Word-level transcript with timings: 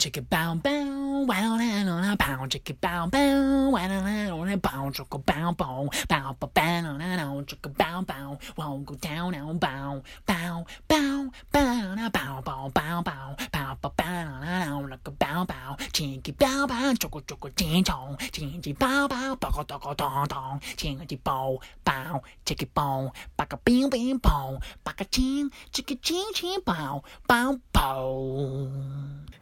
chicka 0.00 0.22
bow 0.30 0.54
bow, 0.54 1.26
wow 1.28 1.56
na 1.58 1.84
na 1.84 2.00
na 2.00 2.16
bow 2.16 2.46
chicka 2.48 2.72
bow 2.80 3.06
bow, 3.12 3.68
wow 3.68 3.86
na 3.86 4.00
na 4.00 4.32
na 4.32 4.56
bow 4.56 4.88
chicka 4.96 5.18
bow 5.26 5.52
bow, 5.52 5.90
bow 6.08 6.32
bow 6.40 6.48
bow 6.54 6.80
na 6.80 6.96
na 6.96 7.16
na 7.16 7.42
chicka 7.44 7.68
bow 7.76 8.00
bow, 8.00 8.38
wow 8.56 8.80
go 8.82 8.94
down 8.94 9.32
now 9.32 9.52
bow 9.52 10.02
bow 10.26 10.64
bow 10.88 11.28
bow 11.52 11.94
na 11.94 12.08
bow 12.08 12.40
bow 12.40 12.70
bow 12.72 13.02
bow, 13.02 13.36
bow 13.52 13.76
bow 13.82 13.92
bow 13.94 14.24
na 14.40 14.64
na 14.64 14.78
like 14.88 15.06
a 15.06 15.10
bow 15.10 15.44
bow, 15.44 15.76
chicka 15.92 16.32
bow 16.38 16.66
bow, 16.66 16.94
chicka 16.96 17.20
chicka 17.28 17.50
ching 17.54 17.84
chong, 17.84 18.16
ching 18.32 18.76
bow 18.78 19.06
bow, 19.06 19.36
toco 19.36 19.62
toco 19.68 19.94
tong 19.94 20.26
tong, 20.26 20.60
ching 20.78 20.96
bow 21.22 21.60
bow, 21.84 22.22
chicka 22.46 22.66
bow, 22.72 23.12
baka 23.36 23.58
bing 23.66 23.90
bing 23.90 24.16
bow, 24.16 24.58
baka 24.82 25.04
ching, 25.04 25.50
chicka 25.70 25.94
ching 26.00 26.32
ching 26.32 26.60
bow, 26.64 27.02
bow 27.28 27.58
bow. 27.70 28.70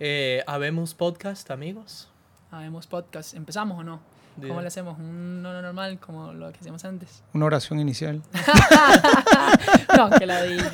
Eh, 0.01 0.41
¿Habemos 0.51 0.95
podcast, 0.95 1.51
amigos? 1.51 2.09
Habemos 2.51 2.87
podcast. 2.87 3.35
¿Empezamos 3.35 3.79
o 3.79 3.85
no? 3.85 4.01
¿Cómo 4.41 4.63
le 4.63 4.69
hacemos? 4.69 4.99
¿Un 4.99 5.43
no 5.43 5.61
normal 5.61 5.99
como 5.99 6.33
lo 6.33 6.51
que 6.51 6.59
hacíamos 6.59 6.83
antes? 6.87 7.23
Una 7.35 7.45
oración 7.45 7.79
inicial. 7.81 8.23
no, 9.99 10.09
que 10.09 10.25
la 10.25 10.43
dije. 10.45 10.65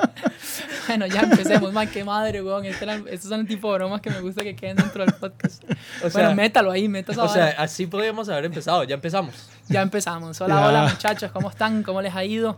bueno, 0.88 1.04
ya 1.08 1.20
empecemos. 1.20 1.74
Man, 1.74 1.90
qué 1.90 2.04
madre, 2.04 2.40
weón. 2.42 2.64
Este 2.64 2.84
era- 2.86 3.02
estos 3.10 3.28
son 3.28 3.40
el 3.40 3.46
tipo 3.46 3.70
de 3.70 3.80
bromas 3.80 4.00
que 4.00 4.08
me 4.08 4.20
gusta 4.22 4.42
que 4.42 4.56
queden 4.56 4.78
dentro 4.78 5.04
del 5.04 5.12
podcast. 5.14 5.62
O 6.02 6.08
sea, 6.08 6.22
bueno, 6.22 6.34
métalo 6.34 6.70
ahí, 6.70 6.88
métalo 6.88 7.24
o 7.24 7.28
sea, 7.28 7.48
así 7.58 7.86
podríamos 7.86 8.30
haber 8.30 8.46
empezado. 8.46 8.84
Ya 8.84 8.94
empezamos. 8.94 9.50
Ya 9.68 9.82
empezamos. 9.82 10.40
Hola, 10.40 10.54
Ya. 10.54 10.66
hola, 10.66 10.88
muchachos. 10.88 11.30
¿Cómo 11.32 11.50
están? 11.50 11.82
¿Cómo 11.82 12.00
les 12.00 12.14
ha 12.16 12.24
ido? 12.24 12.56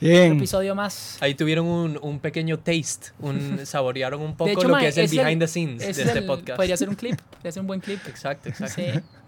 Un 0.00 0.08
episodio 0.08 0.74
más. 0.74 1.18
Ahí 1.20 1.34
tuvieron 1.34 1.66
un, 1.66 1.98
un 2.00 2.18
pequeño 2.20 2.58
taste, 2.58 3.12
un, 3.18 3.60
saborearon 3.66 4.20
un 4.22 4.34
poco 4.34 4.48
de 4.48 4.54
hecho, 4.54 4.68
lo 4.68 4.76
que 4.78 4.88
es 4.88 4.96
el 4.96 5.08
behind 5.08 5.40
the 5.40 5.46
scenes 5.48 5.78
de 5.80 5.90
es 5.90 5.98
este 5.98 6.18
el- 6.20 6.26
podcast. 6.26 6.56
Podría 6.56 6.76
ser 6.76 6.88
un 6.88 6.94
clip. 6.94 7.20
Podría 7.20 7.52
ser 7.52 7.60
un 7.60 7.66
buen 7.66 7.80
clip. 7.80 8.00
Exacto, 8.06 8.48
exacto. 8.48 8.74
Sí. 8.80 8.86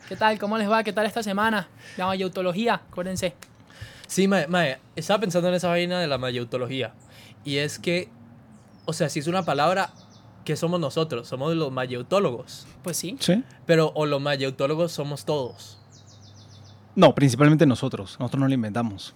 ¿Qué 0.08 0.16
tal? 0.16 0.38
¿Cómo 0.38 0.56
les 0.58 0.70
va? 0.70 0.82
¿Qué 0.82 0.92
tal 0.92 1.06
esta 1.06 1.22
semana? 1.22 1.68
La 1.96 2.06
mayoutología, 2.06 2.74
acuérdense. 2.90 3.34
Sí, 4.06 4.28
mae, 4.28 4.46
mae, 4.46 4.78
estaba 4.96 5.20
pensando 5.20 5.48
en 5.48 5.54
esa 5.54 5.68
vaina 5.68 6.00
de 6.00 6.06
la 6.06 6.18
mayeutología. 6.18 6.92
Y 7.44 7.56
es 7.58 7.78
que, 7.78 8.08
o 8.84 8.92
sea, 8.92 9.08
si 9.08 9.20
es 9.20 9.26
una 9.26 9.42
palabra 9.44 9.92
que 10.44 10.56
somos 10.56 10.80
nosotros, 10.80 11.28
somos 11.28 11.54
los 11.54 11.70
mayeutólogos. 11.72 12.66
Pues 12.82 12.96
sí. 12.96 13.16
¿Sí? 13.20 13.42
Pero, 13.64 13.92
o 13.94 14.06
los 14.06 14.20
mayeutólogos 14.20 14.92
somos 14.92 15.24
todos. 15.24 15.78
No, 16.94 17.14
principalmente 17.14 17.64
nosotros. 17.66 18.16
Nosotros 18.18 18.40
no 18.40 18.48
lo 18.48 18.54
inventamos. 18.54 19.14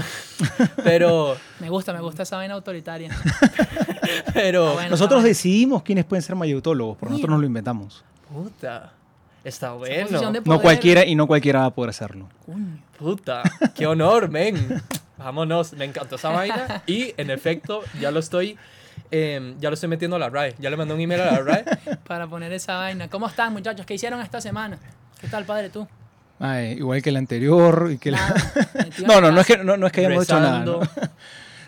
Pero, 0.84 1.36
Me 1.60 1.68
gusta, 1.68 1.92
me 1.92 2.00
gusta 2.00 2.22
esa 2.22 2.36
vaina 2.36 2.54
autoritaria. 2.54 3.10
pero, 4.34 4.70
Ah, 4.70 4.72
bueno. 4.74 4.90
nosotros 4.90 5.22
bien. 5.22 5.30
decidimos 5.32 5.82
quiénes 5.82 6.04
pueden 6.04 6.22
ser 6.22 6.34
mayeutólogos, 6.36 6.96
porque 6.98 7.12
nosotros 7.12 7.34
no 7.36 7.40
lo 7.40 7.46
inventamos. 7.46 8.04
puta, 8.32 8.92
está 9.44 9.72
bueno. 9.72 10.32
No 10.44 10.60
cualquiera 10.60 11.04
y 11.04 11.14
no 11.14 11.26
cualquiera 11.26 11.60
va 11.60 11.66
a 11.66 11.70
poder 11.70 11.90
hacerlo. 11.90 12.28
Coño. 12.46 12.78
Puta, 12.98 13.42
qué 13.74 13.86
honor, 13.86 14.28
men. 14.28 14.82
Vámonos, 15.18 15.72
me 15.74 15.84
encantó 15.84 16.16
esa 16.16 16.30
vaina. 16.30 16.82
Y 16.86 17.14
en 17.16 17.30
efecto, 17.30 17.82
ya 18.00 18.10
lo 18.10 18.20
estoy, 18.20 18.56
em, 19.10 19.58
ya 19.60 19.70
lo 19.70 19.74
estoy 19.74 19.88
metiendo 19.88 20.16
a 20.16 20.18
la 20.18 20.28
RAE. 20.30 20.54
Ya 20.58 20.70
le 20.70 20.76
mandé 20.76 20.94
un 20.94 21.00
email 21.00 21.20
a 21.20 21.32
la 21.32 21.38
RAE. 21.40 21.64
para 22.06 22.26
poner 22.26 22.52
esa 22.52 22.76
vaina. 22.76 23.08
¿Cómo 23.08 23.26
están, 23.28 23.52
muchachos? 23.52 23.86
¿Qué 23.86 23.94
hicieron 23.94 24.20
esta 24.20 24.40
semana? 24.40 24.78
¿Qué 25.20 25.28
tal, 25.28 25.44
padre, 25.44 25.68
tú? 25.70 25.86
Ay, 26.38 26.72
igual 26.72 27.02
que 27.02 27.10
el 27.10 27.16
anterior. 27.16 27.90
Y 27.92 27.98
que 27.98 28.10
la- 28.10 28.34
No, 29.06 29.20
no, 29.20 29.30
no 29.32 29.40
es 29.40 29.46
que, 29.46 29.58
no, 29.58 29.76
no 29.76 29.86
es 29.86 29.92
que 29.92 30.04
hayamos 30.06 30.24
hecho 30.24 30.40
nada. 30.40 30.60
rezando, 30.60 30.80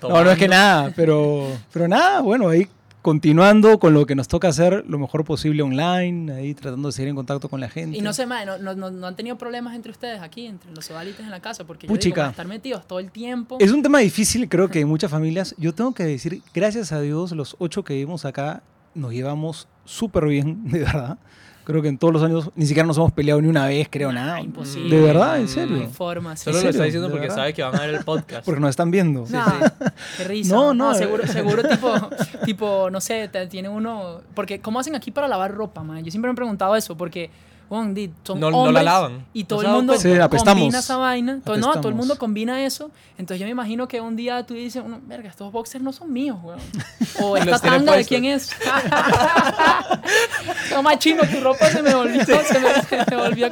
¿no? 0.02 0.08
No, 0.08 0.24
no 0.24 0.30
es 0.30 0.38
que 0.38 0.48
nada, 0.48 0.92
pero, 0.94 1.48
pero 1.72 1.88
nada, 1.88 2.20
bueno, 2.20 2.48
ahí 2.50 2.68
continuando 3.00 3.78
con 3.78 3.92
lo 3.92 4.06
que 4.06 4.14
nos 4.14 4.28
toca 4.28 4.48
hacer 4.48 4.82
lo 4.88 4.98
mejor 4.98 5.24
posible 5.24 5.62
online, 5.62 6.32
ahí 6.32 6.54
tratando 6.54 6.88
de 6.88 6.92
seguir 6.92 7.10
en 7.10 7.16
contacto 7.16 7.50
con 7.50 7.60
la 7.60 7.68
gente. 7.68 7.96
Y 7.98 8.00
no 8.00 8.12
sé, 8.14 8.24
madre, 8.24 8.46
no, 8.60 8.74
no, 8.74 8.90
no, 8.90 9.06
han 9.06 9.14
tenido 9.14 9.36
problemas 9.36 9.74
entre 9.74 9.92
ustedes 9.92 10.20
aquí, 10.22 10.46
entre 10.46 10.70
los 10.72 10.86
sodalites 10.86 11.20
en 11.20 11.30
la 11.30 11.40
casa, 11.40 11.64
porque 11.64 11.86
yo 11.86 11.94
digo, 11.96 12.22
estar 12.24 12.46
metidos 12.46 12.86
todo 12.86 12.98
el 13.00 13.10
tiempo. 13.10 13.58
Es 13.60 13.70
un 13.72 13.82
tema 13.82 13.98
difícil, 13.98 14.48
creo 14.48 14.68
que 14.70 14.80
en 14.80 14.88
muchas 14.88 15.10
familias. 15.10 15.54
Yo 15.58 15.74
tengo 15.74 15.92
que 15.92 16.04
decir, 16.04 16.40
gracias 16.54 16.92
a 16.92 17.00
Dios, 17.00 17.32
los 17.32 17.56
ocho 17.58 17.84
que 17.84 17.92
vivimos 17.94 18.24
acá 18.24 18.62
nos 18.94 19.12
llevamos 19.12 19.68
súper 19.84 20.24
bien, 20.26 20.64
de 20.70 20.78
verdad. 20.80 21.18
Creo 21.64 21.80
que 21.80 21.88
en 21.88 21.96
todos 21.98 22.12
los 22.12 22.22
años 22.22 22.50
ni 22.56 22.66
siquiera 22.66 22.86
nos 22.86 22.96
hemos 22.98 23.12
peleado 23.12 23.40
ni 23.40 23.48
una 23.48 23.66
vez, 23.66 23.88
creo, 23.90 24.12
nada. 24.12 24.40
imposible. 24.40 24.94
De 24.94 25.02
verdad, 25.02 25.36
en. 25.36 25.42
No 25.44 25.48
serio. 25.48 25.76
hay 25.78 25.86
forma, 25.86 26.36
sí. 26.36 26.44
Solo 26.44 26.58
¿En 26.58 26.64
lo 26.64 26.70
está 26.70 26.84
diciendo 26.84 27.08
¿De 27.08 27.12
porque 27.12 27.26
verdad? 27.28 27.36
sabe 27.36 27.54
que 27.54 27.62
van 27.62 27.74
a 27.74 27.80
ver 27.80 27.94
el 27.94 28.04
podcast. 28.04 28.44
Porque 28.44 28.60
nos 28.60 28.70
están 28.70 28.90
viendo. 28.90 29.24
Nah, 29.30 29.60
qué 30.18 30.24
risa. 30.24 30.54
No, 30.54 30.74
no, 30.74 30.94
seguro, 30.94 31.22
eh. 31.24 31.28
seguro 31.28 31.62
tipo, 31.66 31.90
tipo, 32.44 32.90
no 32.90 33.00
sé, 33.00 33.28
te- 33.28 33.46
tiene 33.46 33.68
uno... 33.70 34.20
Porque, 34.34 34.60
¿cómo 34.60 34.78
hacen 34.78 34.94
aquí 34.94 35.10
para 35.10 35.26
lavar 35.26 35.52
ropa, 35.54 35.82
man? 35.82 36.04
Yo 36.04 36.10
siempre 36.10 36.28
me 36.28 36.32
he 36.32 36.36
preguntado 36.36 36.76
eso, 36.76 36.96
porque, 36.96 37.30
bueno, 37.70 37.94
di, 37.94 38.10
son 38.22 38.40
No- 38.40 38.50
no 38.50 38.58
la 38.58 38.62
hombres 38.68 38.84
lavan. 38.84 39.26
Y 39.32 39.42
¿No 39.42 39.46
todo 39.48 39.62
el 39.62 39.68
mundo? 39.68 39.98
Sí, 39.98 40.12
combina 40.44 40.78
esa 40.78 40.96
vaina. 40.96 41.40
Todo, 41.44 41.56
no, 41.56 41.72
todo 41.74 41.88
el 41.88 41.94
mundo 41.94 42.18
combina 42.18 42.64
eso. 42.64 42.90
Entonces 43.16 43.40
yo 43.40 43.46
me 43.46 43.50
imagino 43.50 43.88
que 43.88 44.00
un 44.00 44.16
día 44.16 44.44
tú 44.44 44.54
dices, 44.54 44.82
uno, 44.84 45.00
verga, 45.04 45.28
estos 45.30 45.50
boxers 45.52 45.82
no 45.82 45.92
son 45.92 46.12
míos, 46.12 46.36
weón. 46.42 46.60
O 47.22 47.36
esta 47.36 47.58
tanga 47.60 47.96
de 47.96 48.04
quién 48.04 48.24
es. 48.24 48.50
no, 50.70 50.82
más 50.82 50.98
chino, 50.98 51.22
tu 51.30 51.40
ropa 51.40 51.66
se 51.70 51.82
me 51.82 51.94
volvió, 51.94 52.24
se 52.24 52.60
me, 52.60 52.82
se 52.82 53.04
me 53.10 53.16
volvió 53.16 53.48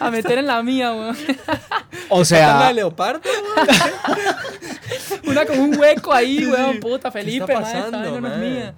a 0.00 0.10
meter 0.10 0.38
en 0.38 0.46
la 0.46 0.62
mía, 0.62 0.92
weón. 0.92 1.16
O 2.08 2.16
¿Tanga 2.16 2.24
sea, 2.24 2.66
de 2.68 2.74
leopardo? 2.74 3.20
Una 5.26 5.44
con 5.46 5.58
un 5.58 5.78
hueco 5.78 6.12
ahí, 6.12 6.46
weón, 6.46 6.80
puta, 6.80 7.10
¿Qué 7.10 7.20
Felipe, 7.20 7.52
está 7.52 7.60
man, 7.60 7.64
esta 7.64 7.78
pasando, 7.84 7.98
vaina 7.98 8.20
no 8.20 8.28
es 8.28 8.32
man? 8.32 8.40
mía. 8.54 8.74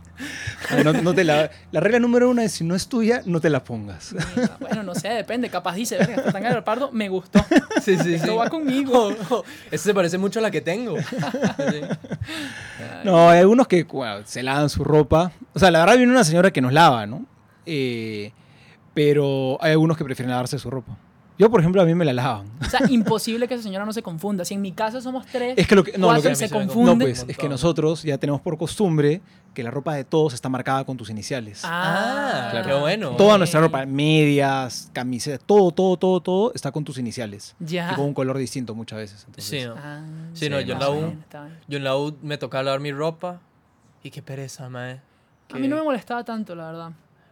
No- 0.85 0.93
no 0.93 1.15
te 1.15 1.25
la, 1.25 1.51
la 1.73 1.81
regla 1.81 1.99
número 1.99 2.29
uno 2.31 2.43
es 2.43 2.53
si 2.53 2.65
no 2.65 2.75
es 2.75 2.89
tuya, 2.89 3.23
no 3.25 3.41
te 3.41 3.51
la 3.51 3.63
pongas. 3.65 4.15
Bueno, 4.61 4.83
no 4.83 4.95
sé, 4.95 5.09
depende. 5.09 5.49
Capaz 5.51 5.75
dice, 5.75 5.97
verga, 5.99 6.17
esta 6.17 6.33
tanga 6.33 6.49
de 6.49 6.55
leopardo 6.55 6.91
me 6.93 7.09
gustó. 7.09 7.45
Sí, 7.83 7.97
sí, 7.97 8.19
sí. 8.19 8.29
Va 8.31 8.49
conmigo. 8.51 9.11
Este 9.67 9.79
se 9.79 9.95
parece 9.95 10.19
mucho 10.19 10.39
a 10.39 10.43
la 10.43 10.51
que 10.51 10.61
tengo. 10.61 10.97
No, 13.05 13.29
hay 13.31 13.41
algunos 13.41 13.67
que 13.69 13.85
bueno, 13.85 14.23
se 14.25 14.43
lavan 14.43 14.69
su 14.69 14.85
ropa. 14.85 15.33
O 15.55 15.59
sea, 15.59 15.71
la 15.71 15.81
verdad 15.81 15.97
viene 15.97 16.13
una 16.13 16.25
señora 16.25 16.51
que 16.51 16.61
nos 16.61 16.73
lava, 16.73 17.07
¿no? 17.07 17.25
Eh, 17.67 18.33
pero 18.95 19.59
hay 19.61 19.73
algunos 19.73 19.97
que 19.97 20.05
prefieren 20.05 20.31
lavarse 20.31 20.59
su 20.59 20.71
ropa. 20.71 20.97
Yo, 21.39 21.51
por 21.51 21.61
ejemplo, 21.61 21.81
a 21.81 21.85
mí 21.85 21.95
me 21.95 22.05
la 22.05 22.13
lavan. 22.13 22.47
O 22.61 22.65
sea, 22.65 22.81
imposible 22.91 23.47
que 23.47 23.55
esa 23.55 23.63
señora 23.63 23.85
no 23.87 23.93
se 23.93 24.03
confunda. 24.03 24.45
Si 24.45 24.55
en 24.55 24.61
mi 24.61 24.73
casa 24.73 25.01
somos 25.01 25.25
tres, 25.27 25.55
Es 25.57 25.69
que 25.69 25.77
lo 25.77 25.85
que, 25.85 25.93
no, 25.93 25.99
lo 25.99 26.07
cuatro 26.15 26.31
que 26.31 26.35
se 26.37 26.51
confunde. 26.51 26.93
no, 26.95 26.99
pues, 26.99 27.25
es 27.29 27.37
que 27.39 27.49
nosotros 27.49 28.03
ya 28.03 28.19
tenemos 28.19 28.41
por 28.41 28.59
costumbre 28.59 29.21
que 29.55 29.63
la 29.63 29.71
ropa 29.71 29.95
de 29.95 30.05
todos 30.05 30.35
está 30.35 30.49
marcada 30.49 30.85
con 30.85 30.97
tus 30.97 31.11
iniciales. 31.11 31.63
Ah, 31.65 32.49
claro. 32.51 32.69
qué 32.69 32.75
bueno. 32.81 33.11
Toda 33.17 33.39
nuestra 33.39 33.61
ropa, 33.61 33.87
medias, 33.87 34.91
camisetas, 34.93 35.41
todo, 35.47 35.71
todo, 35.71 35.97
todo, 35.97 36.21
todo 36.21 36.53
está 36.55 36.71
con 36.73 36.85
tus 36.85 36.99
iniciales. 36.99 37.55
Ya. 37.61 37.91
Y 37.93 37.95
con 37.95 38.07
un 38.07 38.15
color 38.15 38.37
distinto 38.37 38.75
muchas 38.75 38.99
veces. 38.99 39.25
entonces- 39.27 39.61
Sí, 39.63 39.67
no. 39.67 39.75
Ah, 39.77 40.05
Sí, 40.33 40.49
no, 40.51 40.61
yo 40.61 40.75
en 40.75 40.81
la 40.81 40.91
U-. 40.91 41.15
Yo 41.69 41.79
en 41.79 41.85
la 41.85 41.97
U 41.97 42.17
me 42.23 42.37
tocaba 42.39 42.63
lavar 42.65 42.81
mi 42.81 42.93
ropa 42.93 43.41
y 44.03 44.11
qué 44.11 44.23
pereza, 44.23 44.69
mae. 44.69 45.01
A 45.53 45.59
mí 45.59 45.67
no 45.69 45.77
me 45.77 45.83
molestaba 45.83 46.25
tanto, 46.25 46.55
la 46.55 46.67
verdad. 46.67 46.91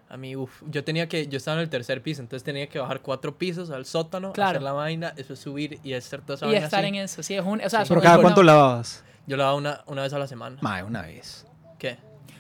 A 0.09 0.17
mí, 0.17 0.37
uff, 0.37 0.63
yo 0.71 0.85
tenía 0.85 1.09
que, 1.09 1.27
yo 1.27 1.37
estaba 1.37 1.57
en 1.57 1.63
el 1.65 1.69
tercer 1.69 2.01
piso, 2.01 2.23
entonces 2.23 2.45
tenía 2.45 2.69
que 2.69 2.79
bajar 2.79 3.01
cuatro 3.01 3.37
pisos 3.37 3.71
al 3.71 3.87
sótano, 3.87 4.33
Claro. 4.33 4.51
hacer 4.51 4.63
la 4.63 4.73
vaina, 4.73 5.13
después 5.17 5.39
subir 5.39 5.81
y 5.83 5.95
hacer 5.95 6.21
toda 6.23 6.37
esa 6.37 6.47
Y 6.47 6.51
vaina 6.51 6.65
estar 6.65 6.81
así. 6.85 6.89
en 6.89 6.95
eso, 6.97 7.23
sí, 7.25 7.35
es 7.35 7.45
un... 7.45 7.61
O 7.61 7.69
sea, 7.69 7.81
Pero 7.81 7.87
son- 7.97 8.01
cada 8.01 8.23
cuánto 8.23 8.43
lavabas? 8.45 9.03
Yo 9.27 9.37
lavaba 9.37 9.57
una, 9.57 9.83
una 9.87 10.03
vez 10.03 10.13
a 10.13 10.19
la 10.19 10.29
semana. 10.29 10.59
Mae, 10.61 10.85
una 10.85 11.03
vez. 11.03 11.45
¿Qué? 11.79 11.97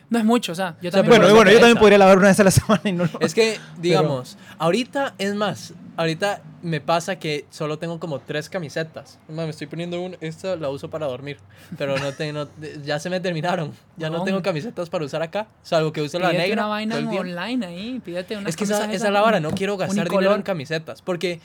No 0.08 0.20
es 0.20 0.24
mucho, 0.24 0.52
o 0.52 0.54
sea, 0.54 0.76
yo 0.80 0.92
sea, 0.92 1.02
también... 1.02 1.10
pero 1.20 1.22
Bueno, 1.22 1.34
bueno, 1.34 1.50
yo 1.50 1.58
también 1.58 1.78
podría 1.78 1.98
lavar 1.98 2.18
una 2.18 2.28
vez 2.28 2.38
a 2.38 2.44
la 2.44 2.50
semana 2.52 2.82
y 2.84 2.92
no 2.92 3.06
lo 3.12 3.18
Es 3.20 3.34
que, 3.34 3.58
digamos, 3.78 4.38
ahorita, 4.58 5.14
es 5.18 5.34
más, 5.34 5.74
ahorita 5.96 6.42
me 6.62 6.80
pasa 6.80 7.16
que 7.18 7.46
solo 7.50 7.78
tengo 7.78 7.98
como 8.00 8.18
tres 8.20 8.48
camisetas. 8.48 9.18
Me 9.28 9.48
estoy 9.48 9.66
poniendo 9.66 10.00
una, 10.00 10.16
esta 10.20 10.56
la 10.56 10.68
uso 10.70 10.90
para 10.90 11.06
dormir, 11.06 11.38
pero 11.78 11.98
no 11.98 12.12
tengo, 12.12 12.48
ya 12.84 12.98
se 12.98 13.10
me 13.10 13.20
terminaron. 13.20 13.72
Ya 13.96 14.10
no 14.10 14.18
No. 14.18 14.24
tengo 14.24 14.42
camisetas 14.42 14.90
para 14.90 15.04
usar 15.04 15.22
acá, 15.22 15.46
salvo 15.62 15.92
que 15.92 16.00
uso 16.02 16.18
la 16.18 16.30
Pídete 16.30 16.48
negra. 16.48 16.62
una 16.62 16.68
vaina 16.68 16.96
online 16.96 17.66
ahí, 17.66 18.00
pídete 18.04 18.36
una 18.36 18.48
Es 18.48 18.56
que 18.56 18.64
esa, 18.64 18.84
esa 18.92 19.06
es 19.06 19.12
la 19.12 19.20
vara, 19.20 19.40
no 19.40 19.50
quiero 19.52 19.76
gastar 19.76 19.94
dinero 20.04 20.16
unicolor. 20.16 20.36
en 20.36 20.42
camisetas, 20.42 21.02
porque 21.02 21.40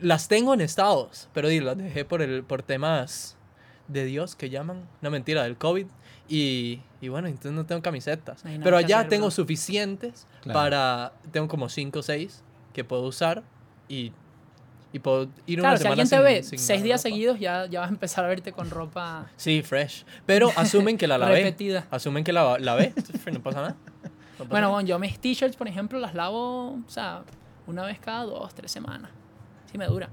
las 0.00 0.28
tengo 0.28 0.54
en 0.54 0.60
estados, 0.60 1.28
pero 1.32 1.48
di, 1.48 1.60
las 1.60 1.76
dejé 1.76 2.04
por, 2.04 2.22
el, 2.22 2.44
por 2.44 2.62
temas 2.62 3.36
de 3.88 4.04
Dios 4.04 4.36
que 4.36 4.50
llaman, 4.50 4.88
no 5.00 5.10
mentira, 5.10 5.42
del 5.42 5.56
COVID. 5.56 5.86
Y, 6.28 6.80
y 7.00 7.08
bueno, 7.08 7.26
entonces 7.26 7.50
no 7.50 7.66
tengo 7.66 7.82
camisetas. 7.82 8.44
No 8.44 8.62
Pero 8.62 8.76
allá 8.76 8.98
hacer, 9.00 9.08
tengo 9.10 9.26
bro. 9.26 9.30
suficientes 9.32 10.28
Claro. 10.42 10.58
para, 10.60 11.12
tengo 11.32 11.48
como 11.48 11.68
5 11.68 11.98
o 11.98 12.02
6 12.02 12.44
que 12.72 12.84
puedo 12.84 13.02
usar 13.02 13.42
y, 13.90 14.12
y 14.92 14.98
puedo 15.00 15.28
ir 15.46 15.58
Claro, 15.58 15.74
una 15.74 15.76
si 15.76 15.82
semana 15.82 16.02
alguien 16.02 16.08
te 16.08 16.16
sin- 16.16 16.24
ve 16.24 16.42
sin 16.42 16.58
seis 16.58 16.82
días 16.82 17.00
ropa. 17.00 17.10
seguidos, 17.10 17.38
ya, 17.40 17.66
ya 17.66 17.80
vas 17.80 17.90
a 17.90 17.92
empezar 17.92 18.24
a 18.24 18.28
verte 18.28 18.52
con 18.52 18.70
ropa 18.70 19.26
Sí, 19.36 19.62
fresh. 19.62 20.04
Pero 20.26 20.50
asumen 20.56 20.96
que 20.96 21.06
la 21.06 21.18
lavé. 21.18 21.36
repetida. 21.42 21.86
Asumen 21.90 22.24
que 22.24 22.32
la 22.32 22.58
lavé. 22.58 22.94
No 23.32 23.40
pasa 23.42 23.60
nada. 23.62 23.76
No 23.82 24.08
pasa 24.08 24.48
Bueno, 24.48 24.66
nada. 24.68 24.68
bueno, 24.68 24.88
yo 24.88 24.98
mis 24.98 25.18
t-shirts, 25.18 25.56
por 25.56 25.68
ejemplo, 25.68 25.98
las 25.98 26.14
lavo, 26.14 26.70
o 26.74 26.82
sea, 26.88 27.22
una 27.66 27.84
vez 27.84 27.98
cada 28.00 28.24
dos, 28.24 28.54
tres 28.54 28.70
semanas. 28.72 29.10
Sí 29.70 29.76
me 29.78 29.86
dura. 29.86 30.08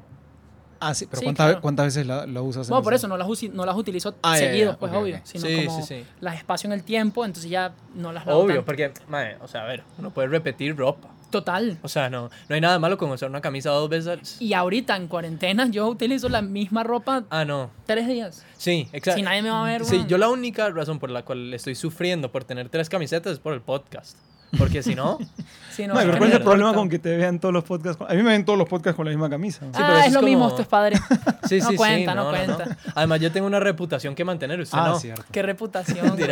Ah, 0.80 0.94
sí, 0.94 1.08
pero 1.08 1.22
Sí, 1.22 1.26
¿cuántas, 1.26 1.48
claro. 1.48 1.62
cuántas 1.62 1.86
veces 1.88 2.06
la, 2.06 2.28
la 2.28 2.42
usas? 2.44 2.68
en 2.68 2.70
Bueno, 2.70 2.84
por 2.84 2.94
eso 2.94 3.08
no 3.08 3.18
las, 3.18 3.28
usi- 3.28 3.50
no 3.52 3.66
las 3.66 3.76
utilizo 3.76 4.14
Ah, 4.22 4.38
seguido, 4.38 4.74
ya, 4.74 4.78
pues 4.78 4.92
ok, 4.92 4.98
obvio, 5.00 5.16
ok. 5.16 5.22
sino 5.26 5.48
Sí, 5.48 5.56
como 5.66 5.82
sí, 5.82 6.02
sí. 6.02 6.06
las 6.20 6.36
espacio 6.36 6.68
en 6.68 6.74
el 6.74 6.84
tiempo, 6.84 7.26
entonces 7.26 7.50
ya 7.50 7.74
no 7.96 8.12
las 8.14 8.28
lavo 8.28 8.42
Obvio, 8.42 8.58
tanto. 8.58 8.66
porque, 8.66 8.92
mae, 9.08 9.38
o 9.42 9.48
sea, 9.48 9.64
a 9.64 9.66
ver, 9.66 9.84
uno 9.98 10.12
puede 10.12 10.28
repetir 10.28 10.76
ropa. 10.76 11.08
Total. 11.30 11.78
O 11.82 11.90
sea, 11.90 12.10
no, 12.10 12.30
no 12.48 12.56
hay 12.56 12.62
nada 12.62 12.80
malo 12.80 12.98
con 12.98 13.10
usar 13.12 13.30
una 13.30 13.42
camisa 13.42 13.70
dos 13.72 13.90
veces. 13.90 14.38
Y 14.42 14.54
ahorita 14.54 14.96
en 14.96 15.08
cuarentena 15.08 15.68
yo 15.70 15.88
utilizo 15.88 16.30
la 16.30 16.42
misma 16.42 16.84
ropa 16.84 17.24
Ah, 17.30 17.44
no. 17.44 17.70
tres 17.86 18.08
días. 18.08 18.46
Sí, 18.58 18.88
exacto. 18.94 19.18
Si 19.20 19.22
nadie 19.24 19.42
me 19.42 19.50
va 19.50 19.62
a 19.62 19.66
ver, 19.66 19.84
Sí, 19.86 20.06
yo 20.08 20.18
la 20.18 20.30
única 20.30 20.70
razón 20.70 21.00
por 21.00 21.10
la 21.10 21.24
cual 21.24 21.54
estoy 21.54 21.76
sufriendo 21.76 22.32
por 22.32 22.44
tener 22.46 22.70
tres 22.70 22.88
camisetas 22.90 23.34
es 23.34 23.40
por 23.40 23.54
el 23.54 23.62
podcast. 23.62 24.18
Porque 24.58 24.82
si 24.82 24.96
no, 24.96 25.18
Sí, 25.72 25.86
No, 25.86 25.94
es 25.96 26.00
pero 26.00 26.14
que 26.14 26.18
¿cuál 26.20 26.30
es 26.30 26.36
el 26.38 26.42
problema 26.44 26.74
con 26.74 26.88
que 26.88 27.00
te 27.00 27.18
vean 27.18 27.38
todos 27.40 27.54
los 27.54 27.66
podcasts? 27.66 27.98
con- 27.98 28.10
A 28.10 28.14
mí 28.14 28.24
me 28.24 28.32
ven 28.32 28.46
todos 28.46 28.58
los 28.58 28.70
podcasts 28.70 28.96
con 28.96 29.04
la 29.06 29.12
misma 29.12 29.30
camisa. 29.30 29.60
Sí, 29.66 29.72
pero 29.74 29.86
ah, 29.88 30.00
es 30.00 30.08
es 30.08 30.14
lo 30.14 30.22
mismo, 30.22 30.48
esto 30.48 30.62
es 30.62 30.68
padre. 30.70 30.98
sí, 31.50 31.60
No 31.60 31.70
sí, 31.72 31.76
cuenta, 31.76 32.12
sí. 32.12 32.18
no 32.18 32.30
cuenta. 32.30 32.78
Además, 32.96 33.20
yo 33.20 33.30
tengo 33.34 33.46
una 33.48 33.60
reputación 33.60 34.16
que 34.16 34.24
mantener, 34.24 34.62
usted 34.62 34.78
ah, 34.80 34.88
no. 34.88 35.00
cierto. 35.00 35.26
Qué 35.30 35.42
reputación. 35.42 36.16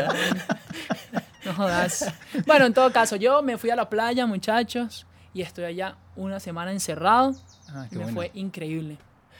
No 1.45 1.53
jodas. 1.53 2.11
Bueno, 2.45 2.65
en 2.65 2.73
todo 2.73 2.91
caso, 2.91 3.15
yo 3.15 3.41
me 3.41 3.57
fui 3.57 3.69
a 3.69 3.75
la 3.75 3.89
playa, 3.89 4.25
muchachos, 4.25 5.05
y 5.33 5.41
estoy 5.41 5.65
allá 5.65 5.95
una 6.15 6.39
semana 6.39 6.71
encerrado. 6.71 7.35
Ah, 7.69 7.87
y 7.91 7.95
me 7.95 8.07
fue 8.07 8.31
increíble. 8.33 8.97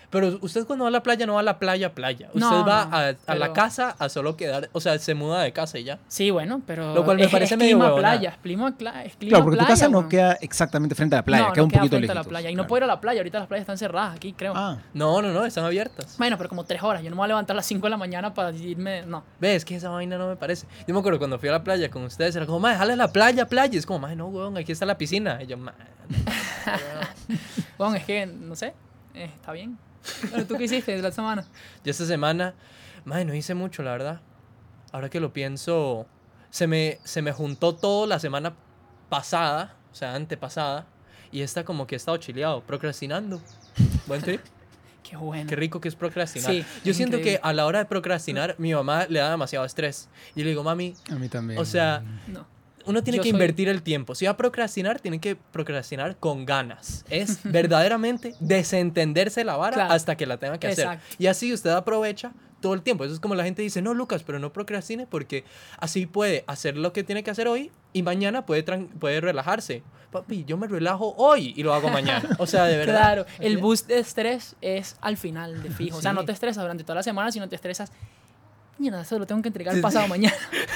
Pero 0.09 0.37
usted 0.41 0.65
cuando 0.65 0.83
va 0.85 0.89
a 0.89 0.91
la 0.91 1.03
playa 1.03 1.25
no 1.25 1.33
va 1.35 1.39
a 1.39 1.43
la 1.43 1.59
playa, 1.59 1.93
playa. 1.93 2.27
Usted 2.27 2.39
No, 2.39 2.65
va 2.65 2.85
no, 2.85 2.95
a, 2.97 3.13
a 3.27 3.35
la 3.35 3.53
casa 3.53 3.95
a 3.99 4.09
solo 4.09 4.35
quedar, 4.37 4.69
o 4.71 4.79
sea, 4.79 4.97
se 4.99 5.13
muda 5.15 5.41
de 5.43 5.51
casa 5.51 5.77
y 5.79 5.83
ya. 5.83 5.99
Sí, 6.07 6.31
bueno, 6.31 6.61
pero. 6.65 6.93
Lo 6.93 7.03
cual 7.03 7.17
me 7.17 7.23
es- 7.25 7.31
parece 7.31 7.55
es 7.55 7.59
medio 7.59 7.77
clima 7.77 7.95
playa, 7.95 8.29
es 8.29 8.37
clima, 8.37 8.69
es 8.69 9.15
clima 9.15 9.29
Claro, 9.29 9.43
porque 9.43 9.57
tu 9.57 9.65
playa, 9.65 9.67
casa 9.67 9.89
no 9.89 10.07
queda 10.09 10.33
exactamente 10.41 10.95
frente 10.95 11.15
a 11.15 11.19
la 11.19 11.25
playa, 11.25 11.47
no, 11.47 11.53
queda 11.53 11.61
no 11.61 11.65
un 11.65 11.71
poquito 11.71 11.97
frente 11.97 12.11
a 12.11 12.15
lejos. 12.15 12.25
la 12.25 12.29
playa. 12.29 12.49
Y 12.49 12.55
no 12.55 12.67
puedo 12.67 12.79
ir 12.79 12.83
a 12.83 12.87
la 12.87 13.01
playa, 13.01 13.19
ahorita 13.19 13.39
las 13.39 13.47
playas 13.47 13.61
están 13.63 13.77
cerradas 13.77 14.15
aquí, 14.15 14.33
creo. 14.33 14.53
Ah, 14.55 14.77
No, 14.93 15.21
no, 15.21 15.31
no, 15.33 15.45
están 15.45 15.65
abiertas. 15.65 16.15
Bueno, 16.17 16.37
pero 16.37 16.49
como 16.49 16.63
tres 16.63 16.81
horas. 16.83 17.01
Yo 17.03 17.09
no 17.09 17.15
me 17.15 17.19
voy 17.19 17.25
a 17.25 17.27
levantar 17.29 17.55
a 17.55 17.57
las 17.57 17.65
5 17.65 17.85
de 17.85 17.89
la 17.89 17.97
mañana 17.97 18.33
para 18.33 18.51
irme. 18.51 19.03
No. 19.05 19.23
Ves 19.39 19.65
que 19.65 19.75
esa 19.75 19.89
vaina 19.89 20.17
no 20.17 20.27
me 20.27 20.35
parece. 20.35 20.67
Yo 20.87 20.93
me 20.93 20.99
acuerdo 20.99 21.19
cuando 21.19 21.39
fui 21.39 21.49
a 21.49 21.53
la 21.53 21.63
playa 21.63 21.89
con 21.89 22.03
ustedes, 22.03 22.35
era 22.35 22.45
como, 22.45 22.59
madre, 22.59 22.77
jale 22.77 22.93
a 22.93 22.95
la 22.95 23.11
playa, 23.11 23.47
playa. 23.47 23.73
Y 23.73 23.77
es 23.77 23.85
como, 23.85 23.99
madre, 23.99 24.15
no, 24.15 24.27
weón, 24.27 24.57
aquí 24.57 24.71
está 24.71 24.85
la 24.85 24.97
piscina. 24.97 25.41
Y 25.41 25.47
yo. 25.47 25.57
Bueno, 27.77 27.95
es 27.95 28.05
que, 28.05 28.25
no 28.25 28.55
sé. 28.55 28.73
eh, 29.13 29.29
está 29.35 29.51
bien. 29.51 29.77
Pero 30.31 30.45
tú 30.45 30.55
qué 30.57 30.65
hiciste 30.65 30.97
la 31.01 31.11
semana? 31.11 31.45
Yo 31.83 31.91
esta 31.91 32.05
semana, 32.05 32.53
madre, 33.05 33.25
no 33.25 33.33
hice 33.33 33.53
mucho, 33.53 33.83
la 33.83 33.91
verdad. 33.91 34.21
Ahora 34.91 35.09
que 35.09 35.19
lo 35.19 35.33
pienso, 35.33 36.05
se 36.49 36.67
me, 36.67 36.99
se 37.03 37.21
me 37.21 37.31
juntó 37.31 37.75
todo 37.75 38.07
la 38.07 38.19
semana 38.19 38.53
pasada, 39.09 39.75
o 39.91 39.95
sea, 39.95 40.15
antepasada. 40.15 40.87
Y 41.31 41.41
esta 41.41 41.65
como 41.65 41.85
que 41.87 41.95
he 41.95 41.97
estado 41.97 42.17
chileado, 42.17 42.61
procrastinando. 42.61 43.41
Buen 44.07 44.21
trip. 44.21 44.41
Qué 45.03 45.17
bueno. 45.17 45.47
Qué 45.47 45.55
rico 45.55 45.79
que 45.79 45.87
es 45.87 45.95
procrastinar. 45.95 46.49
Sí, 46.51 46.65
Yo 46.83 46.91
es 46.91 46.97
siento 46.97 47.17
increíble. 47.17 47.39
que 47.41 47.47
a 47.47 47.53
la 47.53 47.67
hora 47.67 47.79
de 47.79 47.85
procrastinar, 47.85 48.55
mi 48.57 48.73
mamá 48.73 49.05
le 49.07 49.19
da 49.19 49.29
demasiado 49.29 49.63
estrés. 49.65 50.09
Y 50.35 50.41
le 50.43 50.49
digo, 50.49 50.63
mami, 50.63 50.95
a 51.11 51.15
mí 51.15 51.29
también. 51.29 51.59
o 51.59 51.65
sea, 51.65 52.01
No. 52.27 52.47
Uno 52.85 53.03
tiene 53.03 53.17
Yo 53.17 53.23
que 53.23 53.29
soy- 53.29 53.35
invertir 53.35 53.69
el 53.69 53.81
tiempo. 53.83 54.15
Si 54.15 54.25
va 54.25 54.31
a 54.31 54.37
procrastinar, 54.37 54.99
tiene 54.99 55.19
que 55.19 55.35
procrastinar 55.35 56.17
con 56.17 56.45
ganas. 56.45 57.05
Es 57.09 57.39
verdaderamente 57.43 58.33
desentenderse 58.39 59.43
la 59.43 59.57
vara 59.57 59.73
Claro. 59.75 59.93
hasta 59.93 60.15
que 60.15 60.25
la 60.25 60.37
tenga 60.37 60.59
que 60.59 60.67
hacer. 60.67 60.85
Exacto. 60.85 61.15
Y 61.19 61.27
así 61.27 61.53
usted 61.53 61.71
aprovecha 61.71 62.31
todo 62.61 62.73
el 62.73 62.81
tiempo. 62.81 63.03
Eso 63.03 63.13
es 63.13 63.19
como 63.19 63.35
la 63.35 63.43
gente 63.43 63.61
dice, 63.61 63.81
no, 63.81 63.93
Lucas, 63.93 64.23
pero 64.23 64.39
no 64.39 64.51
procrastine 64.51 65.05
porque 65.05 65.43
así 65.77 66.05
puede 66.05 66.43
hacer 66.47 66.77
lo 66.77 66.93
que 66.93 67.03
tiene 67.03 67.23
que 67.23 67.31
hacer 67.31 67.47
hoy 67.47 67.71
y 67.93 68.01
mañana 68.03 68.45
puede, 68.45 68.63
puede 68.63 69.21
relajarse. 69.21 69.83
Papi, 70.11 70.45
yo 70.45 70.55
me 70.57 70.67
relajo 70.67 71.13
hoy 71.17 71.53
y 71.57 71.63
lo 71.63 71.73
hago 71.73 71.89
mañana. 71.89 72.27
O 72.39 72.47
sea, 72.47 72.65
de 72.65 72.77
verdad. 72.77 72.95
Claro, 72.99 73.25
el 73.39 73.57
boost 73.57 73.87
de 73.87 73.99
estrés 73.99 74.55
es 74.61 74.95
al 75.01 75.17
final 75.17 75.61
de 75.61 75.69
fijo. 75.69 75.97
O 75.97 76.01
sea, 76.01 76.11
Sí. 76.11 76.15
no 76.15 76.25
te 76.25 76.31
estresas 76.31 76.63
durante 76.63 76.83
toda 76.83 76.95
la 76.95 77.03
semana, 77.03 77.31
sino 77.31 77.49
te 77.49 77.55
estresas. 77.55 77.91
Mira, 78.77 79.01
eso 79.01 79.17
lo 79.17 79.25
tengo 79.25 79.41
que 79.41 79.47
entregar 79.49 79.73
Sí, 79.73 79.77
el 79.79 79.81
pasado 79.81 80.03
sí. 80.05 80.09
mañana. 80.09 80.35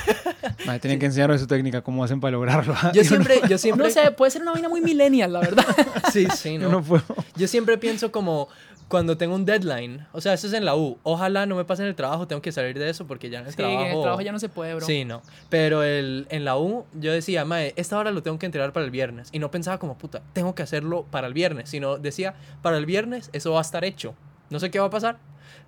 Madre, 0.65 0.79
tienen 0.79 0.99
que 0.99 1.05
enseñarme 1.07 1.37
su 1.37 1.47
técnica, 1.47 1.81
cómo 1.81 2.03
hacen 2.03 2.19
para 2.19 2.31
lograrlo. 2.31 2.73
Yo 2.93 3.03
siempre, 3.03 3.41
yo 3.49 3.57
siempre... 3.57 3.87
No 3.87 3.93
sé, 3.93 4.11
puede 4.11 4.31
ser 4.31 4.41
una 4.41 4.51
vaina 4.53 4.69
muy 4.69 4.81
millennial, 4.81 5.33
la 5.33 5.39
verdad. 5.41 5.65
Sí, 6.11 6.27
sí, 6.35 6.53
Yo 6.53 6.59
no. 6.59 6.69
no 6.69 6.83
puedo. 6.83 7.03
Yo 7.35 7.47
siempre 7.47 7.77
pienso 7.77 8.11
como 8.11 8.47
cuando 8.87 9.17
tengo 9.17 9.35
un 9.35 9.45
deadline. 9.45 10.07
O 10.13 10.21
sea, 10.21 10.33
eso 10.33 10.47
es 10.47 10.53
en 10.53 10.65
la 10.65 10.75
U. 10.75 10.97
Ojalá 11.03 11.45
no 11.45 11.55
me 11.55 11.65
pase 11.65 11.83
en 11.83 11.89
el 11.89 11.95
trabajo, 11.95 12.25
tengo 12.27 12.41
que 12.41 12.51
salir 12.51 12.79
de 12.79 12.89
eso 12.89 13.05
porque 13.05 13.29
ya 13.29 13.39
en 13.39 13.45
el 13.45 13.51
Sí, 13.51 13.57
trabajo... 13.57 13.81
en 13.81 13.87
el 13.91 14.01
trabajo 14.01 14.21
ya 14.21 14.31
no 14.31 14.39
se 14.39 14.49
puede, 14.49 14.73
bro. 14.75 14.85
Sí, 14.85 15.05
no. 15.05 15.21
Pero 15.49 15.83
el, 15.83 16.25
en 16.29 16.45
la 16.45 16.57
U 16.57 16.85
yo 16.93 17.11
decía, 17.11 17.45
mae, 17.45 17.73
esta 17.75 17.97
hora 17.99 18.11
lo 18.11 18.23
tengo 18.23 18.39
que 18.39 18.45
entregar 18.47 18.73
para 18.73 18.85
el 18.85 18.91
viernes. 18.91 19.29
Y 19.31 19.39
no 19.39 19.51
pensaba 19.51 19.77
como, 19.77 19.97
puta, 19.97 20.21
tengo 20.33 20.55
que 20.55 20.63
hacerlo 20.63 21.05
para 21.11 21.27
el 21.27 21.33
viernes. 21.33 21.69
Sino 21.69 21.97
decía, 21.97 22.33
para 22.63 22.77
el 22.77 22.85
viernes 22.87 23.29
eso 23.33 23.51
va 23.51 23.59
a 23.59 23.61
estar 23.61 23.83
hecho. 23.85 24.15
No 24.49 24.59
sé 24.59 24.71
qué 24.71 24.79
va 24.79 24.87
a 24.87 24.89
pasar, 24.89 25.19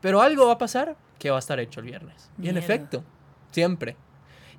pero 0.01 0.21
algo 0.21 0.47
va 0.47 0.53
a 0.53 0.57
pasar 0.57 0.95
que 1.19 1.29
va 1.29 1.35
a 1.37 1.39
estar 1.39 1.59
hecho 1.59 1.79
el 1.79 1.85
viernes. 1.87 2.29
Y 2.41 2.49
en 2.49 2.57
efecto, 2.57 3.03
siempre. 3.51 3.95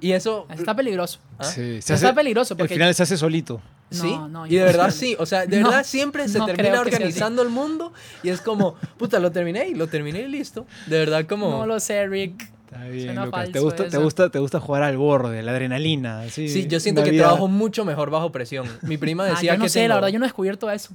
Y 0.00 0.12
eso... 0.12 0.46
Eso 0.50 0.60
está 0.62 0.74
peligroso. 0.74 1.20
¿Ah? 1.38 1.44
Sí, 1.44 1.76
Eso 1.78 1.94
está 1.94 2.14
peligroso 2.14 2.54
Al 2.54 2.58
porque 2.58 2.74
final 2.74 2.94
se 2.94 3.02
hace 3.04 3.16
solito. 3.16 3.60
Sí, 3.90 4.10
No, 4.10 4.26
no, 4.28 4.46
y 4.46 4.56
de 4.56 4.64
verdad 4.64 4.90
sí, 4.90 5.14
o 5.18 5.26
sea, 5.26 5.44
de 5.46 5.56
No, 5.60 5.68
verdad 5.68 5.84
siempre 5.84 6.26
se 6.28 6.38
no 6.38 6.46
termina 6.46 6.80
organizando 6.80 7.42
el 7.42 7.50
mundo 7.50 7.92
y 8.22 8.30
es 8.30 8.40
como, 8.40 8.74
puta, 8.96 9.18
lo 9.20 9.30
terminé 9.32 9.68
y 9.68 9.74
lo 9.74 9.86
terminé 9.86 10.22
y 10.22 10.28
listo. 10.28 10.66
De 10.86 10.98
verdad 10.98 11.26
como... 11.26 11.50
no 11.50 11.66
lo 11.66 11.78
sé, 11.78 12.06
Rick. 12.06 12.42
Está 12.64 12.84
bien, 12.84 13.04
Suena 13.04 13.26
Lucas. 13.26 13.50
Te 13.52 13.58
gusta, 13.60 13.88
te, 13.88 13.98
gusta, 13.98 14.30
te 14.30 14.38
gusta 14.38 14.58
jugar 14.60 14.82
al 14.82 14.96
borde, 14.96 15.42
la 15.42 15.52
adrenalina. 15.52 16.22
Sí, 16.30 16.48
Sí, 16.48 16.66
yo 16.66 16.80
siento 16.80 17.04
que 17.04 17.10
vida- 17.10 17.24
trabajo 17.24 17.46
mucho 17.48 17.84
mejor 17.84 18.08
bajo 18.10 18.32
presión. 18.32 18.66
Mi 18.80 18.96
prima 18.96 19.24
Ah, 19.26 19.30
decía 19.30 19.52
yo 19.52 19.58
no 19.58 19.64
que 19.64 19.68
sé, 19.68 19.80
tengo- 19.80 19.88
la 19.90 19.94
verdad, 19.96 20.08
yo 20.08 20.18
no 20.18 20.24
he 20.24 20.28
descubierto 20.28 20.70
eso. 20.70 20.94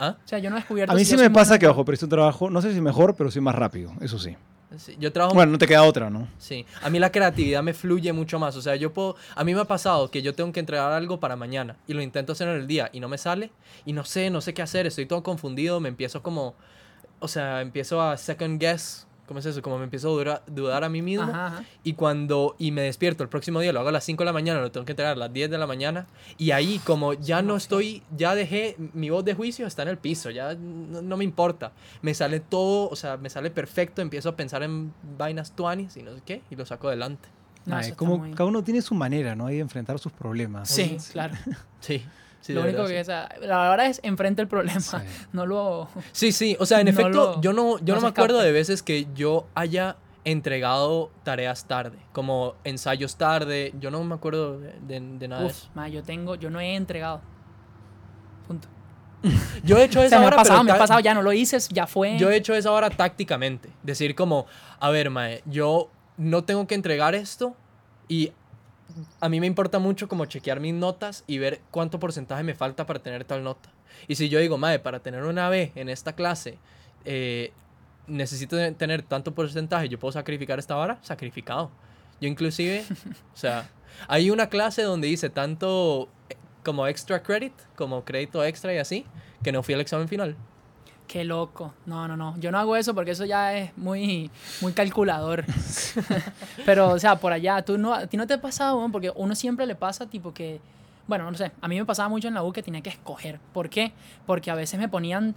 ¿Ah? 0.00 0.16
O 0.24 0.28
sea, 0.28 0.38
yo 0.38 0.48
no 0.48 0.56
he 0.56 0.60
descubierto 0.60 0.92
A 0.92 0.96
mí 0.96 1.04
si 1.04 1.12
sí 1.12 1.16
me 1.18 1.30
pasa 1.30 1.58
que 1.58 1.66
bajo 1.66 1.84
presión 1.84 2.08
trabajo, 2.08 2.48
no 2.48 2.62
sé 2.62 2.72
si 2.72 2.80
mejor, 2.80 3.14
pero 3.14 3.30
sí 3.30 3.38
más 3.38 3.54
rápido, 3.54 3.92
eso 4.00 4.18
sí. 4.18 4.34
Sí, 4.78 4.96
yo 5.00 5.12
trabajo 5.12 5.34
Bueno, 5.34 5.52
no 5.52 5.58
te 5.58 5.66
queda 5.66 5.82
otra, 5.82 6.10
¿no? 6.10 6.28
Sí, 6.38 6.64
a 6.80 6.88
mí 6.90 6.98
la 6.98 7.10
creatividad 7.12 7.62
me 7.62 7.74
fluye 7.74 8.12
mucho 8.12 8.38
más. 8.38 8.56
O 8.56 8.62
sea, 8.62 8.76
yo 8.76 8.92
puedo. 8.94 9.16
A 9.34 9.44
mí 9.44 9.52
me 9.52 9.60
ha 9.60 9.64
pasado 9.64 10.10
que 10.10 10.22
yo 10.22 10.34
tengo 10.34 10.52
que 10.52 10.60
entregar 10.60 10.92
algo 10.92 11.18
para 11.20 11.36
mañana 11.36 11.76
y 11.86 11.92
lo 11.92 12.00
intento 12.02 12.32
hacer 12.32 12.48
en 12.48 12.56
el 12.56 12.66
día 12.66 12.88
y 12.92 13.00
no 13.00 13.08
me 13.08 13.18
sale 13.18 13.50
y 13.84 13.92
no 13.92 14.04
sé, 14.04 14.30
no 14.30 14.40
sé 14.40 14.54
qué 14.54 14.62
hacer. 14.62 14.86
Estoy 14.86 15.06
todo 15.06 15.22
confundido. 15.22 15.80
Me 15.80 15.88
empiezo 15.88 16.22
como. 16.22 16.54
O 17.18 17.28
sea, 17.28 17.60
empiezo 17.60 18.00
a 18.00 18.16
second 18.16 18.60
guess. 18.60 19.06
¿Cómo 19.30 19.38
es 19.38 19.46
eso? 19.46 19.62
Como 19.62 19.78
me 19.78 19.84
empiezo 19.84 20.08
a 20.08 20.10
dura- 20.10 20.42
dudar 20.48 20.82
a 20.82 20.88
mí 20.88 21.02
mismo. 21.02 21.22
Ajá, 21.22 21.46
ajá. 21.46 21.64
Y 21.84 21.92
cuando. 21.92 22.56
Y 22.58 22.72
me 22.72 22.82
despierto 22.82 23.22
el 23.22 23.28
próximo 23.28 23.60
día, 23.60 23.72
lo 23.72 23.78
hago 23.78 23.90
a 23.90 23.92
las 23.92 24.02
5 24.02 24.22
de 24.22 24.26
la 24.26 24.32
mañana, 24.32 24.60
lo 24.60 24.72
tengo 24.72 24.84
que 24.84 24.90
entregar 24.90 25.12
a 25.12 25.16
las 25.16 25.32
10 25.32 25.48
de 25.48 25.56
la 25.56 25.68
mañana. 25.68 26.08
Y 26.36 26.50
ahí, 26.50 26.80
como 26.84 27.12
ya 27.12 27.40
no 27.40 27.54
estoy. 27.54 28.02
Ya 28.16 28.34
dejé. 28.34 28.74
Mi 28.92 29.08
voz 29.08 29.24
de 29.24 29.34
juicio 29.34 29.68
está 29.68 29.82
en 29.84 29.88
el 29.90 29.98
piso. 29.98 30.30
Ya 30.30 30.54
no, 30.56 31.00
no 31.00 31.16
me 31.16 31.22
importa. 31.22 31.70
Me 32.02 32.12
sale 32.12 32.40
todo. 32.40 32.88
O 32.90 32.96
sea, 32.96 33.18
me 33.18 33.30
sale 33.30 33.52
perfecto. 33.52 34.02
Empiezo 34.02 34.30
a 34.30 34.34
pensar 34.34 34.64
en 34.64 34.92
vainas 35.16 35.52
tuanis 35.54 35.96
y 35.96 36.02
no 36.02 36.12
sé 36.12 36.22
qué. 36.26 36.42
Y 36.50 36.56
lo 36.56 36.66
saco 36.66 36.88
adelante. 36.88 37.28
No, 37.66 37.76
Ay, 37.76 37.92
como 37.92 38.18
muy- 38.18 38.32
cada 38.32 38.46
uno 38.48 38.64
tiene 38.64 38.82
su 38.82 38.96
manera, 38.96 39.36
¿no? 39.36 39.46
Hay 39.46 39.54
de 39.54 39.60
enfrentar 39.60 39.96
sus 40.00 40.10
problemas. 40.10 40.68
Sí, 40.68 40.96
claro. 41.12 41.36
Sí. 41.78 42.02
Sí 42.40 42.52
lo 42.52 42.62
de 42.62 42.68
único 42.68 42.82
verdad, 42.84 42.94
que 42.94 43.00
es, 43.00 43.08
ah, 43.08 43.28
la 43.40 43.68
verdad 43.70 43.86
es 43.86 44.00
enfrente 44.02 44.42
el 44.42 44.48
problema, 44.48 44.80
Sí. 44.80 44.96
no 45.32 45.46
lo... 45.46 45.88
Sí, 46.12 46.32
sí, 46.32 46.56
o 46.58 46.66
sea, 46.66 46.80
en 46.80 46.86
No 46.86 46.90
efecto, 46.92 47.10
lo- 47.36 47.40
yo 47.40 47.52
no, 47.52 47.78
yo 47.78 47.94
no 47.94 48.00
no, 48.00 48.00
me 48.02 48.08
acuerdo 48.08 48.38
de 48.38 48.52
veces 48.52 48.82
que 48.82 49.06
yo 49.14 49.46
haya 49.54 49.96
entregado 50.24 51.10
tareas 51.22 51.64
tarde, 51.66 51.98
como 52.12 52.54
ensayos 52.64 53.16
tarde, 53.16 53.72
yo 53.80 53.90
no 53.90 54.02
me 54.04 54.14
acuerdo 54.14 54.58
de, 54.60 54.72
de- 54.80 55.00
de 55.18 55.28
nada 55.28 55.42
de 55.42 55.46
Uf, 55.48 55.52
eso. 55.56 55.70
ma, 55.74 55.88
yo 55.88 56.02
tengo, 56.02 56.34
yo 56.34 56.50
no 56.50 56.60
he 56.60 56.74
entregado. 56.76 57.20
Punto. 58.46 58.68
Yo 59.64 59.76
he 59.78 59.84
hecho 59.84 60.00
O 60.00 60.02
esa 60.02 60.08
sea, 60.16 60.20
me 60.20 60.26
ha 60.26 60.30
pasado, 60.30 60.60
pero 60.60 60.64
me 60.64 60.72
ha 60.72 60.78
pasado, 60.78 61.00
ya 61.00 61.12
no 61.14 61.20
lo 61.22 61.32
hice, 61.32 61.58
ya 61.72 61.86
fue. 61.86 62.16
yo 62.18 62.30
he 62.30 62.36
hecho 62.36 62.54
esa 62.54 62.70
hora 62.72 62.88
tácticamente, 62.90 63.68
decir 63.82 64.14
como, 64.14 64.46
a 64.78 64.88
ver, 64.90 65.10
mae, 65.10 65.42
yo 65.44 65.90
no 66.16 66.44
tengo 66.44 66.66
que 66.66 66.74
entregar 66.74 67.14
esto 67.14 67.54
y 68.08 68.32
a 69.20 69.28
mí 69.28 69.40
me 69.40 69.46
importa 69.46 69.78
mucho 69.78 70.08
como 70.08 70.26
chequear 70.26 70.60
mis 70.60 70.74
notas 70.74 71.24
y 71.26 71.38
ver 71.38 71.60
cuánto 71.70 71.98
porcentaje 71.98 72.42
me 72.42 72.54
falta 72.54 72.86
para 72.86 73.00
tener 73.00 73.24
tal 73.24 73.42
nota. 73.42 73.70
Y 74.08 74.14
si 74.14 74.28
yo 74.28 74.38
digo, 74.38 74.58
mae, 74.58 74.78
para 74.78 75.00
tener 75.00 75.24
una 75.24 75.48
B 75.48 75.72
en 75.74 75.88
esta 75.88 76.14
clase, 76.14 76.58
eh, 77.04 77.52
necesito 78.06 78.56
tener 78.74 79.02
tanto 79.02 79.34
porcentaje, 79.34 79.88
yo 79.88 79.98
puedo 79.98 80.12
sacrificar 80.12 80.58
esta 80.58 80.74
vara, 80.74 80.98
sacrificado. 81.02 81.70
Yo 82.20 82.28
inclusive, 82.28 82.84
o 83.34 83.36
sea, 83.36 83.68
hay 84.08 84.30
una 84.30 84.48
clase 84.48 84.82
donde 84.82 85.08
hice 85.08 85.30
tanto 85.30 86.08
eh, 86.28 86.36
como 86.64 86.86
extra 86.86 87.22
credit, 87.22 87.54
como 87.76 88.04
crédito 88.04 88.44
extra 88.44 88.74
y 88.74 88.78
así, 88.78 89.06
que 89.42 89.52
no 89.52 89.62
fui 89.62 89.74
al 89.74 89.80
examen 89.80 90.08
final. 90.08 90.36
Qué 91.10 91.24
loco. 91.24 91.74
No, 91.86 92.06
no, 92.06 92.16
no. 92.16 92.36
Yo 92.38 92.52
no 92.52 92.58
hago 92.60 92.76
eso 92.76 92.94
porque 92.94 93.10
eso 93.10 93.24
ya 93.24 93.52
es 93.58 93.76
muy, 93.76 94.30
muy 94.60 94.72
calculador. 94.72 95.44
Pero, 96.64 96.90
o 96.90 96.98
sea, 97.00 97.16
por 97.16 97.32
allá, 97.32 97.62
tú 97.62 97.78
no, 97.78 97.92
a 97.94 98.06
ti 98.06 98.16
no 98.16 98.28
te 98.28 98.34
ha 98.34 98.40
pasado, 98.40 98.76
weón? 98.78 98.92
porque 98.92 99.10
uno 99.16 99.34
siempre 99.34 99.66
le 99.66 99.74
pasa 99.74 100.06
tipo 100.06 100.32
que, 100.32 100.60
bueno, 101.08 101.28
no 101.28 101.36
sé, 101.36 101.50
a 101.60 101.66
mí 101.66 101.76
me 101.76 101.84
pasaba 101.84 102.08
mucho 102.08 102.28
en 102.28 102.34
la 102.34 102.44
U 102.44 102.52
que 102.52 102.62
tenía 102.62 102.80
que 102.80 102.90
escoger. 102.90 103.40
¿Por 103.52 103.68
qué? 103.68 103.92
Porque 104.24 104.52
a 104.52 104.54
veces 104.54 104.78
me 104.78 104.88
ponían 104.88 105.34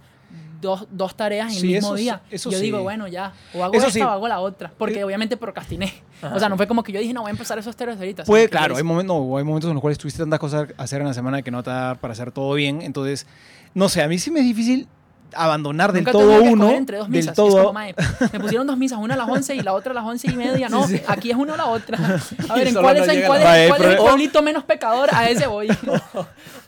dos, 0.60 0.86
dos 0.92 1.16
tareas 1.16 1.52
en 1.52 1.58
Sí, 1.60 1.66
el 1.66 1.72
mismo 1.80 1.88
eso 1.88 1.94
día. 1.96 2.22
eso 2.30 2.50
yo 2.52 2.58
sí. 2.58 2.64
digo, 2.66 2.80
bueno, 2.84 3.08
ya, 3.08 3.32
o 3.52 3.64
hago 3.64 3.74
Eso 3.74 3.88
esta 3.88 3.98
sí. 3.98 4.02
o 4.02 4.10
hago 4.10 4.28
la 4.28 4.38
otra. 4.38 4.70
Porque 4.78 5.00
Eh, 5.00 5.04
obviamente 5.04 5.36
procrastiné. 5.36 5.92
Ajá. 6.22 6.36
O 6.36 6.38
sea, 6.38 6.48
no 6.48 6.56
fue 6.56 6.68
como 6.68 6.84
que 6.84 6.92
yo 6.92 7.00
dije, 7.00 7.12
no, 7.12 7.22
voy 7.22 7.30
a 7.30 7.32
empezar 7.32 7.58
esos 7.58 7.74
tres 7.74 7.96
ahorita. 7.96 8.22
Puede, 8.22 8.48
claro, 8.48 8.76
hay 8.76 8.84
momentos, 8.84 9.16
no, 9.16 9.36
hay 9.36 9.42
momentos 9.42 9.68
en 9.70 9.74
los 9.74 9.80
cuales 9.80 9.98
tuviste 9.98 10.20
tantas 10.22 10.38
cosas 10.38 10.68
que 10.68 10.74
hacer 10.78 11.00
en 11.00 11.08
la 11.08 11.14
semana 11.14 11.42
que 11.42 11.50
no 11.50 11.62
da 11.64 11.96
para 11.96 12.12
hacer 12.12 12.30
todo 12.30 12.54
bien. 12.54 12.80
Entonces, 12.80 13.26
no 13.74 13.88
sé, 13.88 14.02
a 14.02 14.08
mí 14.08 14.18
sí 14.18 14.30
me 14.30 14.38
es 14.38 14.46
difícil 14.46 14.86
abandonar 15.32 15.92
del 15.92 16.02
Nunca 16.04 16.12
todo 16.12 16.42
uno, 16.42 16.70
entre 16.70 16.98
dos 16.98 17.08
del 17.10 17.20
misas. 17.20 17.34
todo 17.34 17.58
como, 17.62 17.72
mae, 17.72 17.94
me 18.32 18.40
pusieron 18.40 18.66
dos 18.66 18.76
misas, 18.76 18.98
una 18.98 19.14
a 19.14 19.16
las 19.16 19.28
11 19.28 19.54
y 19.56 19.60
la 19.60 19.72
otra 19.72 19.92
a 19.92 19.94
las 19.94 20.04
11 20.04 20.30
y 20.30 20.36
media. 20.36 20.68
No, 20.74 20.86
aquí 21.08 21.30
es 21.30 21.36
una 21.36 21.54
o 21.54 21.56
la 21.56 21.66
otra. 21.66 21.98
A 22.48 22.54
ver, 22.54 22.68
¿en 22.68 22.74
cuál, 22.74 22.96
no 22.98 23.04
es, 23.04 23.08
en 23.08 23.26
cuál, 23.26 23.42
la- 23.42 23.62
es, 23.64 23.68
cuál 23.68 23.82
es 23.82 23.88
el 23.90 23.96
pueblito 23.96 24.42
menos 24.42 24.64
pecador? 24.64 25.08
A 25.12 25.28
ese 25.28 25.46
voy. 25.46 25.68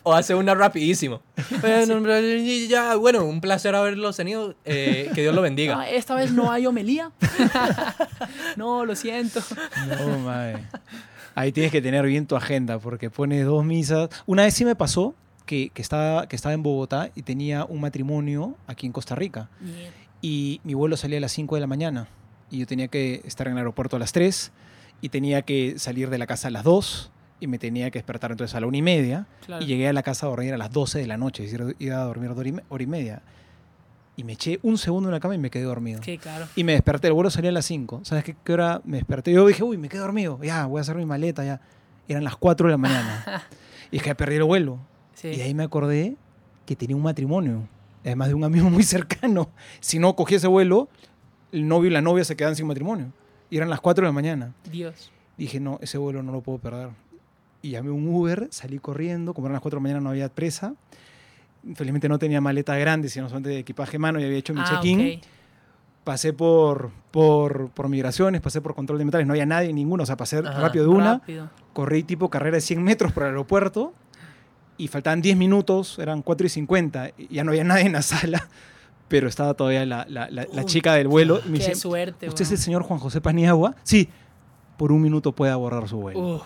O 0.03 0.13
hace 0.13 0.33
una 0.35 0.55
rapidísimo. 0.55 1.21
Bueno, 1.59 1.99
ya, 2.69 2.95
bueno, 2.95 3.25
un 3.25 3.41
placer 3.41 3.75
haberlos 3.75 4.15
tenido. 4.15 4.55
eh, 4.63 5.11
que 5.13 5.19
Dios 5.21 5.35
lo 5.35 5.41
bendiga. 5.41 5.75
No, 5.75 5.81
esta 5.83 6.15
vez 6.15 6.31
no 6.31 6.49
hay 6.49 6.65
homilía. 6.65 7.11
no, 8.55 8.85
lo 8.85 8.95
siento. 8.95 9.41
No, 9.87 10.19
mae. 10.19 10.57
Ahí 11.35 11.51
tienes 11.51 11.71
que 11.71 11.81
tener 11.81 12.05
bien 12.05 12.25
tu 12.25 12.35
agenda 12.35 12.79
porque 12.79 13.09
pones 13.09 13.45
dos 13.45 13.63
misas. 13.65 14.09
Una 14.25 14.43
vez 14.43 14.53
sí 14.53 14.63
me 14.65 14.75
pasó 14.75 15.13
que, 15.47 15.71
que, 15.73 15.81
estaba, 15.81 16.27
que 16.27 16.35
estaba 16.35 16.53
en 16.53 16.61
Bogotá 16.61 17.09
y 17.15 17.23
tenía 17.23 17.65
un 17.65 17.81
matrimonio 17.81 18.55
aquí 18.67 18.85
en 18.85 18.91
Costa 18.91 19.15
Rica. 19.15 19.49
Y 20.21 20.61
mi 20.63 20.75
vuelo 20.75 20.95
salía 20.97 21.17
a 21.17 21.21
las 21.21 21.31
5 21.31 21.55
de 21.55 21.61
la 21.61 21.67
mañana. 21.67 22.07
Y 22.51 22.59
yo 22.59 22.67
tenía 22.67 22.87
que 22.87 23.21
estar 23.25 23.47
en 23.47 23.53
el 23.53 23.57
aeropuerto 23.59 23.95
a 23.95 23.99
las 23.99 24.11
3 24.11 24.51
y 25.01 25.09
tenía 25.09 25.41
que 25.41 25.79
salir 25.79 26.09
de 26.09 26.17
la 26.17 26.27
casa 26.27 26.47
a 26.47 26.51
las 26.51 26.63
2 26.63 27.11
y 27.39 27.47
me 27.47 27.59
tenía 27.59 27.91
que 27.91 27.99
despertar 27.99 28.31
entonces 28.31 28.55
a 28.55 28.59
la 28.59 28.67
1 28.67 28.77
y 28.77 28.81
media. 28.81 29.27
Claro. 29.45 29.63
Y 29.63 29.67
llegué 29.67 29.87
a 29.87 29.93
la 29.93 30.03
casa 30.03 30.25
a 30.25 30.29
dormir 30.29 30.53
a 30.53 30.57
las 30.57 30.71
12 30.71 30.99
de 30.99 31.07
la 31.07 31.17
noche, 31.17 31.43
es 31.45 31.51
decir, 31.51 31.75
iba 31.79 31.97
a 32.01 32.03
dormir 32.05 32.29
hora 32.31 32.47
y 32.47 32.51
me- 32.51 32.63
hora 32.69 32.83
y 32.83 32.87
media. 32.87 33.21
Y 34.15 34.23
me 34.23 34.33
eché 34.33 34.59
un 34.63 34.79
segundo 34.79 35.09
en 35.09 35.13
la 35.13 35.19
cama 35.19 35.35
y 35.35 35.37
me 35.37 35.51
quedé 35.51 35.63
dormido. 35.63 36.01
Sí, 36.01 36.17
claro. 36.17 36.47
Y 36.55 36.63
me 36.63 36.71
desperté, 36.71 37.07
el 37.07 37.13
vuelo 37.13 37.29
salía 37.29 37.51
a 37.51 37.53
las 37.53 37.65
5. 37.65 38.01
¿Sabes 38.03 38.23
qué, 38.23 38.35
qué 38.43 38.53
hora 38.53 38.81
me 38.83 38.97
desperté? 38.97 39.31
Yo 39.31 39.45
dije, 39.45 39.61
uy, 39.61 39.77
me 39.77 39.89
quedé 39.89 39.99
dormido. 40.01 40.39
Ya, 40.41 40.65
voy 40.65 40.79
a 40.79 40.81
hacer 40.81 40.95
mi 40.95 41.05
maleta 41.05 41.45
ya. 41.45 41.61
Eran 42.07 42.23
las 42.23 42.35
4 42.35 42.67
de 42.67 42.71
la 42.71 42.77
mañana. 42.77 43.43
y 43.91 43.97
es 43.97 44.03
que 44.03 44.15
perdí 44.15 44.37
el 44.37 44.43
vuelo. 44.45 44.79
Sí. 45.17 45.29
Y 45.29 45.37
de 45.37 45.43
ahí 45.43 45.53
me 45.55 45.63
acordé 45.63 46.15
que 46.65 46.75
tenía 46.75 46.95
un 46.95 47.01
matrimonio. 47.01 47.67
Además 48.03 48.27
de 48.27 48.33
un 48.35 48.43
amigo 48.43 48.69
muy 48.69 48.83
cercano. 48.83 49.49
Si 49.79 49.97
no 49.97 50.15
cogí 50.15 50.35
ese 50.35 50.47
vuelo, 50.47 50.89
el 51.51 51.67
novio 51.67 51.89
y 51.89 51.93
la 51.93 52.01
novia 52.01 52.23
se 52.23 52.35
quedan 52.35 52.55
sin 52.55 52.67
matrimonio. 52.67 53.07
Y 53.49 53.57
eran 53.57 53.69
las 53.69 53.81
4 53.81 54.03
de 54.03 54.07
la 54.09 54.13
mañana. 54.13 54.53
Dios. 54.69 55.11
Dije, 55.37 55.59
no, 55.59 55.79
ese 55.81 55.97
vuelo 55.97 56.21
no 56.21 56.31
lo 56.31 56.41
puedo 56.41 56.59
perder. 56.59 56.89
Y 57.63 57.71
llamé 57.71 57.89
un 57.89 58.07
Uber, 58.13 58.47
salí 58.51 58.77
corriendo, 58.77 59.33
como 59.33 59.47
eran 59.47 59.53
las 59.53 59.61
4 59.61 59.77
de 59.77 59.79
la 59.79 59.83
mañana 59.83 60.01
no 60.01 60.09
había 60.11 60.29
presa. 60.29 60.75
Felizmente 61.73 62.07
no 62.07 62.19
tenía 62.19 62.39
maleta 62.39 62.77
grande, 62.77 63.09
sino 63.09 63.27
solamente 63.27 63.49
de 63.49 63.59
equipaje 63.59 63.97
mano 63.97 64.19
y 64.19 64.23
había 64.23 64.37
hecho 64.37 64.53
mi 64.53 64.61
Ah, 64.61 64.65
check-in. 64.69 65.19
Pasé 66.03 66.31
por, 66.31 66.91
por, 67.11 67.69
por 67.71 67.89
migraciones, 67.89 68.39
pasé 68.39 68.61
por 68.61 68.73
control 68.75 68.99
de 68.99 69.05
metales, 69.05 69.27
no 69.27 69.33
había 69.33 69.45
nadie, 69.45 69.73
ninguno, 69.73 70.03
o 70.03 70.05
sea, 70.05 70.15
pasé 70.15 70.37
Ajá. 70.37 70.61
rápido 70.61 70.85
de 70.85 70.91
una, 70.91 71.13
Rápido. 71.15 71.49
corrí 71.73 72.03
tipo 72.03 72.29
carrera 72.29 72.55
de 72.55 72.61
100 72.61 72.81
metros 72.81 73.11
por 73.11 73.23
el 73.23 73.29
aeropuerto 73.29 73.93
y 74.77 74.87
faltaban 74.87 75.21
10 75.21 75.35
minutos, 75.37 75.97
eran 75.99 76.21
4 76.21 76.47
y 76.47 76.49
50, 76.49 77.11
y 77.17 77.27
ya 77.35 77.43
no 77.43 77.51
había 77.51 77.63
nadie 77.63 77.85
en 77.85 77.93
la 77.93 78.01
sala, 78.01 78.47
pero 79.07 79.27
estaba 79.27 79.53
todavía 79.53 79.85
la, 79.85 80.05
la- 80.09 80.29
la- 80.29 80.45
la 80.51 80.61
Uy, 80.61 80.65
chica 80.65 80.93
del 80.93 81.07
vuelo 81.07 81.39
y 81.45 81.49
me 81.49 81.59
Qué 81.59 81.67
dice, 81.69 81.75
suerte, 81.75 82.27
¿usted 82.27 82.43
es 82.43 82.51
el 82.51 82.57
señor 82.57 82.83
Juan 82.83 82.99
José 82.99 83.21
Paniagua? 83.21 83.75
Sí, 83.83 84.09
por 84.77 84.91
un 84.91 85.01
minuto 85.01 85.31
puede 85.31 85.51
abordar 85.51 85.87
su 85.87 85.97
vuelo. 85.97 86.19
Uf, 86.35 86.43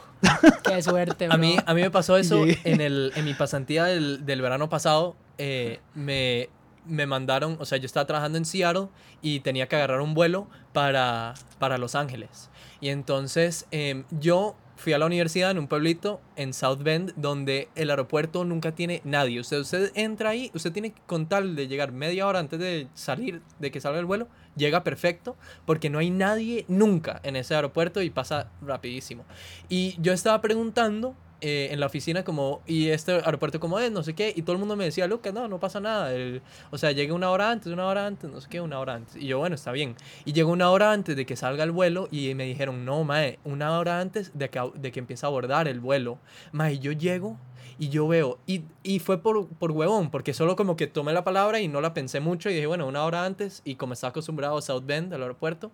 qué 0.63 0.81
suerte, 0.81 1.27
A 1.29 1.38
mí, 1.38 1.55
bro. 1.55 1.63
a 1.67 1.73
mí 1.73 1.81
me 1.81 1.91
pasó 1.91 2.15
eso 2.17 2.45
Llegué. 2.45 2.59
en, 2.63 2.79
el, 2.81 3.11
en 3.15 3.25
mi 3.25 3.33
pasantía 3.33 3.85
del, 3.85 4.25
del 4.25 4.41
verano 4.41 4.69
pasado. 4.69 5.15
eh, 5.38 5.79
me, 5.95 6.47
me 6.85 7.05
mandaron, 7.05 7.57
o 7.59 7.65
sea, 7.65 7.77
yo 7.77 7.85
estaba 7.85 8.05
trabajando 8.07 8.38
en 8.38 8.45
Seattle 8.45 8.88
y 9.21 9.41
tenía 9.41 9.67
que 9.67 9.75
agarrar 9.75 10.01
un 10.01 10.13
vuelo 10.13 10.47
para, 10.73 11.33
para 11.59 11.77
Los 11.77 11.93
Ángeles. 11.95 12.50
Y 12.79 12.89
entonces 12.89 13.67
em, 13.71 14.03
yo 14.19 14.55
fui 14.81 14.93
a 14.93 14.97
la 14.97 15.05
universidad 15.05 15.51
en 15.51 15.59
un 15.59 15.67
pueblito 15.67 16.21
en 16.35 16.53
South 16.53 16.79
Bend 16.81 17.13
donde 17.15 17.69
el 17.75 17.91
aeropuerto 17.91 18.45
nunca 18.45 18.71
tiene 18.71 19.01
nadie. 19.03 19.39
Usted, 19.39 19.59
usted 19.59 19.91
entra 19.93 20.31
ahí, 20.31 20.50
usted 20.55 20.71
tiene 20.71 20.91
que 20.91 21.01
con 21.05 21.27
tal 21.27 21.55
de 21.55 21.67
llegar 21.67 21.91
media 21.91 22.25
hora 22.25 22.39
antes 22.39 22.59
de 22.59 22.88
salir, 22.95 23.43
de 23.59 23.69
que 23.69 23.79
salga 23.79 24.00
el 24.00 24.05
vuelo, 24.05 24.27
llega 24.55 24.83
perfecto 24.83 25.38
porque 25.67 25.91
no 25.91 26.00
hay 26.00 26.09
nadie 26.09 26.65
nunca 26.67 27.21
en 27.23 27.35
ese 27.35 27.53
aeropuerto 27.53 28.01
y 28.01 28.09
pasa 28.09 28.50
rapidísimo. 28.59 29.23
Y 29.69 29.97
yo 30.01 30.13
estaba 30.13 30.41
preguntando 30.41 31.15
eh, 31.41 31.69
en 31.71 31.79
la 31.79 31.88
oficina 31.88 32.24
como, 32.24 32.62
¿y 32.67 32.89
este 32.89 33.12
aeropuerto 33.13 33.60
cómo 33.60 33.79
es? 33.79 33.91
No 33.91 34.03
sé 34.03 34.13
qué. 34.13 34.31
Y 34.36 34.43
todo 34.43 34.53
el 34.53 34.60
mundo 34.60 34.75
me 34.75 34.86
decía, 34.86 35.07
Lucas, 35.07 35.33
no, 35.33 35.48
no 35.48 35.60
pasa 35.60 35.79
nada. 35.79 36.13
El- 36.13 36.41
o 36.71 36.77
sea, 36.77 36.91
llegué 36.91 37.12
una 37.12 37.29
hora 37.31 37.51
antes, 37.51 37.71
una 37.74 37.86
hora 37.88 38.05
antes, 38.05 38.29
no 38.29 38.39
sé 38.41 38.48
qué, 38.50 38.62
una 38.62 38.79
hora 38.79 38.93
antes. 38.95 39.15
Y 39.15 39.27
yo, 39.27 39.39
bueno, 39.39 39.55
está 39.55 39.71
bien. 39.71 39.95
Y 40.25 40.33
llegó 40.33 40.51
una 40.51 40.69
hora 40.71 40.91
antes 40.91 41.15
de 41.15 41.25
que 41.25 41.36
salga 41.36 41.63
el 41.63 41.71
vuelo 41.71 42.07
y 42.12 42.33
me 42.36 42.45
dijeron, 42.45 42.86
no, 42.86 43.03
mae, 43.03 43.39
una 43.43 43.77
hora 43.77 44.00
antes 44.00 44.31
de 44.33 44.50
que, 44.50 44.62
de 44.75 44.91
que 44.91 45.00
empiece 45.00 45.25
a 45.25 45.27
abordar 45.29 45.67
el 45.67 45.79
vuelo. 45.79 46.17
Mae, 46.51 46.79
yo 46.79 46.91
llego 46.91 47.38
y 47.79 47.89
yo 47.89 48.07
veo, 48.07 48.38
y, 48.45 48.62
y 48.83 49.00
fue 49.00 49.17
por, 49.24 49.48
por 49.48 49.71
huevón, 49.71 50.12
porque 50.12 50.33
solo 50.36 50.55
como 50.55 50.75
que 50.75 50.86
tomé 50.86 51.13
la 51.13 51.24
palabra 51.24 51.62
y 51.62 51.67
no 51.67 51.81
la 51.81 51.95
pensé 51.95 52.19
mucho 52.19 52.50
y 52.50 52.53
dije, 52.53 52.67
bueno, 52.67 52.86
una 52.86 53.03
hora 53.05 53.25
antes, 53.25 53.63
y 53.65 53.74
como 53.75 53.93
estaba 53.93 54.10
acostumbrado 54.12 54.55
a 54.57 54.62
South 54.62 54.83
Bend, 54.86 55.12
al 55.15 55.21
aeropuerto, 55.24 55.71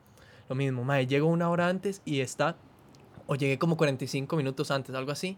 lo 0.47 0.55
mismo, 0.55 0.85
mae, 0.85 1.05
llego 1.05 1.27
una 1.27 1.49
hora 1.49 1.67
antes 1.67 2.01
y 2.05 2.21
está, 2.21 2.55
o 3.27 3.35
llegué 3.35 3.59
como 3.59 3.77
45 3.77 4.35
minutos 4.35 4.71
antes, 4.71 4.95
algo 4.95 5.11
así, 5.11 5.37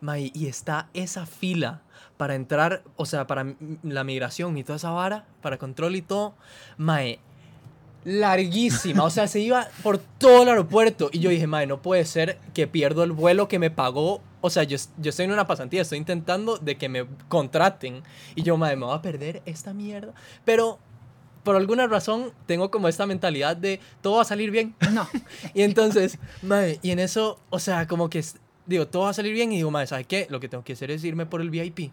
mae, 0.00 0.30
y 0.34 0.46
está 0.46 0.88
esa 0.94 1.26
fila 1.26 1.82
para 2.16 2.34
entrar, 2.34 2.82
o 2.96 3.06
sea, 3.06 3.26
para 3.26 3.54
la 3.82 4.04
migración 4.04 4.56
y 4.56 4.64
toda 4.64 4.76
esa 4.76 4.90
vara, 4.90 5.26
para 5.42 5.58
control 5.58 5.96
y 5.96 6.02
todo, 6.02 6.34
mae, 6.76 7.18
larguísima, 8.04 9.04
o 9.04 9.10
sea, 9.10 9.26
se 9.26 9.40
iba 9.40 9.68
por 9.82 9.98
todo 9.98 10.42
el 10.42 10.48
aeropuerto. 10.48 11.10
Y 11.12 11.20
yo 11.20 11.30
dije, 11.30 11.46
mae, 11.46 11.66
no 11.66 11.82
puede 11.82 12.04
ser 12.04 12.38
que 12.54 12.66
pierdo 12.66 13.04
el 13.04 13.12
vuelo 13.12 13.48
que 13.48 13.58
me 13.58 13.70
pagó, 13.70 14.22
o 14.40 14.50
sea, 14.50 14.64
yo, 14.64 14.76
yo 14.98 15.10
estoy 15.10 15.26
en 15.26 15.32
una 15.32 15.46
pasantía, 15.46 15.82
estoy 15.82 15.98
intentando 15.98 16.56
de 16.56 16.76
que 16.76 16.88
me 16.88 17.06
contraten 17.28 18.02
y 18.34 18.42
yo, 18.42 18.56
mae, 18.56 18.76
me 18.76 18.86
voy 18.86 18.96
a 18.96 19.02
perder 19.02 19.42
esta 19.44 19.74
mierda, 19.74 20.14
pero 20.44 20.78
por 21.42 21.56
alguna 21.56 21.86
razón 21.86 22.32
tengo 22.46 22.70
como 22.70 22.88
esta 22.88 23.06
mentalidad 23.06 23.56
de 23.56 23.80
todo 24.02 24.16
va 24.16 24.22
a 24.22 24.24
salir 24.24 24.50
bien. 24.50 24.74
No. 24.92 25.08
Y 25.54 25.62
entonces, 25.62 26.18
mae, 26.42 26.78
y 26.82 26.90
en 26.90 26.98
eso, 26.98 27.38
o 27.50 27.58
sea, 27.58 27.86
como 27.86 28.08
que 28.10 28.22
digo, 28.66 28.86
todo 28.86 29.04
va 29.04 29.10
a 29.10 29.14
salir 29.14 29.32
bien 29.32 29.52
y 29.52 29.56
digo, 29.56 29.70
mae, 29.70 29.86
¿sabes 29.86 30.06
qué? 30.06 30.26
Lo 30.30 30.38
que 30.40 30.48
tengo 30.48 30.62
que 30.64 30.74
hacer 30.74 30.90
es 30.90 31.02
irme 31.04 31.26
por 31.26 31.40
el 31.40 31.50
VIP. 31.50 31.90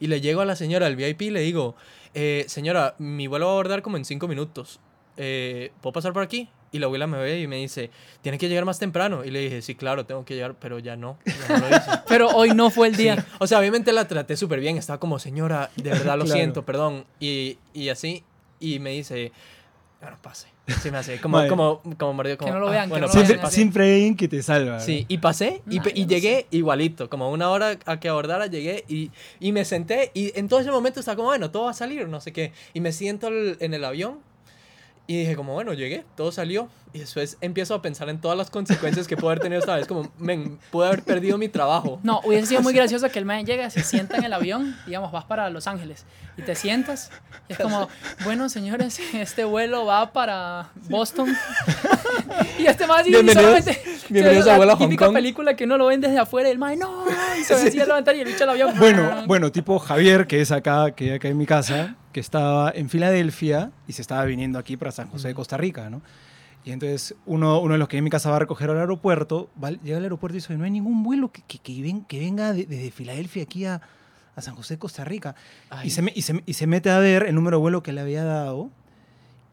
Y 0.00 0.06
le 0.08 0.20
llego 0.20 0.40
a 0.40 0.44
la 0.44 0.54
señora 0.56 0.86
del 0.86 0.96
VIP 0.96 1.22
y 1.22 1.30
le 1.30 1.40
digo, 1.40 1.74
eh, 2.14 2.44
señora, 2.48 2.94
mi 2.98 3.26
vuelo 3.26 3.46
va 3.46 3.52
a 3.52 3.54
abordar 3.54 3.82
como 3.82 3.96
en 3.96 4.04
cinco 4.04 4.28
minutos. 4.28 4.78
Eh, 5.16 5.72
¿Puedo 5.80 5.92
pasar 5.94 6.12
por 6.12 6.22
aquí? 6.22 6.48
Y 6.70 6.78
la 6.80 6.86
abuela 6.86 7.06
me 7.06 7.16
ve 7.18 7.40
y 7.40 7.46
me 7.46 7.56
dice, 7.56 7.90
tiene 8.20 8.36
que 8.36 8.48
llegar 8.48 8.64
más 8.66 8.78
temprano. 8.78 9.24
Y 9.24 9.30
le 9.30 9.40
dije, 9.40 9.62
sí, 9.62 9.74
claro, 9.74 10.04
tengo 10.04 10.24
que 10.26 10.34
llegar, 10.34 10.54
pero 10.60 10.78
ya 10.78 10.96
no. 10.96 11.18
ya 11.24 11.58
no 11.58 11.68
lo 11.68 11.76
hice". 11.76 11.90
Pero 12.08 12.28
hoy 12.28 12.50
no 12.50 12.68
fue 12.70 12.88
el 12.88 12.96
Sí. 12.96 13.04
día. 13.04 13.26
O 13.40 13.46
sea, 13.46 13.58
obviamente 13.58 13.90
la 13.92 14.06
traté 14.06 14.36
súper 14.36 14.60
bien. 14.60 14.76
Estaba 14.76 15.00
como, 15.00 15.18
señora, 15.18 15.70
de 15.76 15.90
verdad 15.90 16.18
lo 16.18 16.24
Claro. 16.26 16.38
siento, 16.38 16.64
perdón. 16.66 17.06
Y, 17.18 17.58
y 17.72 17.88
así, 17.88 18.22
y 18.60 18.78
me 18.78 18.90
dice, 18.90 19.32
bueno, 20.00 20.16
pase. 20.22 20.48
Sí, 20.82 20.90
me 20.90 20.98
hace, 20.98 21.18
como, 21.18 21.38
Vale. 21.38 21.48
como, 21.48 21.82
como 21.98 22.12
mordido, 22.12 22.36
como, 22.36 22.52
no 22.52 22.60
lo 22.60 22.68
"Ah, 22.68 22.72
vean, 22.72 22.84
que 22.84 22.90
bueno, 22.90 23.06
no 23.06 23.12
lo 23.14 23.14
pase, 23.14 23.18
vean 23.20 23.26
Siempre, 23.26 23.42
pase". 23.42 23.54
siempre 23.54 23.84
hay 23.84 23.92
alguien 23.94 24.16
que 24.16 24.28
te 24.28 24.42
salva. 24.42 24.80
Sí, 24.80 25.06
y 25.08 25.16
pasé 25.18 25.62
y, 25.70 25.76
Nah, 25.76 25.82
pe- 25.82 25.92
y 25.94 26.02
no 26.02 26.08
llegué 26.08 26.46
igualito, 26.50 27.08
como 27.08 27.30
una 27.32 27.48
hora 27.50 27.78
a 27.86 27.98
que 27.98 28.08
abordara, 28.10 28.46
llegué 28.48 28.84
y, 28.86 29.10
y 29.40 29.52
me 29.52 29.64
senté 29.64 30.10
y 30.12 30.38
en 30.38 30.46
todo 30.48 30.60
ese 30.60 30.70
momento 30.70 31.00
estaba 31.00 31.16
como, 31.16 31.28
bueno, 31.28 31.50
todo 31.50 31.64
va 31.64 31.70
a 31.70 31.74
salir, 31.74 32.06
no 32.08 32.20
sé 32.20 32.32
qué. 32.34 32.52
Y 32.74 32.80
me 32.80 32.92
siento 32.92 33.28
en 33.28 33.72
el 33.72 33.82
avión 33.84 34.18
y 35.06 35.16
dije 35.20 35.36
como, 35.36 35.54
bueno, 35.54 35.72
llegué, 35.72 36.04
todo 36.16 36.32
salió. 36.32 36.68
Y 36.92 37.00
después 37.00 37.36
empiezo 37.40 37.74
a 37.74 37.82
pensar 37.82 38.08
en 38.08 38.18
todas 38.20 38.36
las 38.38 38.50
consecuencias 38.50 39.06
que 39.06 39.16
puedo 39.16 39.28
haber 39.30 39.40
tenido 39.40 39.60
esta 39.60 39.76
vez, 39.76 39.86
como, 39.86 40.10
men, 40.18 40.58
pude 40.70 40.86
haber 40.88 41.02
perdido 41.02 41.36
mi 41.36 41.48
trabajo. 41.48 42.00
No, 42.02 42.20
hubiese 42.24 42.46
sido 42.46 42.62
muy 42.62 42.72
gracioso 42.74 43.08
que 43.10 43.18
el 43.18 43.24
man 43.26 43.44
llega, 43.44 43.68
se 43.70 43.82
sienta 43.82 44.16
en 44.16 44.24
el 44.24 44.32
avión, 44.32 44.74
digamos, 44.86 45.12
vas 45.12 45.24
para 45.24 45.50
Los 45.50 45.66
Ángeles 45.66 46.06
y 46.38 46.42
te 46.42 46.54
sientas. 46.54 47.10
Y 47.48 47.52
es 47.52 47.58
como, 47.58 47.88
bueno, 48.24 48.48
señores, 48.48 48.98
este 49.14 49.44
vuelo 49.44 49.84
va 49.84 50.12
para 50.12 50.70
Boston. 50.88 51.28
y 52.58 52.66
este 52.66 52.86
man 52.86 53.00
así 53.00 53.10
Bienvenidos- 53.10 53.34
solamente. 53.42 53.82
bienvenidos 54.08 54.46
la 54.46 54.54
a 54.72 54.76
Hong 54.76 54.78
típica 54.88 55.04
Kong. 55.06 55.14
película 55.14 55.56
que 55.56 55.64
uno 55.64 55.76
lo 55.78 55.86
ven 55.86 56.00
desde 56.00 56.18
afuera 56.18 56.48
y 56.48 56.52
el 56.52 56.58
man, 56.58 56.78
no, 56.78 57.04
y 57.40 57.44
se 57.44 57.54
decía 57.56 57.84
levantar 57.86 58.16
y 58.16 58.20
el 58.20 58.26
bicho 58.28 58.44
el 58.44 58.50
avión. 58.50 58.74
Bueno, 58.78 59.24
bueno, 59.26 59.52
tipo 59.52 59.78
Javier, 59.78 60.26
que 60.26 60.40
es 60.40 60.50
acá, 60.52 60.92
que 60.92 61.14
acá 61.14 61.28
en 61.28 61.36
mi 61.36 61.46
casa, 61.46 61.96
que 62.12 62.20
estaba 62.20 62.70
en 62.74 62.88
Filadelfia 62.88 63.70
y 63.86 63.92
se 63.92 64.02
estaba 64.02 64.24
viniendo 64.24 64.58
aquí 64.58 64.76
para 64.76 64.90
San 64.92 65.08
José 65.08 65.28
de 65.28 65.34
Costa 65.34 65.56
Rica, 65.56 65.90
¿no? 65.90 66.00
Y 66.64 66.72
entonces 66.72 67.14
uno, 67.24 67.60
uno 67.60 67.72
de 67.74 67.78
los 67.78 67.88
que 67.88 67.96
en 67.96 68.04
mi 68.04 68.10
casa 68.10 68.28
va 68.30 68.36
a 68.36 68.40
recoger 68.40 68.68
al 68.70 68.78
aeropuerto, 68.78 69.48
va, 69.62 69.70
llega 69.70 69.96
al 69.96 70.02
aeropuerto 70.02 70.36
y 70.36 70.40
dice, 70.40 70.56
no 70.56 70.64
hay 70.64 70.70
ningún 70.70 71.02
vuelo 71.02 71.30
que, 71.32 71.42
que, 71.42 71.58
que 71.58 71.80
ven- 71.82 72.04
que 72.04 72.18
venga 72.18 72.52
de- 72.52 72.66
desde 72.66 72.90
Filadelfia 72.90 73.42
aquí 73.44 73.64
a, 73.64 73.80
a 74.36 74.42
San 74.42 74.54
José 74.54 74.74
de 74.74 74.78
Costa 74.78 75.04
Rica. 75.04 75.34
Y 75.82 75.90
se, 75.90 76.02
me- 76.02 76.12
y, 76.14 76.22
se, 76.22 76.42
y 76.44 76.52
se 76.54 76.66
mete 76.66 76.90
a 76.90 76.98
ver 76.98 77.24
el 77.24 77.34
número 77.34 77.56
de 77.56 77.60
vuelo 77.62 77.82
que 77.82 77.92
le 77.92 78.00
había 78.02 78.22
dado 78.24 78.70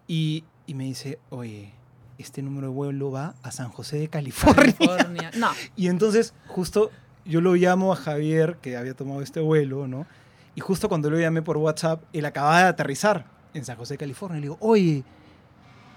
y, 0.08 0.44
y 0.68 0.74
me 0.74 0.84
dice, 0.86 1.20
oye, 1.30 1.72
este 2.18 2.42
número 2.42 2.68
de 2.68 2.74
vuelo 2.74 3.12
va 3.12 3.36
a 3.44 3.52
San 3.52 3.70
José 3.70 3.98
de 3.98 4.08
California. 4.10 4.74
California. 4.78 5.32
No, 5.38 5.50
Y 5.78 5.88
entonces, 5.88 6.34
justo 6.48 6.92
yo 7.24 7.40
lo 7.42 7.56
llamo 7.56 7.94
a 7.94 7.96
Javier, 7.96 8.58
que 8.62 8.78
había 8.78 8.94
tomado 8.94 9.22
este 9.22 9.40
vuelo, 9.40 9.88
¿no? 9.88 10.06
Y 10.54 10.62
justo 10.62 10.90
cuando 10.90 11.10
lo 11.10 11.20
llamé 11.20 11.42
por 11.42 11.58
WhatsApp, 11.58 12.04
él 12.14 12.26
acababa 12.26 12.60
de 12.60 12.68
aterrizar 12.68 13.26
en 13.54 13.64
San 13.66 13.78
José, 13.78 13.98
California. 13.98 14.36
Le 14.40 14.44
digo, 14.44 14.58
oye, 14.60 15.04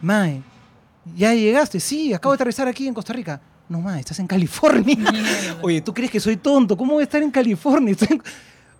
Mae, 0.00 0.42
¿ya 1.16 1.34
llegaste? 1.34 1.80
Sí, 1.80 2.12
acabo 2.12 2.32
de 2.32 2.36
aterrizar 2.36 2.68
aquí 2.68 2.86
en 2.88 2.94
Costa 2.94 3.12
Rica. 3.12 3.40
No, 3.68 3.80
Mae, 3.80 4.00
estás 4.00 4.18
en 4.18 4.26
California. 4.26 4.96
Oye, 5.62 5.80
¿tú 5.80 5.92
crees 5.94 6.10
que 6.10 6.20
soy 6.20 6.36
tonto? 6.36 6.76
¿Cómo 6.76 6.94
voy 6.94 7.02
a 7.02 7.04
estar 7.04 7.22
en 7.22 7.30
California? 7.30 7.94
En- 8.08 8.22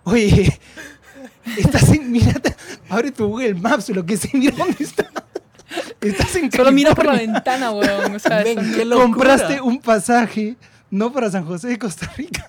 Oye, 0.03 0.59
Estás 1.57 1.89
en. 1.89 2.11
Mírate, 2.11 2.55
abre 2.89 3.11
tu 3.11 3.27
Google 3.27 3.55
Maps, 3.55 3.89
lo 3.89 4.05
que 4.05 4.17
sea, 4.17 4.31
mira 4.33 4.55
dónde 4.55 4.83
está. 4.83 5.07
Estás 6.01 6.35
en 6.35 6.51
Solo 6.51 6.71
mira 6.71 6.95
por 6.95 7.05
la 7.05 7.11
California. 7.13 7.33
ventana, 7.33 7.71
weón. 7.71 8.15
O 8.15 8.19
sea, 8.19 8.43
qué. 8.43 8.55
Compraste 8.89 9.61
un 9.61 9.79
pasaje, 9.79 10.55
no 10.89 11.11
para 11.11 11.29
San 11.29 11.45
José 11.45 11.67
de 11.69 11.77
Costa 11.79 12.11
Rica, 12.17 12.47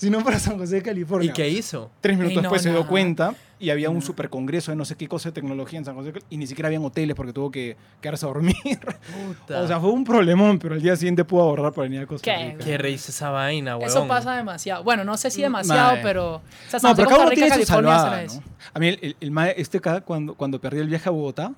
sino 0.00 0.24
para 0.24 0.38
San 0.38 0.56
José 0.56 0.76
de 0.76 0.82
California. 0.82 1.30
¿Y 1.30 1.32
qué 1.34 1.46
hizo? 1.46 1.90
Tres 2.00 2.16
minutos 2.16 2.30
Ey, 2.30 2.36
no, 2.36 2.42
después 2.42 2.62
se 2.62 2.70
dio 2.70 2.86
cuenta 2.86 3.34
y 3.58 3.68
había 3.68 3.90
un 3.90 4.00
super 4.00 4.30
congreso 4.30 4.72
de 4.72 4.76
no 4.76 4.86
sé 4.86 4.96
qué 4.96 5.06
cosa 5.06 5.28
de 5.28 5.34
tecnología 5.34 5.78
en 5.78 5.84
San 5.84 5.94
José 5.94 6.14
y 6.30 6.38
ni 6.38 6.46
siquiera 6.46 6.68
habían 6.68 6.82
hoteles 6.82 7.14
porque 7.14 7.34
tuvo 7.34 7.50
que 7.50 7.76
quedarse 8.00 8.24
a 8.24 8.28
dormir. 8.28 8.56
Puta. 8.64 9.60
O 9.60 9.66
sea, 9.66 9.78
fue 9.78 9.90
un 9.90 10.04
problemón, 10.04 10.58
pero 10.58 10.74
al 10.74 10.80
día 10.80 10.96
siguiente 10.96 11.22
pudo 11.26 11.42
ahorrar 11.42 11.72
para 11.74 11.82
venir 11.82 12.00
a 12.00 12.06
Costa 12.06 12.34
¿Qué? 12.34 12.52
Rica. 12.52 12.64
qué 12.64 12.78
risa 12.78 13.10
esa 13.10 13.28
vaina, 13.28 13.76
weón. 13.76 13.90
Eso 13.90 14.08
pasa 14.08 14.34
demasiado. 14.36 14.82
Bueno, 14.84 15.04
no 15.04 15.18
sé 15.18 15.30
si 15.30 15.42
demasiado, 15.42 15.92
Mae. 15.92 16.02
pero. 16.02 16.36
O 16.36 16.42
sea, 16.68 16.80
No, 16.82 16.88
San 16.88 16.96
pero 16.96 17.08
cada 17.10 17.20
uno 17.20 17.30
Costa 17.30 17.34
tiene 17.34 17.56
Rica, 17.56 17.66
su 17.66 17.72
California, 17.72 17.98
salvada, 17.98 18.24
¿no? 18.24 18.42
A 18.72 18.78
mí, 18.78 18.88
el, 18.88 18.98
el, 19.02 19.16
el 19.20 19.38
este 19.58 19.76
acá, 19.78 20.00
cuando, 20.00 20.34
cuando 20.34 20.58
perdí 20.58 20.78
el 20.80 20.88
viaje 20.88 21.10
a 21.10 21.12
Bogotá, 21.12 21.52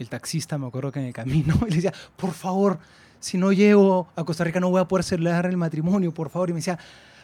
el 0.00 0.08
taxista, 0.08 0.58
me 0.58 0.66
acuerdo 0.66 0.90
que 0.90 0.98
en 0.98 1.06
el 1.06 1.12
camino, 1.12 1.56
le 1.68 1.76
decía, 1.76 1.92
por 2.16 2.32
favor, 2.32 2.80
si 3.20 3.38
no 3.38 3.52
llego 3.52 4.08
a 4.16 4.24
Costa 4.24 4.42
Rica 4.42 4.58
no 4.58 4.70
voy 4.70 4.80
a 4.80 4.84
poder 4.84 5.04
celebrar 5.04 5.46
el 5.46 5.56
matrimonio, 5.56 6.12
por 6.12 6.30
favor. 6.30 6.50
Y 6.50 6.52
me 6.52 6.58
decía, 6.58 6.78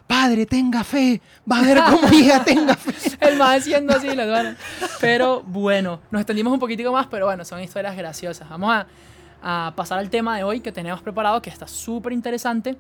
padre, 0.07 0.47
tenga 0.47 0.85
fe, 0.85 1.21
va 1.51 1.59
a 1.59 1.63
ver 1.63 1.79
cómo 1.91 2.09
llega, 2.09 2.45
tenga 2.45 2.75
fe. 2.77 2.93
El 3.21 3.37
más 3.39 3.59
haciendo 3.61 3.95
así, 3.97 4.15
las 4.15 4.29
varas. 4.29 4.57
Pero 5.01 5.43
bueno, 5.43 6.01
nos 6.11 6.21
extendimos 6.21 6.53
un 6.53 6.61
poquitico 6.61 6.93
más, 6.93 7.07
pero 7.07 7.27
bueno, 7.27 7.45
son 7.45 7.61
historias 7.63 7.97
graciosas. 7.97 8.49
Vamos 8.49 8.75
a, 8.75 8.87
a 9.43 9.73
pasar 9.75 9.99
al 9.99 10.11
tema 10.11 10.37
de 10.37 10.45
hoy 10.45 10.61
que 10.61 10.73
tenemos 10.73 11.03
preparado, 11.03 11.41
que 11.43 11.51
está 11.51 11.67
súper 11.67 12.13
interesante. 12.13 12.77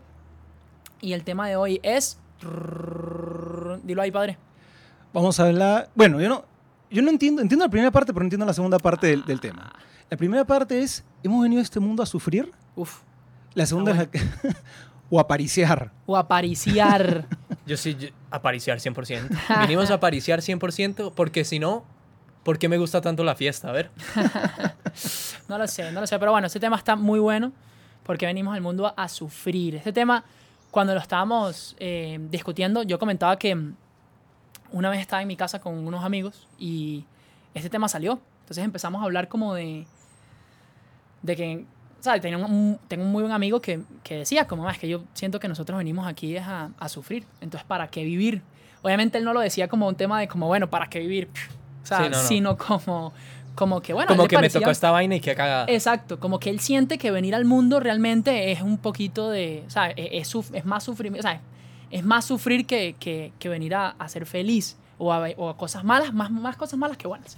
Y 1.00 1.12
el 1.12 1.24
tema 1.24 1.48
de 1.48 1.56
hoy 1.56 1.80
es. 1.82 2.18
Dilo 3.82 4.02
ahí, 4.02 4.10
padre. 4.10 4.38
Vamos 5.12 5.38
a 5.38 5.44
hablar, 5.46 5.90
bueno, 5.94 6.20
yo 6.20 6.28
no, 6.28 6.44
yo 6.90 7.02
no 7.02 7.10
entiendo, 7.10 7.40
entiendo 7.42 7.64
la 7.64 7.70
primera 7.70 7.90
parte, 7.90 8.12
pero 8.12 8.22
no 8.22 8.26
entiendo 8.26 8.46
la 8.46 8.52
segunda 8.54 8.78
parte 8.78 9.06
del, 9.06 9.24
del 9.24 9.40
tema. 9.40 9.72
La 10.10 10.16
primera 10.16 10.44
parte 10.44 10.80
es, 10.82 11.04
¿hemos 11.22 11.42
venido 11.42 11.60
a 11.60 11.62
este 11.62 11.78
mundo 11.80 12.02
a 12.02 12.06
sufrir? 12.06 12.50
Uf. 12.74 13.00
La 13.54 13.64
segunda 13.66 13.92
Ah, 13.92 13.94
es 13.94 13.98
la 13.98 14.06
que... 14.10 14.20
o 15.10 15.20
a 15.20 15.26
pariciar. 15.28 15.90
O 16.06 16.16
apariciar. 16.16 17.26
Yo 17.66 17.76
sí, 17.76 17.96
yo- 17.98 18.08
apariciar 18.30 18.78
100%. 18.78 19.28
Vinimos 19.62 19.90
a 19.90 19.94
apariciar 19.94 20.40
100% 20.40 21.12
porque 21.14 21.44
si 21.44 21.58
no, 21.58 21.84
¿por 22.42 22.58
qué 22.58 22.68
me 22.68 22.76
gusta 22.78 23.00
tanto 23.00 23.24
la 23.24 23.34
fiesta? 23.34 23.68
A 23.68 23.72
ver. 23.72 23.90
No 25.48 25.58
lo 25.58 25.66
sé, 25.66 25.90
no 25.92 26.00
lo 26.00 26.06
sé. 26.06 26.18
Pero 26.18 26.30
bueno, 26.30 26.46
este 26.46 26.60
tema 26.60 26.76
está 26.76 26.94
muy 26.96 27.18
bueno 27.18 27.52
porque 28.04 28.26
venimos 28.26 28.54
al 28.54 28.60
mundo 28.60 28.86
a, 28.86 28.90
a 28.96 29.08
sufrir. 29.08 29.74
Este 29.76 29.92
tema, 29.92 30.24
cuando 30.70 30.94
lo 30.94 31.00
estábamos 31.00 31.74
eh, 31.78 32.18
discutiendo, 32.30 32.82
yo 32.82 32.98
comentaba 32.98 33.36
que 33.38 33.56
una 34.70 34.90
vez 34.90 35.00
estaba 35.00 35.20
en 35.22 35.28
mi 35.28 35.36
casa 35.36 35.58
con 35.60 35.74
unos 35.86 36.04
amigos 36.04 36.46
y 36.58 37.04
este 37.54 37.68
tema 37.70 37.88
salió. 37.88 38.20
Entonces 38.42 38.64
empezamos 38.64 39.00
a 39.02 39.04
hablar 39.04 39.28
como 39.28 39.54
de, 39.54 39.86
de 41.22 41.36
que, 41.36 41.64
¿sabes? 42.04 42.20
Tenía 42.22 42.38
un- 42.38 42.78
tengo 42.88 43.04
un 43.04 43.10
muy 43.12 43.22
buen 43.22 43.32
amigo 43.32 43.60
que, 43.60 43.80
que 44.02 44.18
decía, 44.18 44.46
como, 44.46 44.68
"Ah, 44.68 44.72
es 44.72 44.78
que 44.78 44.88
yo 44.88 45.02
siento 45.14 45.40
que 45.40 45.48
nosotros 45.48 45.76
venimos 45.78 46.06
aquí 46.06 46.36
es 46.36 46.44
a, 46.46 46.70
a 46.78 46.88
sufrir. 46.88 47.24
Entonces, 47.40 47.66
¿para 47.66 47.88
qué 47.88 48.04
vivir? 48.04 48.42
Obviamente 48.82 49.18
él 49.18 49.24
no 49.24 49.32
lo 49.32 49.40
decía 49.40 49.66
como 49.68 49.88
un 49.88 49.94
tema 49.96 50.20
de 50.20 50.28
como, 50.28 50.46
bueno, 50.46 50.68
¿para 50.70 50.88
qué 50.88 50.98
vivir? 51.00 51.28
O 51.82 51.86
sea, 51.86 51.98
Sí, 51.98 52.04
no, 52.04 52.10
no. 52.10 52.22
sino 52.22 52.56
como, 52.58 53.12
como 53.54 53.80
que, 53.80 53.92
bueno, 53.94 54.08
Como 54.08 54.26
que 54.28 54.36
me 54.36 54.42
parecía- 54.42 54.60
tocó 54.60 54.70
esta 54.70 54.90
vaina 54.90 55.16
y 55.16 55.20
que 55.20 55.34
cagada. 55.34 55.66
Exacto, 55.68 56.20
como 56.20 56.38
que 56.38 56.50
él 56.50 56.60
siente 56.60 56.98
que 56.98 57.10
venir 57.10 57.34
al 57.34 57.44
mundo 57.44 57.80
realmente 57.80 58.52
es 58.52 58.60
un 58.62 58.78
poquito 58.78 59.30
de, 59.30 59.64
o 59.66 59.70
sea, 59.70 59.90
es, 59.90 60.08
es 60.12 60.34
suf- 60.34 60.50
es 60.54 60.64
más 60.64 60.84
sufrimiento, 60.84 61.26
o 61.26 61.30
sea, 61.30 61.40
es 61.90 62.04
más 62.04 62.24
sufrir 62.24 62.66
que, 62.66 62.96
que, 62.98 63.32
que 63.38 63.48
venir 63.48 63.74
a, 63.74 63.90
a 63.90 64.08
ser 64.08 64.26
feliz 64.26 64.76
o 64.98 65.12
a, 65.12 65.28
o 65.36 65.48
a 65.48 65.56
cosas 65.56 65.84
malas, 65.84 66.12
más, 66.12 66.30
más 66.30 66.56
cosas 66.56 66.78
malas 66.78 66.96
que 66.96 67.06
buenas. 67.08 67.36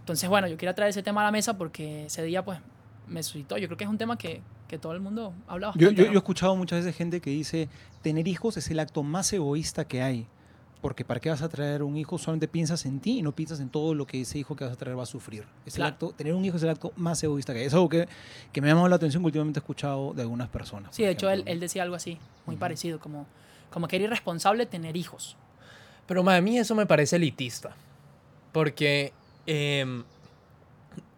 Entonces, 0.00 0.28
bueno, 0.28 0.46
yo 0.48 0.56
quería 0.58 0.74
traer 0.74 0.90
ese 0.90 1.02
tema 1.02 1.22
a 1.22 1.24
la 1.24 1.30
mesa 1.30 1.56
porque 1.56 2.04
ese 2.06 2.22
día, 2.22 2.44
pues, 2.44 2.58
me 3.08 3.22
suscitó. 3.22 3.56
Yo 3.58 3.66
creo 3.68 3.76
que 3.76 3.84
es 3.84 3.90
un 3.90 3.98
tema 3.98 4.16
que, 4.18 4.40
que 4.68 4.78
todo 4.78 4.92
el 4.92 5.00
mundo 5.00 5.34
habla 5.46 5.66
Yo, 5.68 5.86
bastante. 5.86 5.94
yo, 5.94 6.06
¿no? 6.06 6.12
yo 6.12 6.18
he 6.18 6.18
escuchado 6.18 6.56
muchas 6.56 6.80
veces 6.84 6.96
gente 6.96 7.20
que 7.20 7.30
dice, 7.30 7.68
tener 8.02 8.26
hijos 8.28 8.56
es 8.56 8.70
el 8.70 8.80
acto 8.80 9.02
más 9.02 9.32
egoísta 9.32 9.86
que 9.86 10.02
hay. 10.02 10.26
Porque 10.80 11.02
¿para 11.02 11.18
qué 11.18 11.30
vas 11.30 11.40
a 11.40 11.48
traer 11.48 11.82
un 11.82 11.96
hijo? 11.96 12.18
Solamente 12.18 12.46
piensas 12.46 12.84
en 12.84 13.00
ti 13.00 13.18
y 13.20 13.22
no 13.22 13.32
piensas 13.32 13.58
en 13.60 13.70
todo 13.70 13.94
lo 13.94 14.06
que 14.06 14.20
ese 14.20 14.38
hijo 14.38 14.54
que 14.54 14.64
vas 14.64 14.74
a 14.74 14.76
traer 14.76 14.98
va 14.98 15.04
a 15.04 15.06
sufrir. 15.06 15.44
Es 15.64 15.74
el 15.74 15.78
Claro. 15.78 15.92
acto, 15.94 16.12
tener 16.12 16.34
un 16.34 16.44
hijo 16.44 16.58
es 16.58 16.62
el 16.62 16.68
acto 16.68 16.92
más 16.96 17.22
egoísta 17.22 17.54
que 17.54 17.60
hay. 17.60 17.66
Es 17.66 17.72
algo 17.72 17.88
que, 17.88 18.06
que 18.52 18.60
me 18.60 18.66
ha 18.66 18.70
llamado 18.72 18.88
la 18.88 18.96
atención 18.96 19.22
que 19.22 19.26
últimamente 19.28 19.60
he 19.60 19.62
escuchado 19.62 20.12
de 20.12 20.20
algunas 20.20 20.50
personas. 20.50 20.94
Sí, 20.94 21.02
de 21.02 21.10
hecho, 21.12 21.30
él, 21.30 21.42
él 21.46 21.58
decía 21.58 21.82
algo 21.84 21.96
así, 21.96 22.18
muy 22.44 22.56
parecido, 22.56 23.00
como, 23.00 23.26
como 23.70 23.88
que 23.88 23.96
era 23.96 24.04
irresponsable 24.04 24.66
tener 24.66 24.94
hijos. 24.98 25.38
Pero 26.06 26.28
a 26.28 26.40
mí 26.42 26.58
eso 26.58 26.74
me 26.74 26.84
parece 26.84 27.16
elitista. 27.16 27.74
Porque, 28.52 29.14
em, 29.46 30.04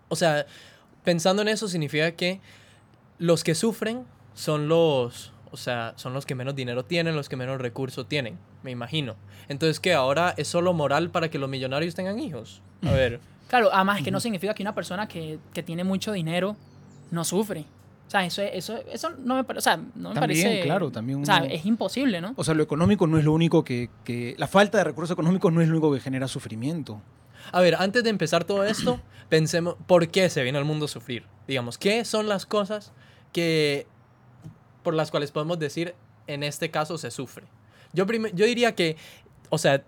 o 0.08 0.14
sea, 0.14 0.46
pensando 1.06 1.40
en 1.40 1.48
eso 1.48 1.68
significa 1.68 2.12
que 2.12 2.40
los 3.16 3.44
que 3.44 3.54
sufren 3.54 4.04
son 4.34 4.68
los, 4.68 5.32
o 5.50 5.56
sea, 5.56 5.94
son 5.96 6.12
los 6.12 6.26
que 6.26 6.34
menos 6.34 6.54
dinero 6.54 6.84
tienen, 6.84 7.16
los 7.16 7.30
que 7.30 7.36
menos 7.36 7.58
recursos 7.58 8.06
tienen, 8.06 8.38
me 8.62 8.72
imagino. 8.72 9.14
Entonces, 9.48 9.80
que 9.80 9.94
ahora 9.94 10.34
es 10.36 10.48
solo 10.48 10.74
moral 10.74 11.08
para 11.08 11.30
que 11.30 11.38
los 11.38 11.48
millonarios 11.48 11.94
tengan 11.94 12.18
hijos. 12.18 12.60
A 12.82 12.90
ver, 12.90 13.20
Claro, 13.48 13.70
además 13.72 14.02
que 14.02 14.10
no 14.10 14.20
significa 14.20 14.54
que 14.54 14.62
una 14.62 14.74
persona 14.74 15.06
que, 15.06 15.38
que 15.54 15.62
tiene 15.62 15.84
mucho 15.84 16.12
dinero 16.12 16.56
no 17.10 17.24
sufre. 17.24 17.64
O 18.06 18.10
sea, 18.10 18.24
eso, 18.24 18.42
eso, 18.42 18.78
eso 18.92 19.10
no 19.24 19.36
me, 19.36 19.40
o 19.56 19.60
sea, 19.60 19.76
no 19.76 20.10
me 20.10 20.14
También, 20.14 20.44
parece... 20.46 20.62
claro, 20.62 20.90
también 20.90 21.22
O 21.22 21.26
sea, 21.26 21.38
es 21.38 21.66
imposible, 21.66 22.20
¿no? 22.20 22.34
O 22.36 22.44
sea, 22.44 22.54
lo 22.54 22.62
económico 22.62 23.06
no 23.06 23.18
es 23.18 23.24
lo 23.24 23.32
único 23.32 23.64
que, 23.64 23.90
que... 24.04 24.34
La 24.38 24.46
falta 24.46 24.78
de 24.78 24.84
recursos 24.84 25.12
económicos 25.12 25.52
no 25.52 25.60
es 25.60 25.68
lo 25.68 25.74
único 25.74 25.92
que 25.92 26.00
genera 26.00 26.28
sufrimiento. 26.28 27.00
A 27.52 27.60
ver, 27.60 27.76
antes 27.76 28.04
de 28.04 28.10
empezar 28.10 28.44
todo 28.44 28.64
esto, 28.64 29.00
pensemos 29.28 29.76
por 29.86 30.08
qué 30.08 30.28
se 30.30 30.42
viene 30.42 30.58
al 30.58 30.64
mundo 30.64 30.86
a 30.86 30.88
sufrir. 30.88 31.24
Digamos, 31.46 31.78
¿qué 31.78 32.04
son 32.04 32.28
las 32.28 32.46
cosas 32.46 32.92
que 33.32 33.86
por 34.82 34.94
las 34.94 35.10
cuales 35.10 35.32
podemos 35.32 35.58
decir 35.58 35.94
en 36.26 36.42
este 36.42 36.70
caso 36.70 36.98
se 36.98 37.10
sufre? 37.10 37.44
Yo, 37.92 38.06
yo 38.06 38.46
diría 38.46 38.74
que, 38.74 38.96
o 39.50 39.58
sea, 39.58 39.84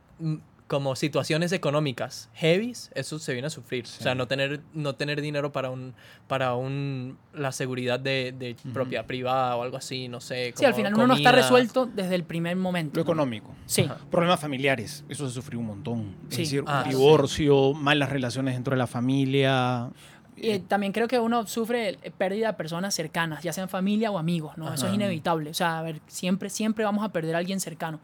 como 0.68 0.94
situaciones 0.96 1.50
económicas 1.52 2.28
heavies, 2.34 2.90
eso 2.94 3.18
se 3.18 3.32
viene 3.32 3.46
a 3.46 3.50
sufrir. 3.50 3.84
O 3.84 4.02
sea, 4.02 4.14
no 4.14 4.28
tener, 4.28 4.60
no 4.74 4.94
tener 4.94 5.20
dinero 5.22 5.50
para 5.50 5.70
un, 5.70 5.94
para 6.28 6.54
un, 6.54 7.18
la 7.32 7.52
seguridad 7.52 7.98
de, 7.98 8.32
de 8.38 8.54
propiedad 8.74 9.06
privada 9.06 9.56
o 9.56 9.62
algo 9.62 9.78
así, 9.78 10.08
no 10.08 10.20
sé. 10.20 10.52
Sí, 10.54 10.66
al 10.66 10.74
final 10.74 10.94
uno 10.94 11.06
no 11.08 11.14
está 11.14 11.32
resuelto 11.32 11.86
desde 11.86 12.14
el 12.14 12.22
primer 12.22 12.54
momento. 12.56 12.96
Lo 12.96 13.04
¿no? 13.04 13.10
económico. 13.10 13.54
Sí. 13.64 13.82
Ajá. 13.82 13.98
Problemas 14.10 14.40
familiares, 14.40 15.04
eso 15.08 15.26
se 15.26 15.34
sufrió 15.34 15.58
un 15.58 15.66
montón. 15.66 16.14
Sí. 16.28 16.42
Es 16.42 16.50
decir, 16.50 16.64
Ah, 16.66 16.82
sí. 16.84 16.90
divorcio, 16.90 17.72
malas 17.72 18.10
relaciones 18.10 18.54
dentro 18.54 18.72
de 18.74 18.78
la 18.78 18.86
familia. 18.86 19.88
Y 20.36 20.50
eh, 20.50 20.58
también 20.60 20.92
creo 20.92 21.08
que 21.08 21.18
uno 21.18 21.46
sufre 21.46 21.98
eh, 22.02 22.10
pérdida 22.16 22.48
de 22.48 22.52
personas 22.52 22.94
cercanas, 22.94 23.42
ya 23.42 23.52
sean 23.54 23.68
familia 23.70 24.10
o 24.10 24.18
amigos, 24.18 24.56
¿no? 24.58 24.72
Eso 24.72 24.86
es 24.86 24.94
inevitable. 24.94 25.50
O 25.50 25.54
sea, 25.54 25.78
a 25.78 25.82
ver, 25.82 26.00
siempre, 26.06 26.50
siempre 26.50 26.84
vamos 26.84 27.02
a 27.04 27.08
perder 27.08 27.34
a 27.34 27.38
alguien 27.38 27.58
cercano. 27.58 28.00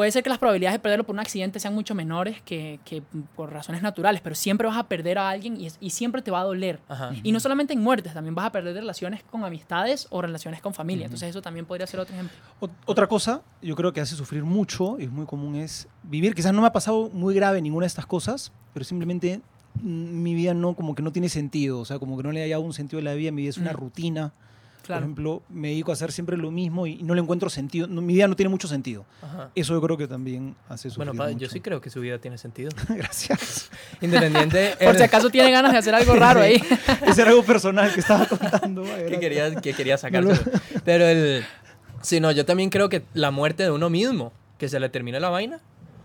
Puede 0.00 0.12
ser 0.12 0.22
que 0.22 0.30
las 0.30 0.38
probabilidades 0.38 0.76
de 0.76 0.78
perderlo 0.78 1.04
por 1.04 1.14
un 1.14 1.20
accidente 1.20 1.60
sean 1.60 1.74
mucho 1.74 1.94
menores 1.94 2.40
que, 2.40 2.80
que 2.86 3.02
por 3.36 3.52
razones 3.52 3.82
naturales, 3.82 4.22
pero 4.22 4.34
siempre 4.34 4.66
vas 4.66 4.78
a 4.78 4.84
perder 4.88 5.18
a 5.18 5.28
alguien 5.28 5.60
y, 5.60 5.68
y 5.78 5.90
siempre 5.90 6.22
te 6.22 6.30
va 6.30 6.40
a 6.40 6.44
doler. 6.44 6.80
Ajá. 6.88 7.10
Y 7.22 7.32
no 7.32 7.38
solamente 7.38 7.74
en 7.74 7.82
muertes, 7.82 8.14
también 8.14 8.34
vas 8.34 8.46
a 8.46 8.50
perder 8.50 8.74
relaciones 8.74 9.22
con 9.24 9.44
amistades 9.44 10.06
o 10.08 10.22
relaciones 10.22 10.62
con 10.62 10.72
familia. 10.72 11.04
Entonces 11.04 11.28
eso 11.28 11.42
también 11.42 11.66
podría 11.66 11.86
ser 11.86 12.00
otro 12.00 12.14
ejemplo. 12.14 12.34
Ot- 12.62 12.70
Otra 12.86 13.06
cosa, 13.08 13.42
yo 13.60 13.76
creo 13.76 13.92
que 13.92 14.00
hace 14.00 14.16
sufrir 14.16 14.42
mucho, 14.42 14.96
es 14.96 15.10
muy 15.10 15.26
común, 15.26 15.54
es 15.56 15.86
vivir. 16.02 16.34
Quizás 16.34 16.54
no 16.54 16.62
me 16.62 16.68
ha 16.68 16.72
pasado 16.72 17.10
muy 17.12 17.34
grave 17.34 17.60
ninguna 17.60 17.84
de 17.84 17.88
estas 17.88 18.06
cosas, 18.06 18.52
pero 18.72 18.86
simplemente 18.86 19.42
mi 19.82 20.34
vida 20.34 20.54
no, 20.54 20.74
como 20.74 20.94
que 20.94 21.02
no 21.02 21.12
tiene 21.12 21.28
sentido. 21.28 21.78
O 21.78 21.84
sea, 21.84 21.98
como 21.98 22.16
que 22.16 22.22
no 22.22 22.32
le 22.32 22.42
haya 22.42 22.58
un 22.58 22.72
sentido 22.72 23.00
a 23.00 23.02
la 23.02 23.12
vida, 23.12 23.32
mi 23.32 23.42
vida 23.42 23.50
es 23.50 23.58
una 23.58 23.72
Mm. 23.72 23.76
rutina. 23.76 24.32
Claro. 24.90 25.00
Por 25.02 25.04
ejemplo, 25.04 25.42
me 25.48 25.68
dedico 25.68 25.90
a 25.90 25.94
hacer 25.94 26.12
siempre 26.12 26.36
lo 26.36 26.50
mismo 26.50 26.86
y 26.86 27.02
no 27.02 27.14
le 27.14 27.20
encuentro 27.20 27.48
sentido. 27.50 27.86
no, 27.86 28.00
mi 28.02 28.14
vida 28.14 28.26
no 28.28 28.36
tiene 28.36 28.48
mucho 28.50 28.68
sentido. 28.68 29.04
Ajá. 29.22 29.50
Eso 29.54 29.72
yo 29.74 29.80
creo 29.80 29.96
que 29.96 30.06
también 30.08 30.56
hace 30.68 30.90
sufrir 30.90 31.06
Bueno, 31.06 31.14
padre, 31.18 31.34
yo 31.34 31.38
mucho. 31.40 31.50
sí 31.52 31.60
creo 31.60 31.80
que 31.80 31.90
su 31.90 32.00
vida 32.00 32.18
tiene 32.18 32.38
sentido. 32.38 32.70
Gracias. 32.88 33.70
Independiente. 34.00 34.74
Por 34.84 34.96
si 34.96 35.02
acaso 35.02 35.30
tiene 35.30 35.50
ganas 35.50 35.72
de 35.72 35.78
hacer 35.78 35.94
algo 35.94 36.14
raro 36.14 36.40
ahí. 36.40 36.62
Ese 37.06 37.22
era 37.22 37.30
algo 37.30 37.42
personal 37.44 37.92
que 37.92 38.00
estaba 38.00 38.26
contando. 38.26 38.82
que 38.82 39.18
quería, 39.20 39.54
que 39.54 39.72
quería 39.74 39.94
No 39.94 39.98
sacarse. 39.98 40.50
Pero 40.84 41.06
el. 41.06 41.44
Sí, 42.02 42.18
no, 42.20 42.30
yo 42.32 42.44
también 42.44 42.70
creo 42.70 42.88
que 42.88 43.02
la 43.14 43.30
muerte 43.30 43.62
de 43.62 43.70
uno 43.70 43.90
mismo, 43.90 44.32
que 44.58 44.68
se 44.68 44.80
le 44.80 44.88
termine 44.88 45.20
la 45.20 45.28
vaina. 45.28 45.60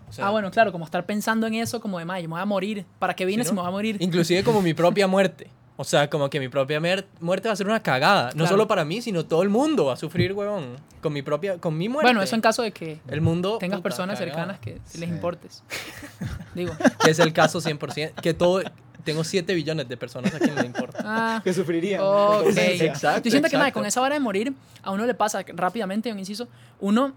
o 0.08 0.12
sea, 0.12 0.26
ah, 0.28 0.30
bueno, 0.30 0.50
claro, 0.50 0.70
como 0.72 0.84
estar 0.84 1.06
pensando 1.06 1.46
en 1.46 1.54
eso, 1.54 1.80
como 1.80 1.98
de, 1.98 2.04
"Mae, 2.04 2.22
yo 2.22 2.28
me 2.28 2.34
voy 2.34 2.42
a 2.42 2.44
morir. 2.44 2.84
¿Para 2.98 3.14
qué 3.14 3.24
vine 3.24 3.42
¿sí, 3.44 3.48
si 3.48 3.54
no? 3.54 3.62
me 3.62 3.62
voy 3.62 3.68
a 3.68 3.72
morir? 3.72 3.96
Inclusive 4.00 4.44
como 4.44 4.60
mi 4.62 4.74
propia 4.74 5.06
muerte. 5.06 5.48
O 5.78 5.84
sea, 5.84 6.08
como 6.08 6.30
que 6.30 6.40
mi 6.40 6.48
propia 6.48 6.80
muerte 7.20 7.48
va 7.48 7.52
a 7.52 7.56
ser 7.56 7.66
una 7.66 7.82
cagada. 7.82 8.28
No 8.28 8.32
Claro. 8.32 8.48
solo 8.48 8.66
para 8.66 8.84
mí, 8.84 9.02
sino 9.02 9.26
todo 9.26 9.42
el 9.42 9.50
mundo 9.50 9.86
va 9.86 9.92
a 9.92 9.96
sufrir, 9.96 10.32
huevón. 10.32 10.76
Con 11.02 11.12
mi 11.12 11.20
propia, 11.22 11.58
con 11.58 11.76
mi 11.76 11.88
muerte. 11.88 12.06
Bueno, 12.06 12.22
eso 12.22 12.34
en 12.34 12.40
caso 12.40 12.62
de 12.62 12.72
que 12.72 12.98
El 13.08 13.20
mundo. 13.20 13.58
tengas 13.58 13.78
puta, 13.78 13.82
personas 13.82 14.18
cagada. 14.18 14.34
cercanas 14.36 14.60
que 14.60 14.80
sí 14.86 14.98
les 14.98 15.10
importes. 15.10 15.62
Digo. 16.54 16.72
Que 17.04 17.10
es 17.10 17.18
el 17.18 17.32
caso 17.32 17.60
100%. 17.60 18.14
Que 18.22 18.32
todo. 18.34 18.62
Tengo 19.04 19.22
7 19.22 19.54
billones 19.54 19.88
de 19.88 19.96
personas 19.96 20.34
a 20.34 20.38
quien 20.40 20.54
le 20.56 20.66
importa. 20.66 20.98
Ah, 21.04 21.40
Que 21.44 21.52
sufrirían. 21.52 22.00
ok. 22.00 22.06
por 22.08 22.42
tu 22.42 22.48
ausencia. 22.48 22.86
Exacto, 22.86 23.22
Yo 23.24 23.30
siento 23.30 23.48
que 23.48 23.56
mae, 23.56 23.66
exacto. 23.68 23.78
con 23.80 23.86
esa 23.86 24.00
vara 24.00 24.14
de 24.14 24.20
morir, 24.20 24.52
a 24.82 24.90
uno 24.90 25.06
le 25.06 25.14
pasa 25.14 25.44
que 25.44 25.52
rápidamente, 25.52 26.10
un 26.10 26.18
inciso, 26.18 26.48
uno 26.80 27.12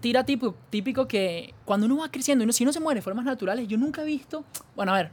tira 0.00 0.24
típico, 0.24 0.54
típico 0.68 1.08
que 1.08 1.54
cuando 1.64 1.86
uno 1.86 1.98
va 1.98 2.10
creciendo, 2.10 2.44
uno, 2.44 2.52
si 2.52 2.64
uno 2.64 2.72
se 2.74 2.80
muere 2.80 2.98
de 2.98 3.02
formas 3.02 3.24
naturales, 3.24 3.66
yo 3.68 3.78
nunca 3.78 4.02
he 4.02 4.04
visto, 4.04 4.44
bueno, 4.76 4.92
a 4.92 4.96
ver, 4.96 5.12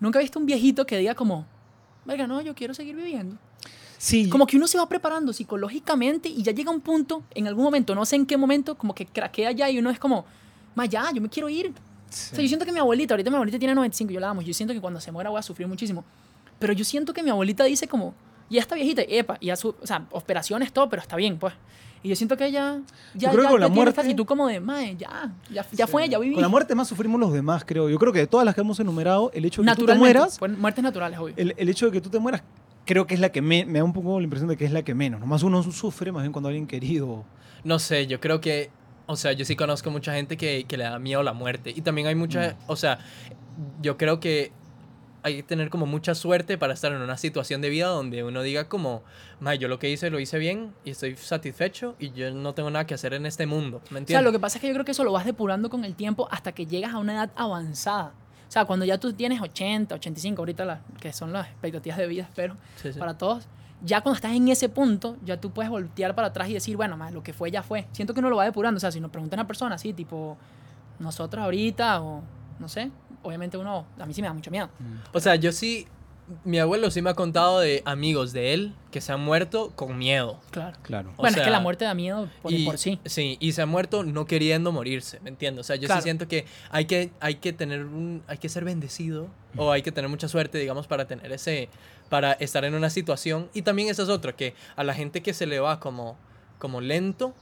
nunca 0.00 0.18
he 0.20 0.22
visto 0.22 0.38
un 0.38 0.46
viejito 0.46 0.86
que 0.86 0.96
diga 0.96 1.14
como, 1.14 1.44
venga, 2.04 2.26
no, 2.26 2.40
yo 2.40 2.54
quiero 2.54 2.74
seguir 2.74 2.96
viviendo. 2.96 3.36
Sí, 3.98 4.28
Como 4.28 4.46
que 4.46 4.56
uno 4.56 4.66
se 4.66 4.78
va 4.78 4.88
preparando 4.88 5.32
psicológicamente 5.32 6.28
y 6.28 6.42
ya 6.42 6.50
llega 6.50 6.72
un 6.72 6.80
punto, 6.80 7.22
en 7.34 7.46
algún 7.46 7.62
momento, 7.62 7.94
no 7.94 8.04
sé 8.04 8.16
en 8.16 8.26
qué 8.26 8.36
momento, 8.36 8.76
como 8.76 8.94
que 8.96 9.06
craquea 9.06 9.52
ya 9.52 9.70
y 9.70 9.78
uno 9.78 9.90
es 9.90 10.00
como, 10.00 10.24
ma, 10.74 10.86
ya, 10.86 11.12
yo 11.12 11.22
me 11.22 11.28
quiero 11.28 11.48
ir. 11.48 11.68
O 11.68 11.72
sea, 12.10 12.40
yo 12.40 12.48
siento 12.48 12.66
que 12.66 12.72
mi 12.72 12.80
abuelita, 12.80 13.14
ahorita 13.14 13.30
mi 13.30 13.36
abuelita 13.36 13.60
tiene 13.60 13.76
95, 13.76 14.12
yo 14.12 14.18
la 14.18 14.30
amo, 14.30 14.42
yo 14.42 14.52
siento 14.52 14.74
que 14.74 14.80
cuando 14.80 15.00
se 15.00 15.12
muera 15.12 15.30
voy 15.30 15.38
a 15.38 15.42
sufrir 15.42 15.68
muchísimo. 15.68 16.04
Pero 16.58 16.72
yo 16.72 16.84
siento 16.84 17.14
que 17.14 17.22
mi 17.22 17.30
abuelita 17.30 17.62
dice 17.62 17.86
como, 17.86 18.14
ya 18.50 18.60
está 18.60 18.74
viejita, 18.74 19.02
epa, 19.02 19.38
ya 19.40 19.54
su, 19.54 19.68
o 19.80 19.86
sea, 19.86 20.06
operaciones, 20.10 20.72
todo, 20.72 20.88
pero 20.88 21.00
está 21.00 21.14
bien, 21.14 21.38
pues. 21.38 21.54
Y 22.02 22.08
yo 22.08 22.16
siento 22.16 22.36
que 22.36 22.46
ella 22.46 22.80
ya, 23.14 23.30
creo 23.30 23.42
que 23.42 23.44
ya, 23.44 23.50
con 23.50 23.60
la 23.60 23.66
tiene 23.66 23.66
esta 23.66 23.68
muerte- 23.68 24.00
actitud 24.00 24.24
como 24.26 24.48
de, 24.48 24.58
mae, 24.60 24.96
ya, 24.96 25.32
ya, 25.50 25.64
ya 25.72 25.86
Sí. 25.86 25.92
fue, 25.92 26.08
ya 26.08 26.18
viví. 26.18 26.34
Con 26.34 26.42
la 26.42 26.48
muerte 26.48 26.74
más 26.74 26.88
sufrimos 26.88 27.20
los 27.20 27.32
demás, 27.32 27.64
creo. 27.64 27.88
Yo 27.88 27.98
creo 27.98 28.12
que 28.12 28.18
de 28.18 28.26
todas 28.26 28.44
las 28.44 28.54
que 28.54 28.60
hemos 28.60 28.80
enumerado, 28.80 29.30
el 29.34 29.44
hecho 29.44 29.62
de 29.62 29.68
que 29.68 29.76
tú 29.76 29.86
te 29.86 29.94
mueras, 29.94 30.38
pues, 30.38 30.58
muertes 30.58 30.82
naturales, 30.82 31.18
obvio. 31.18 31.34
el, 31.36 31.54
el 31.56 31.68
hecho 31.68 31.86
de 31.86 31.92
que 31.92 32.00
tú 32.00 32.10
te 32.10 32.18
mueras, 32.18 32.42
creo 32.84 33.06
que 33.06 33.14
es 33.14 33.20
la 33.20 33.30
que 33.30 33.40
me, 33.40 33.64
me 33.64 33.78
da 33.78 33.84
un 33.84 33.92
poco 33.92 34.18
la 34.18 34.24
impresión 34.24 34.48
de 34.48 34.56
que 34.56 34.64
es 34.64 34.72
la 34.72 34.82
que 34.82 34.94
menos. 34.94 35.20
Nomás 35.20 35.42
uno 35.44 35.62
sufre 35.62 36.10
más 36.10 36.22
bien 36.22 36.32
cuando 36.32 36.48
alguien 36.48 36.66
querido. 36.66 37.24
No 37.62 37.78
sé, 37.78 38.08
yo 38.08 38.18
creo 38.18 38.40
que, 38.40 38.70
o 39.06 39.14
sea, 39.14 39.30
yo 39.32 39.44
sí 39.44 39.54
conozco 39.54 39.90
mucha 39.92 40.12
gente 40.14 40.36
que, 40.36 40.64
que 40.66 40.76
le 40.76 40.82
da 40.84 40.98
miedo 40.98 41.22
la 41.22 41.32
muerte. 41.32 41.72
Y 41.74 41.82
también 41.82 42.08
hay 42.08 42.16
mucha, 42.16 42.56
o 42.66 42.74
sea, 42.74 42.98
yo 43.80 43.96
creo 43.96 44.18
que 44.18 44.50
hay 45.24 45.36
que 45.36 45.42
tener 45.44 45.70
como 45.70 45.86
mucha 45.86 46.14
suerte 46.14 46.58
para 46.58 46.74
estar 46.74 46.92
en 46.92 47.00
una 47.00 47.16
situación 47.16 47.60
de 47.60 47.68
vida 47.70 47.86
donde 47.86 48.24
uno 48.24 48.42
diga 48.42 48.68
como, 48.68 49.02
"Ma, 49.40 49.54
yo 49.54 49.68
lo 49.68 49.78
que 49.78 49.88
hice 49.90 50.10
lo 50.10 50.18
hice 50.18 50.38
bien 50.38 50.72
y 50.84 50.90
estoy 50.90 51.16
satisfecho 51.16 51.94
y 51.98 52.10
yo 52.12 52.30
no 52.32 52.54
tengo 52.54 52.70
nada 52.70 52.86
que 52.86 52.94
hacer 52.94 53.14
en 53.14 53.26
este 53.26 53.46
mundo, 53.46 53.78
¿me 53.78 53.84
O 53.84 53.88
sea, 53.90 53.98
entiendes? 53.98 54.24
lo 54.24 54.32
que 54.32 54.38
pasa 54.40 54.58
es 54.58 54.62
que 54.62 54.68
yo 54.68 54.74
creo 54.74 54.84
que 54.84 54.92
eso 54.92 55.04
lo 55.04 55.12
vas 55.12 55.24
depurando 55.24 55.70
con 55.70 55.84
el 55.84 55.94
tiempo 55.94 56.26
hasta 56.30 56.52
que 56.52 56.66
llegas 56.66 56.92
a 56.94 56.98
una 56.98 57.14
edad 57.14 57.30
avanzada. 57.36 58.12
O 58.48 58.52
sea, 58.52 58.64
cuando 58.66 58.84
ya 58.84 58.98
tú 58.98 59.12
tienes 59.12 59.40
80, 59.40 59.94
85, 59.94 60.42
ahorita 60.42 60.64
las, 60.64 60.80
que 61.00 61.12
son 61.12 61.32
las 61.32 61.46
expectativas 61.46 61.98
de 61.98 62.06
vida, 62.06 62.22
espero, 62.24 62.56
Sí, 62.76 62.92
sí. 62.92 62.98
para 62.98 63.16
todos, 63.16 63.46
ya 63.84 64.00
cuando 64.00 64.16
estás 64.16 64.32
en 64.32 64.46
ese 64.48 64.68
punto, 64.68 65.16
ya 65.24 65.40
tú 65.40 65.50
puedes 65.52 65.70
voltear 65.70 66.14
para 66.14 66.28
atrás 66.28 66.48
y 66.50 66.54
decir, 66.54 66.76
bueno, 66.76 66.96
más 66.96 67.12
lo 67.12 67.22
que 67.22 67.32
fue 67.32 67.50
ya 67.50 67.62
fue. 67.62 67.86
Siento 67.92 68.12
que 68.12 68.20
uno 68.20 68.28
lo 68.28 68.36
va 68.36 68.44
depurando. 68.44 68.76
O 68.76 68.80
sea, 68.80 68.92
si 68.92 69.00
nos 69.00 69.10
preguntan 69.10 69.38
a 69.38 69.42
una 69.42 69.46
persona 69.48 69.74
así, 69.76 69.92
tipo, 69.92 70.36
nosotros 70.98 71.42
ahorita 71.42 72.02
o 72.02 72.22
no 72.60 72.68
sé, 72.68 72.90
obviamente 73.22 73.56
uno, 73.56 73.86
a 73.98 74.06
mí 74.06 74.14
sí 74.14 74.22
me 74.22 74.28
da 74.28 74.34
mucho 74.34 74.50
miedo. 74.50 74.68
O 75.12 75.20
sea, 75.20 75.36
yo 75.36 75.52
sí, 75.52 75.86
mi 76.44 76.58
abuelo 76.58 76.90
sí 76.90 77.02
me 77.02 77.10
ha 77.10 77.14
contado 77.14 77.60
de 77.60 77.82
amigos 77.84 78.32
de 78.32 78.54
él 78.54 78.74
que 78.90 79.00
se 79.00 79.12
han 79.12 79.20
muerto 79.20 79.72
con 79.74 79.98
miedo. 79.98 80.38
Claro. 80.50 80.76
Claro. 80.82 81.10
O 81.16 81.22
bueno, 81.22 81.30
es 81.30 81.36
que 81.36 81.44
sea, 81.44 81.52
la 81.52 81.60
muerte 81.60 81.84
da 81.84 81.94
miedo 81.94 82.28
por, 82.42 82.52
y, 82.52 82.64
por 82.64 82.78
sí. 82.78 82.98
Sí, 83.04 83.36
y 83.40 83.52
se 83.52 83.62
ha 83.62 83.66
muerto 83.66 84.04
no 84.04 84.26
queriendo 84.26 84.72
morirse, 84.72 85.20
¿me 85.20 85.30
entiendes? 85.30 85.60
O 85.60 85.66
sea, 85.66 85.76
yo 85.76 85.86
Claro. 85.86 86.00
sí 86.00 86.04
siento 86.04 86.28
que 86.28 86.46
hay 86.70 86.84
que, 86.86 87.10
hay 87.20 87.36
que 87.36 87.52
tener 87.52 87.84
un, 87.84 88.22
hay 88.28 88.38
que 88.38 88.48
ser 88.48 88.64
bendecido 88.64 89.28
o 89.56 89.70
hay 89.72 89.82
que 89.82 89.92
tener 89.92 90.08
mucha 90.08 90.28
suerte, 90.28 90.58
digamos, 90.58 90.86
para 90.86 91.06
tener 91.06 91.30
ese, 91.32 91.68
para 92.08 92.32
estar 92.32 92.64
en 92.64 92.74
una 92.74 92.88
situación. 92.90 93.50
Y 93.52 93.62
también 93.62 93.88
esa 93.88 94.02
es 94.02 94.08
otra, 94.08 94.34
que 94.34 94.54
a 94.76 94.84
la 94.84 94.94
gente 94.94 95.22
que 95.22 95.34
se 95.34 95.46
le 95.46 95.60
va 95.60 95.80
como, 95.80 96.16
como 96.58 96.80
lento, 96.80 97.34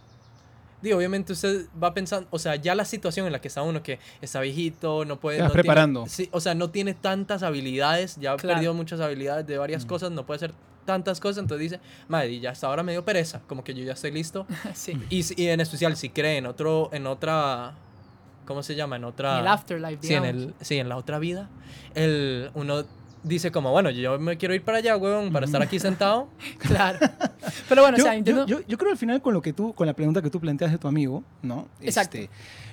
digo, 0.82 0.96
obviamente 0.98 1.32
usted 1.32 1.66
va 1.82 1.92
pensando, 1.94 2.26
o 2.30 2.38
sea, 2.38 2.56
ya 2.56 2.74
la 2.74 2.84
situación 2.84 3.26
en 3.26 3.32
la 3.32 3.40
que 3.40 3.48
está 3.48 3.62
uno, 3.62 3.82
que 3.82 3.98
está 4.20 4.40
viejito, 4.40 5.04
no 5.04 5.20
puede... 5.20 5.38
Te 5.38 5.42
no 5.44 5.48
tiene- 5.50 5.62
preparando. 5.62 6.06
sí, 6.06 6.28
o 6.32 6.40
sea, 6.40 6.54
no 6.54 6.70
tiene 6.70 6.94
tantas 6.94 7.42
habilidades, 7.42 8.16
ya 8.16 8.32
ha 8.32 8.36
Claro. 8.36 8.56
perdido 8.56 8.74
muchas 8.74 9.00
habilidades 9.00 9.46
de 9.46 9.58
varias 9.58 9.84
cosas, 9.86 10.10
no 10.10 10.24
puede 10.26 10.36
hacer 10.36 10.52
tantas 10.86 11.20
cosas, 11.20 11.38
entonces 11.42 11.70
dice, 11.70 11.82
madre, 12.08 12.30
y 12.30 12.40
ya 12.40 12.50
hasta 12.50 12.66
ahora 12.66 12.82
me 12.82 12.92
dio 12.92 13.04
pereza, 13.04 13.40
como 13.46 13.62
que 13.62 13.74
yo 13.74 13.84
ya 13.84 13.92
estoy 13.92 14.10
listo. 14.10 14.46
sí. 14.74 14.98
Y, 15.10 15.46
en 15.46 15.60
especial 15.60 15.96
si 15.96 16.08
cree 16.08 16.38
en 16.38 16.46
otro, 16.46 16.88
en 16.92 17.06
otra, 17.06 17.74
¿cómo 18.46 18.62
se 18.62 18.74
llama? 18.74 18.96
En 18.96 19.04
otra... 19.04 19.34
En 19.34 19.40
el 19.40 19.48
afterlife, 19.48 19.98
Sí, 20.06 20.14
en, 20.14 20.24
el, 20.24 20.54
sí, 20.60 20.78
en 20.78 20.88
la 20.88 20.96
otra 20.96 21.18
vida. 21.18 21.48
El, 21.94 22.50
uno 22.54 22.84
dice 23.22 23.50
como, 23.50 23.70
bueno, 23.70 23.90
yo 23.90 24.18
me 24.18 24.36
quiero 24.36 24.54
ir 24.54 24.62
para 24.62 24.78
allá, 24.78 24.96
huevón, 24.96 25.32
para 25.32 25.46
estar 25.46 25.60
aquí 25.62 25.78
sentado. 25.78 26.28
Claro. 26.58 26.98
Pero 27.68 27.82
bueno, 27.82 27.96
yo, 27.98 28.04
o 28.04 28.06
sea, 28.06 28.18
yo- 28.18 28.46
yo- 28.46 28.60
yo 28.66 28.78
creo 28.78 28.90
al 28.92 28.98
final 28.98 29.20
con 29.22 29.34
lo 29.34 29.42
que 29.42 29.52
tú, 29.52 29.72
con 29.74 29.86
la 29.86 29.94
pregunta 29.94 30.22
que 30.22 30.30
tú 30.30 30.40
planteas 30.40 30.70
de 30.72 30.78
tu 30.78 30.88
amigo, 30.88 31.22
¿no? 31.42 31.68
Exacto. 31.80 32.18
Este, 32.18 32.30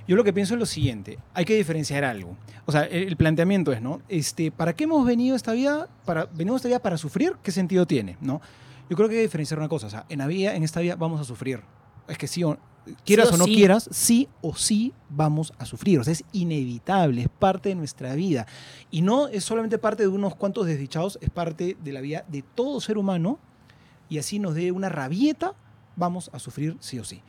yo 0.07 0.15
lo 0.15 0.23
que 0.23 0.31
pienso 0.33 0.53
es 0.53 0.59
lo 0.59 0.65
siguiente, 0.65 1.19
hay 1.33 1.43
que 1.45 1.55
diferenciar 1.55 2.03
algo. 2.05 2.37
O 2.65 2.71
sea, 2.71 2.83
el, 2.83 3.03
el 3.09 3.17
planteamiento 3.17 3.71
es, 3.73 3.81
¿no? 3.81 4.01
Este, 4.09 4.51
¿para 4.51 4.73
qué 4.73 4.85
hemos 4.85 5.05
venido 5.05 5.35
esta 5.35 5.51
vida? 5.53 5.87
Para, 6.05 6.25
venimos 6.25 6.59
esta 6.59 6.69
vida 6.69 6.79
para 6.79 6.97
sufrir, 6.97 7.33
¿qué 7.43 7.51
sentido 7.51 7.85
tiene? 7.85 8.17
¿No? 8.21 8.41
Yo 8.89 8.95
creo 8.95 9.09
que 9.09 9.15
hay 9.15 9.19
que 9.19 9.23
diferenciar 9.27 9.59
una 9.59 9.67
cosa, 9.67 9.87
o 9.87 9.89
sea, 9.89 10.05
en 10.07 10.19
la 10.19 10.27
vida, 10.27 10.55
en 10.55 10.63
esta 10.63 10.79
vida 10.79 10.95
vamos 10.95 11.19
a 11.19 11.23
sufrir. 11.25 11.59
Es 12.07 12.17
que 12.17 12.27
sí 12.27 12.43
o 12.43 12.57
quieras 13.05 13.29
Sí 13.29 13.33
o 13.33 13.35
o 13.35 13.37
no 13.37 13.45
sí. 13.45 13.55
quieras, 13.55 13.89
sí 13.91 14.29
o 14.41 14.55
sí 14.55 14.93
vamos 15.09 15.53
a 15.57 15.65
sufrir. 15.65 15.99
O 15.99 16.03
sea, 16.03 16.13
es 16.13 16.23
inevitable, 16.31 17.21
es 17.23 17.29
parte 17.29 17.69
de 17.69 17.75
nuestra 17.75 18.15
vida. 18.15 18.47
Y 18.91 19.01
no 19.01 19.27
es 19.27 19.43
solamente 19.43 19.77
parte 19.77 20.03
de 20.03 20.09
unos 20.09 20.35
cuantos 20.35 20.65
desdichados, 20.65 21.17
es 21.21 21.29
parte 21.29 21.77
de 21.83 21.91
la 21.91 22.01
vida 22.01 22.25
de 22.27 22.41
todo 22.41 22.81
ser 22.81 22.97
humano. 22.97 23.39
Y 24.09 24.19
así 24.19 24.39
nos 24.39 24.55
dé 24.55 24.71
una 24.71 24.89
rabieta, 24.89 25.53
vamos 25.95 26.29
a 26.33 26.39
sufrir 26.39 26.77
sí 26.79 26.99
o 26.99 27.03
sí. 27.03 27.21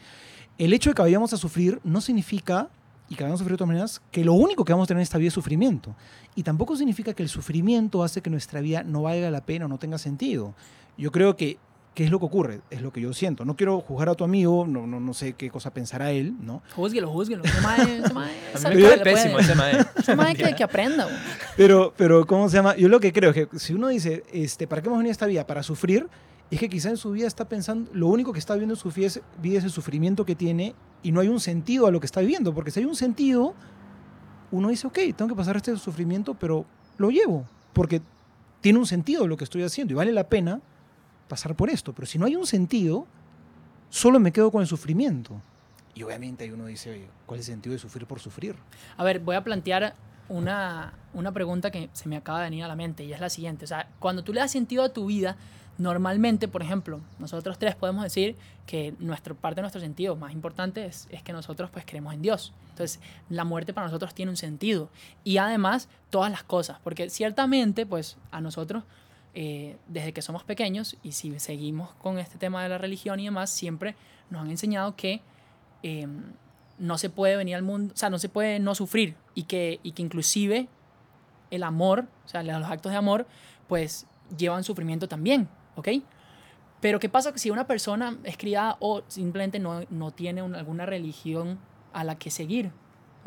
El 0.59 0.73
hecho 0.73 0.91
de 0.91 0.95
que 0.95 1.03
vayamos 1.03 1.33
a 1.33 1.37
sufrir 1.37 1.81
no 1.85 2.01
significa, 2.01 2.69
y 3.09 3.15
que 3.15 3.23
vayamos 3.23 3.41
a 3.41 3.43
sufrir 3.45 3.55
de 3.55 3.59
todas 3.59 3.69
maneras, 3.69 4.03
que 4.11 4.25
lo 4.25 4.35
único 4.35 4.65
que 4.65 4.73
vamos 4.73 4.87
a 4.87 4.89
tener 4.89 5.01
en 5.01 5.03
esta 5.03 5.19
vida 5.19 5.29
es 5.29 5.35
sufrimiento. 5.35 5.95
Y 6.35 6.43
tampoco 6.43 6.77
significa 6.77 7.15
que 7.15 7.23
el 7.23 7.29
sufrimiento 7.29 8.03
hace 8.03 8.23
que 8.23 8.31
nuestra 8.31 8.61
vida 8.61 8.83
no 8.83 9.03
valga 9.03 9.31
la 9.31 9.45
pena 9.45 9.65
o 9.65 9.69
no 9.69 9.79
tenga 9.79 9.99
sentido. 9.99 10.55
Yo 10.97 11.11
creo 11.13 11.37
que 11.37 11.59
¿Qué 11.99 12.05
es 12.05 12.13
lo 12.13 12.21
que 12.21 12.27
ocurre? 12.27 12.61
Es 12.71 12.81
lo 12.81 12.93
que 12.93 13.01
yo 13.01 13.13
siento. 13.13 13.45
No 13.45 13.57
quiero 13.57 13.81
juzgar 13.81 14.09
a 14.09 14.15
tu 14.15 14.23
amigo, 14.23 14.65
no, 14.69 14.87
no, 14.87 15.01
no 15.01 15.15
sé 15.15 15.33
qué 15.33 15.51
cosa 15.51 15.73
pensará 15.73 16.13
él, 16.13 16.33
¿no? 16.41 16.63
Júzguelo, 16.77 17.11
júzguelo. 17.11 17.43
Ese 17.43 17.61
me 18.69 18.77
que 18.77 18.83
cae 18.85 18.99
pésimo 19.01 19.41
ese 19.41 19.57
mae. 19.57 19.85
Ese 19.97 20.15
mae 20.15 20.37
que, 20.37 20.55
que 20.55 20.63
aprenda, 20.63 21.07
güey. 21.07 21.17
Pero, 21.57 21.93
pero, 21.97 22.25
¿cómo 22.25 22.49
se 22.49 22.57
llama? 22.57 22.77
Yo 22.77 22.89
lo 22.89 23.01
que 23.01 23.13
creo 23.13 23.31
es 23.31 23.49
que 23.49 23.59
si 23.59 23.75
uno 23.75 23.89
dice, 23.89 24.23
este, 24.33 24.69
¿para 24.69 24.81
qué 24.81 24.87
hemos 24.87 24.99
venido 24.99 25.11
a 25.11 25.19
esta 25.19 25.27
vida? 25.27 25.45
Para 25.45 25.65
sufrir, 25.65 26.07
es 26.53 26.61
que 26.61 26.69
quizá 26.69 26.89
en 26.89 26.99
su 26.99 27.11
vida 27.11 27.27
está 27.27 27.49
pensando, 27.49 27.91
lo 27.93 28.07
único 28.07 28.33
que 28.33 28.39
está 28.39 28.55
viendo 28.55 28.75
en 28.75 28.79
su 28.81 28.93
vida 28.93 29.09
es, 29.09 29.21
vida 29.43 29.59
es 29.59 29.65
el 29.65 29.73
sufrimiento 29.73 30.25
que 30.25 30.37
tiene 30.37 30.77
y 31.03 31.11
no 31.11 31.21
hay 31.21 31.27
un 31.27 31.41
sentido 31.41 31.89
a 31.89 31.91
lo 31.91 31.99
que 31.99 32.07
está 32.07 32.21
viviendo, 32.21 32.55
porque 32.55 32.71
si 32.71 32.79
hay 32.79 32.87
un 32.87 32.95
sentido, 32.95 33.57
uno 34.53 34.69
dice, 34.69 34.87
ok, 34.87 34.99
tengo 35.17 35.27
que 35.27 35.35
pasar 35.35 35.57
este 35.57 35.77
sufrimiento, 35.77 36.35
pero 36.35 36.65
lo 36.97 37.11
llevo, 37.11 37.45
porque 37.73 38.03
tiene 38.61 38.79
un 38.79 38.87
sentido 38.87 39.27
lo 39.27 39.37
que 39.37 39.43
estoy 39.43 39.65
haciendo 39.65 39.95
y 39.95 39.97
vale 39.97 40.13
la 40.13 40.29
pena 40.29 40.61
pasar 41.29 41.55
por 41.55 41.71
esto, 41.71 41.93
pero 41.93 42.07
si 42.07 42.19
no 42.19 42.27
hay 42.27 42.37
un 42.37 42.47
sentido, 42.47 43.07
solo 43.91 44.19
me 44.19 44.33
quedo 44.33 44.51
con 44.51 44.63
el 44.63 44.67
sufrimiento. 44.67 45.41
Y 45.95 46.03
obviamente 46.03 46.45
ahí 46.45 46.51
uno 46.51 46.67
dice, 46.67 46.91
oye, 46.91 47.09
¿cuál 47.27 47.41
es 47.41 47.49
el 47.49 47.55
sentido 47.55 47.73
de 47.73 47.79
sufrir 47.79 48.07
por 48.07 48.21
sufrir? 48.21 48.55
A 48.97 49.05
ver, 49.05 49.21
voy 49.21 49.37
a 49.37 49.43
plantear 49.43 49.95
una, 50.29 50.93
una 51.15 51.33
pregunta 51.33 51.71
que 51.71 51.89
se 51.93 52.09
me 52.09 52.17
acaba 52.17 52.39
de 52.39 52.45
venir 52.45 52.65
a 52.65 52.69
la 52.69 52.77
mente 52.77 53.05
y 53.05 53.13
es 53.13 53.21
la 53.21 53.31
siguiente. 53.31 53.65
O 53.65 53.69
sea, 53.69 53.89
cuando 53.99 54.23
tú 54.23 54.33
le 54.33 54.41
das 54.41 54.51
sentido 54.51 54.85
a 54.85 54.91
tu 54.91 55.07
vida, 55.07 55.37
normalmente, 55.79 56.49
por 56.49 56.63
ejemplo, 56.63 57.01
nosotros 57.19 57.59
tres 57.59 57.75
podemos 57.75 58.03
decir 58.05 58.37
que 58.67 58.95
nuestra 58.99 59.35
parte 59.35 59.57
de 59.57 59.63
nuestro 59.63 59.81
sentido 59.81 60.17
más 60.17 60.33
importante 60.33 60.85
es, 60.85 61.09
es 61.11 61.23
que 61.23 61.33
nosotros 61.33 61.71
pues 61.71 61.85
creemos 61.87 62.15
en 62.15 62.23
Dios. 62.23 62.53
Entonces, 62.71 63.01
la 63.29 63.45
muerte 63.45 63.73
para 63.73 63.87
nosotros 63.87 64.15
tiene 64.15 64.31
un 64.31 64.37
sentido. 64.37 64.91
Y 65.25 65.39
además, 65.39 65.89
todas 66.11 66.31
las 66.31 66.45
cosas. 66.45 66.79
Porque 66.85 67.11
ciertamente, 67.11 67.87
pues, 67.87 68.19
a 68.31 68.41
nosotros, 68.41 68.85
eh, 69.41 69.77
desde 69.87 70.13
que 70.13 70.21
somos 70.21 70.43
pequeños, 70.43 70.97
y 71.05 71.13
si 71.13 71.39
seguimos 71.39 71.93
con 72.03 72.19
este 72.19 72.39
tema 72.39 72.61
de 72.65 72.69
la 72.71 72.79
religión 72.79 73.21
y 73.21 73.27
demás, 73.27 73.51
siempre 73.51 73.95
nos 74.31 74.43
han 74.43 74.51
enseñado 74.51 74.97
que 74.97 75.21
eh, 75.85 76.09
no 76.79 76.99
se 76.99 77.09
puede 77.09 77.37
venir 77.37 77.55
al 77.55 77.63
mundo, 77.63 77.95
o 77.95 77.97
sea, 77.97 78.11
no 78.11 78.19
se 78.19 78.29
puede 78.29 78.59
no 78.59 78.75
sufrir 78.75 79.15
y 79.35 79.45
que, 79.45 79.79
y 79.85 79.93
que 79.93 80.03
inclusive 80.03 80.67
el 81.53 81.63
amor, 81.63 82.07
o 82.25 82.29
sea, 82.29 82.43
los 82.43 82.69
actos 82.69 82.91
de 82.91 82.99
amor, 82.99 83.27
pues 83.69 84.07
llevan 84.37 84.65
sufrimiento 84.65 85.07
también, 85.07 85.49
¿ok? 85.77 85.89
Pero 86.81 86.99
¿qué 86.99 87.09
pasa 87.09 87.33
si 87.37 87.51
una 87.51 87.67
persona 87.69 88.19
es 88.25 88.37
criada 88.37 88.77
o 88.81 89.03
simplemente 89.09 89.61
no, 89.61 89.83
no 89.91 90.11
tiene 90.11 90.43
un- 90.43 90.55
alguna 90.57 90.85
religión 90.85 91.59
a 91.93 92.03
la 92.03 92.17
que 92.19 92.31
seguir? 92.31 92.73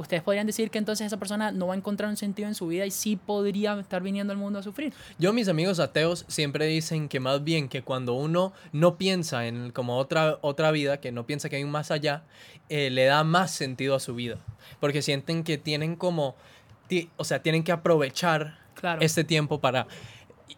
Ustedes 0.01 0.23
podrían 0.23 0.47
decir 0.47 0.69
que 0.71 0.77
entonces 0.79 1.07
esa 1.07 1.17
persona 1.17 1.51
no 1.51 1.67
va 1.67 1.73
a 1.75 1.77
encontrar 1.77 2.09
un 2.09 2.17
sentido 2.17 2.47
en 2.47 2.55
su 2.55 2.67
vida 2.67 2.85
y 2.85 2.91
sí 2.91 3.15
podría 3.15 3.79
estar 3.79 4.01
viniendo 4.01 4.33
al 4.33 4.37
mundo 4.39 4.59
a 4.59 4.63
sufrir. 4.63 4.93
Yo, 5.19 5.31
mis 5.31 5.47
amigos 5.47 5.79
ateos 5.79 6.25
siempre 6.27 6.65
dicen 6.65 7.07
que 7.07 7.19
más 7.19 7.43
bien 7.43 7.69
que 7.69 7.83
cuando 7.83 8.13
uno 8.13 8.51
no 8.71 8.97
piensa 8.97 9.45
en 9.47 9.71
como 9.71 9.97
otra, 9.97 10.39
otra 10.41 10.71
vida, 10.71 10.99
que 10.99 11.11
no 11.11 11.25
piensa 11.25 11.49
que 11.49 11.57
hay 11.57 11.63
un 11.63 11.71
más 11.71 11.91
allá, 11.91 12.23
eh, 12.69 12.89
le 12.89 13.05
da 13.05 13.23
más 13.23 13.51
sentido 13.51 13.95
a 13.95 13.99
su 13.99 14.15
vida. 14.15 14.37
Porque 14.79 15.01
sienten 15.01 15.43
que 15.43 15.57
tienen 15.57 15.95
como, 15.95 16.35
o 17.17 17.23
sea, 17.23 17.41
tienen 17.41 17.63
que 17.63 17.71
aprovechar 17.71 18.59
Claro. 18.73 19.01
este 19.01 19.23
tiempo 19.23 19.59
para, 19.59 19.85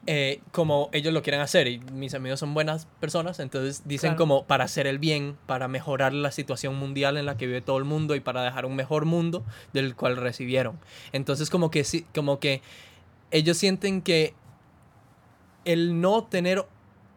eh, 0.08 0.41
como 0.51 0.89
ellos 0.93 1.13
lo 1.13 1.21
quieren 1.21 1.41
hacer. 1.41 1.67
Y 1.67 1.79
mis 1.79 2.13
amigos 2.13 2.39
son 2.39 2.53
buenas 2.53 2.88
personas, 2.99 3.39
entonces 3.39 3.84
dicen 3.86 4.10
Claro. 4.12 4.17
como 4.17 4.45
para 4.45 4.63
hacer 4.65 4.88
el 4.88 4.99
bien, 4.99 5.38
para 5.45 5.67
mejorar 5.67 6.13
la 6.13 6.32
situación 6.32 6.75
mundial 6.75 7.17
en 7.17 7.25
la 7.25 7.38
que 7.38 7.45
vive 7.47 7.62
todo 7.62 7.77
el 7.77 7.84
mundo 7.86 8.15
y 8.15 8.19
para 8.19 8.43
dejar 8.43 8.65
un 8.65 8.75
mejor 8.75 9.06
mundo 9.06 9.43
del 9.73 9.95
cual 9.95 10.17
recibieron. 10.17 10.79
Entonces 11.12 11.49
como 11.49 11.71
que 11.71 11.84
sí, 11.84 12.06
como 12.13 12.39
que 12.39 12.62
ellos 13.32 13.58
sienten 13.58 14.01
que 14.01 14.34
el 15.65 16.01
no 16.01 16.23
tener 16.25 16.65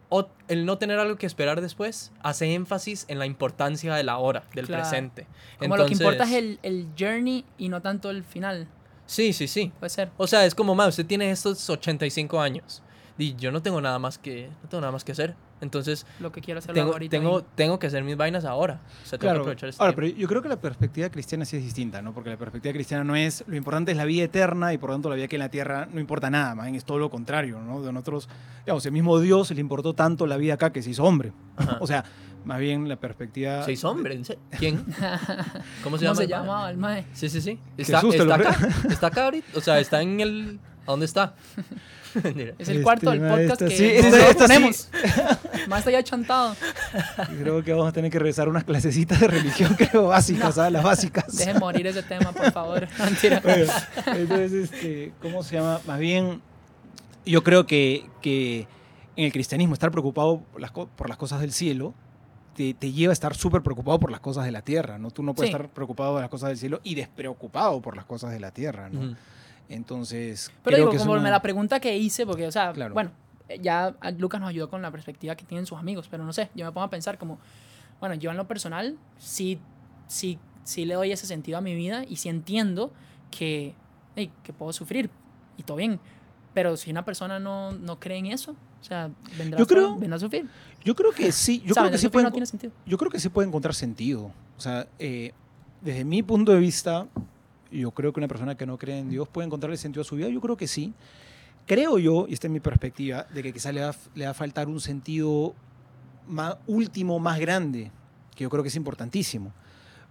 o 0.09 0.29
el 0.47 0.67
no 0.67 0.79
tener 0.79 1.01
algo 1.01 1.17
que 1.17 1.27
esperar 1.27 1.61
después 1.61 2.13
hace 2.23 2.55
énfasis 2.55 3.07
en 3.09 3.19
la 3.19 3.27
importancia 3.27 3.93
de 3.95 4.05
la 4.05 4.19
hora, 4.19 4.45
del 4.55 4.67
Claro. 4.67 4.83
presente. 4.85 5.27
Como 5.59 5.77
lo 5.77 5.87
que 5.87 5.95
importa 5.95 6.23
es 6.25 6.33
el, 6.33 6.61
el 6.63 6.87
journey 6.99 7.45
y 7.59 7.69
no 7.69 7.83
tanto 7.83 8.11
el 8.11 8.23
final. 8.23 8.69
Sí, 9.07 9.33
sí, 9.33 9.47
sí. 9.49 9.73
Puede 9.79 9.91
ser. 9.91 10.11
O 10.17 10.27
sea, 10.27 10.45
es 10.45 10.55
como, 10.55 10.75
más 10.75 10.89
usted 10.89 11.07
tiene 11.07 11.31
estos 11.31 11.69
85 11.71 12.41
años. 12.41 12.83
Y 13.19 13.35
yo 13.37 13.51
no 13.51 13.63
tengo 13.63 13.81
nada 13.81 13.99
más 13.99 14.19
que, 14.19 14.51
no 14.63 14.69
tengo 14.69 14.81
nada 14.83 14.93
más 14.93 15.03
que 15.05 15.13
hacer. 15.13 15.35
Entonces, 15.63 16.05
Lo 16.21 16.31
que 16.33 16.43
quiero 16.43 16.59
hacer 16.59 16.75
tengo, 16.75 16.93
ahorita. 16.93 17.11
tengo, 17.17 17.39
ahí. 17.39 17.45
tengo 17.55 17.79
que 17.79 17.87
hacer 17.87 18.05
mis 18.05 18.15
vainas 18.15 18.45
ahora. 18.45 18.79
O 19.03 19.07
sea, 19.07 19.13
tengo 19.13 19.21
que 19.21 19.25
Claro. 19.25 19.41
aprovechar 19.41 19.71
este 19.71 19.83
Ahora, 19.83 19.95
tiempo. 19.95 20.09
pero 20.13 20.21
yo 20.21 20.29
creo 20.29 20.43
que 20.43 20.49
la 20.51 20.61
perspectiva 20.61 21.09
cristiana 21.09 21.47
sí 21.47 21.57
es 21.57 21.63
distinta, 21.65 22.03
¿no? 22.03 22.13
Porque 22.13 22.29
la 22.29 22.37
perspectiva 22.37 22.75
cristiana 22.75 23.05
no 23.05 23.17
es 23.17 23.43
lo 23.47 23.57
importante 23.57 23.91
es 23.93 23.97
la 23.97 24.05
vida 24.05 24.25
eterna 24.25 24.75
y 24.75 24.79
por 24.79 24.91
lo 24.91 24.97
tanto 24.97 25.09
la 25.09 25.15
vida 25.17 25.29
que 25.29 25.37
en 25.37 25.41
la 25.41 25.49
tierra 25.49 25.89
no 25.91 25.99
importa 25.99 26.29
nada, 26.29 26.55
más 26.55 26.67
bien 26.67 26.75
es 26.77 26.85
todo 26.85 26.99
lo 26.99 27.09
contrario, 27.09 27.59
¿no? 27.61 27.81
De 27.81 27.91
nosotros, 27.91 28.29
digamos, 28.67 28.85
el 28.85 28.93
mismo 28.93 29.19
Dios 29.19 29.51
le 29.51 29.61
importó 29.63 29.95
tanto 29.95 30.27
la 30.27 30.37
vida 30.37 30.53
acá 30.55 30.71
que 30.71 30.83
se 30.83 30.91
hizo 30.91 31.03
hombre. 31.05 31.33
Ajá. 31.57 31.79
O 31.81 31.87
sea, 31.87 32.05
más 32.47 32.59
bien 32.61 32.89
la 32.89 32.97
perspectiva. 32.97 33.63
Seis 33.65 33.85
hombres. 33.85 34.33
¿Quién? 34.59 34.77
¿Cómo 35.85 35.99
se 35.99 36.07
¿Cómo 36.07 36.15
llama? 36.15 36.15
se 36.17 36.23
el 36.25 36.29
mae? 36.31 36.39
llamaba 36.39 36.71
el 36.71 36.77
mae? 36.79 37.05
Sí, 37.13 37.29
sí, 37.29 37.41
sí. 37.41 37.59
Está, 37.77 38.01
está 38.01 38.25
lo 38.25 38.35
acá. 38.35 38.57
Está 38.89 39.07
acá 39.09 39.25
ahorita. 39.27 39.59
O 39.59 39.61
sea, 39.61 39.79
está 39.81 40.01
en 40.01 40.21
el... 40.21 40.61
¿A 40.87 40.93
dónde 40.93 41.07
está? 41.07 41.35
Es 42.17 42.25
el 42.25 42.55
Este, 42.59 42.83
cuarto 42.83 43.11
del 43.11 43.21
mae, 43.21 43.47
podcast 43.47 43.61
que 43.71 43.77
sí. 43.77 44.09
Más 45.69 45.81
está 45.81 45.91
ya 45.91 46.03
chantado. 46.03 46.57
Creo 47.43 47.63
que 47.63 47.73
vamos 47.75 47.89
a 47.89 47.93
tener 47.93 48.11
que 48.11 48.19
regresar 48.19 48.49
unas 48.49 48.65
clasecitas 48.65 49.21
de 49.21 49.29
religión, 49.29 49.75
creo, 49.77 50.07
básicas, 50.07 50.55
¿sabes? 50.55 50.73
Las 50.73 50.83
básicas. 50.83 51.37
Dejen 51.37 51.59
morir 51.59 51.87
ese 51.87 52.03
tema, 52.03 52.33
por 52.33 52.51
favor. 52.53 52.89
No, 52.99 53.05
Mentira. 53.05 53.41
Bueno, 53.45 53.71
entonces, 54.07 54.53
este, 54.73 55.13
¿cómo 55.21 55.43
se 55.43 55.57
llama? 55.57 55.81
Más 55.87 55.99
bien, 55.99 56.41
yo 57.27 57.43
creo 57.45 57.67
que, 57.67 58.07
que 58.23 58.67
en 59.17 59.25
el 59.27 59.33
cristianismo 59.33 59.75
estar 59.75 59.91
preocupado 59.91 60.41
por 60.53 60.61
las, 60.63 60.71
co- 60.71 60.89
por 60.97 61.11
las 61.11 61.19
cosas 61.19 61.43
del 61.43 61.53
cielo 61.53 61.93
te, 62.57 62.75
te 62.75 62.91
lleva 62.91 63.13
a 63.13 63.15
estar 63.15 63.35
súper 63.37 63.63
preocupado 63.63 64.01
por 64.01 64.11
las 64.11 64.21
cosas 64.21 64.45
de 64.45 64.51
la 64.51 64.63
tierra, 64.63 64.99
¿no? 64.99 65.11
Tú 65.11 65.23
no 65.23 65.35
puedes 65.35 65.51
Sí. 65.51 65.55
estar 65.55 65.69
preocupado 65.71 66.17
de 66.17 66.23
las 66.23 66.31
cosas 66.31 66.49
del 66.49 66.59
cielo 66.59 66.81
y 66.83 66.95
despreocupado 66.95 67.81
por 67.83 67.95
las 67.97 68.05
cosas 68.07 68.33
de 68.33 68.41
la 68.41 68.51
tierra, 68.51 68.89
¿no? 68.89 69.01
Ujú. 69.01 69.17
Entonces, 69.69 70.51
Pero 70.63 70.77
creo 70.77 70.79
digo, 70.79 70.91
que 70.93 70.99
como 70.99 71.13
una- 71.13 71.31
la 71.31 71.43
pregunta 71.43 71.81
que 71.81 71.97
hice, 71.97 72.25
porque, 72.27 72.47
o 72.47 72.53
sea, 72.53 72.73
Claro. 72.73 72.95
bueno, 72.95 73.11
ya 73.61 73.95
Lucas 74.19 74.41
nos 74.41 74.51
ayudó 74.51 74.69
con 74.71 74.81
la 74.83 74.91
perspectiva 74.91 75.35
que 75.37 75.45
tienen 75.45 75.67
sus 75.67 75.79
amigos, 75.79 76.09
pero 76.11 76.25
no 76.25 76.33
sé, 76.33 76.51
yo 76.55 76.65
me 76.65 76.73
pongo 76.73 76.85
a 76.87 76.91
pensar 76.91 77.19
como, 77.19 77.39
bueno, 78.01 78.15
yo 78.15 78.31
en 78.31 78.37
lo 78.37 78.47
personal 78.47 78.97
sí, 79.19 79.59
sí, 80.07 80.39
sí 80.65 80.85
le 80.85 80.95
doy 80.95 81.13
ese 81.13 81.27
sentido 81.27 81.59
a 81.59 81.61
mi 81.61 81.75
vida 81.75 82.05
y 82.09 82.17
sí 82.17 82.29
entiendo 82.29 82.93
que, 83.31 83.75
hey, 84.17 84.31
que 84.43 84.53
puedo 84.53 84.73
sufrir 84.73 85.11
y 85.57 85.63
todo 85.63 85.77
bien, 85.77 86.01
pero 86.55 86.77
si 86.77 86.91
una 86.91 87.05
persona 87.05 87.39
no, 87.39 87.73
no 87.73 87.99
cree 88.01 88.19
en 88.19 88.27
eso, 88.27 88.57
sea, 88.87 89.11
vendrá, 89.39 89.59
Yo 89.59 89.65
a- 89.65 89.67
creo- 89.67 89.97
vendrá 89.97 90.17
a 90.17 90.21
sufrir. 90.21 90.47
Yo 90.85 90.95
creo 90.95 91.13
que 91.13 91.33
sí, 91.33 91.61
yo 91.65 91.73
O 91.73 91.75
sea, 91.75 91.83
creo 91.85 91.93
que 91.93 91.99
sí 91.99 92.09
puede, 92.09 92.25
no 92.25 92.33
tiene 92.33 92.47
sentido. 92.47 92.73
yo 92.87 92.97
creo 92.99 93.11
que 93.11 93.19
sí 93.21 93.29
puede 93.29 93.49
encontrar 93.49 93.75
sentido. 93.75 94.31
O 94.57 94.61
sea, 94.61 94.87
eh, 94.99 95.33
desde 95.81 96.05
mi 96.05 96.23
punto 96.23 96.53
de 96.53 96.59
vista, 96.61 97.07
yo 97.71 97.91
creo 97.91 98.13
que 98.13 98.21
una 98.21 98.29
persona 98.29 98.55
que 98.57 98.65
no 98.67 98.79
cree 98.79 98.99
en 99.01 99.11
Dios 99.11 99.29
puede 99.29 99.47
encontrarle 99.47 99.77
sentido 99.77 100.03
a 100.03 100.05
su 100.05 100.17
vida. 100.17 100.29
Yo 100.29 100.41
creo 100.41 100.57
que 100.57 100.67
sí. 100.69 100.95
Creo 101.67 101.99
yo, 101.99 102.27
y 102.29 102.35
esta 102.35 102.47
es 102.47 102.53
mi 102.53 102.61
perspectiva, 102.61 103.25
de 103.35 103.43
que 103.43 103.53
quizá 103.53 103.73
le 103.73 103.81
va, 103.81 103.93
le 104.15 104.25
va 104.25 104.31
a 104.31 104.35
faltar 104.35 104.69
un 104.69 104.81
sentido 104.81 105.55
más 106.29 106.57
último, 106.69 107.19
más 107.19 107.41
grande, 107.41 107.91
que 108.37 108.45
yo 108.45 108.51
creo 108.51 108.63
que 108.63 108.69
es 108.69 108.77
importantísimo. 108.77 109.53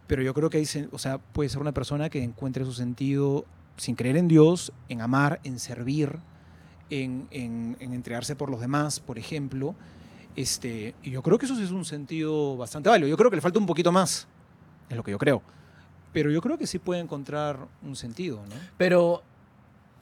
Pero 0.08 0.22
yo 0.22 0.34
creo 0.34 0.50
que 0.50 0.58
hay, 0.58 0.68
o 0.92 0.98
sea, 1.00 1.18
puede 1.18 1.50
ser 1.50 1.62
una 1.62 1.72
persona 1.72 2.10
que 2.10 2.22
encuentre 2.22 2.66
su 2.66 2.74
sentido 2.74 3.46
sin 3.78 3.96
creer 3.96 4.18
en 4.18 4.28
Dios, 4.28 4.72
en 4.90 5.02
amar, 5.02 5.40
en 5.44 5.58
servir, 5.60 6.20
en, 6.90 7.28
en- 7.32 7.78
en 7.80 7.94
entregarse 7.94 8.36
por 8.36 8.50
los 8.50 8.60
demás, 8.62 9.00
por 9.00 9.18
ejemplo. 9.18 9.76
Este, 10.36 10.94
y 11.02 11.12
yo 11.12 11.22
creo 11.22 11.38
que 11.38 11.46
eso 11.46 11.56
sí 11.56 11.64
es 11.64 11.72
un 11.72 11.86
sentido 11.86 12.58
bastante 12.58 12.90
válido. 12.90 13.08
Yo 13.08 13.18
creo 13.18 13.30
que 13.30 13.38
le 13.38 13.42
falta 13.42 13.58
un 13.60 13.66
poquito 13.66 13.92
más, 13.92 14.28
es 14.90 14.98
lo 14.98 15.04
que 15.04 15.12
yo 15.12 15.18
creo. 15.18 15.42
Pero 16.14 16.30
yo 16.32 16.42
creo 16.42 16.58
que 16.58 16.68
sí 16.68 16.80
puede 16.80 17.02
encontrar 17.02 17.58
un 17.84 17.96
sentido, 17.96 18.38
¿no? 18.50 18.56
Pero, 18.78 19.24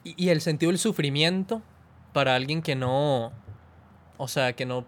¿y, 0.04 0.28
el 0.28 0.40
sentido 0.40 0.70
del 0.70 0.78
sufrimiento 0.78 1.62
para 2.12 2.34
alguien 2.34 2.62
que 2.62 2.74
no, 2.76 3.32
o 4.16 4.28
sea, 4.28 4.52
que 4.54 4.64
no, 4.66 4.84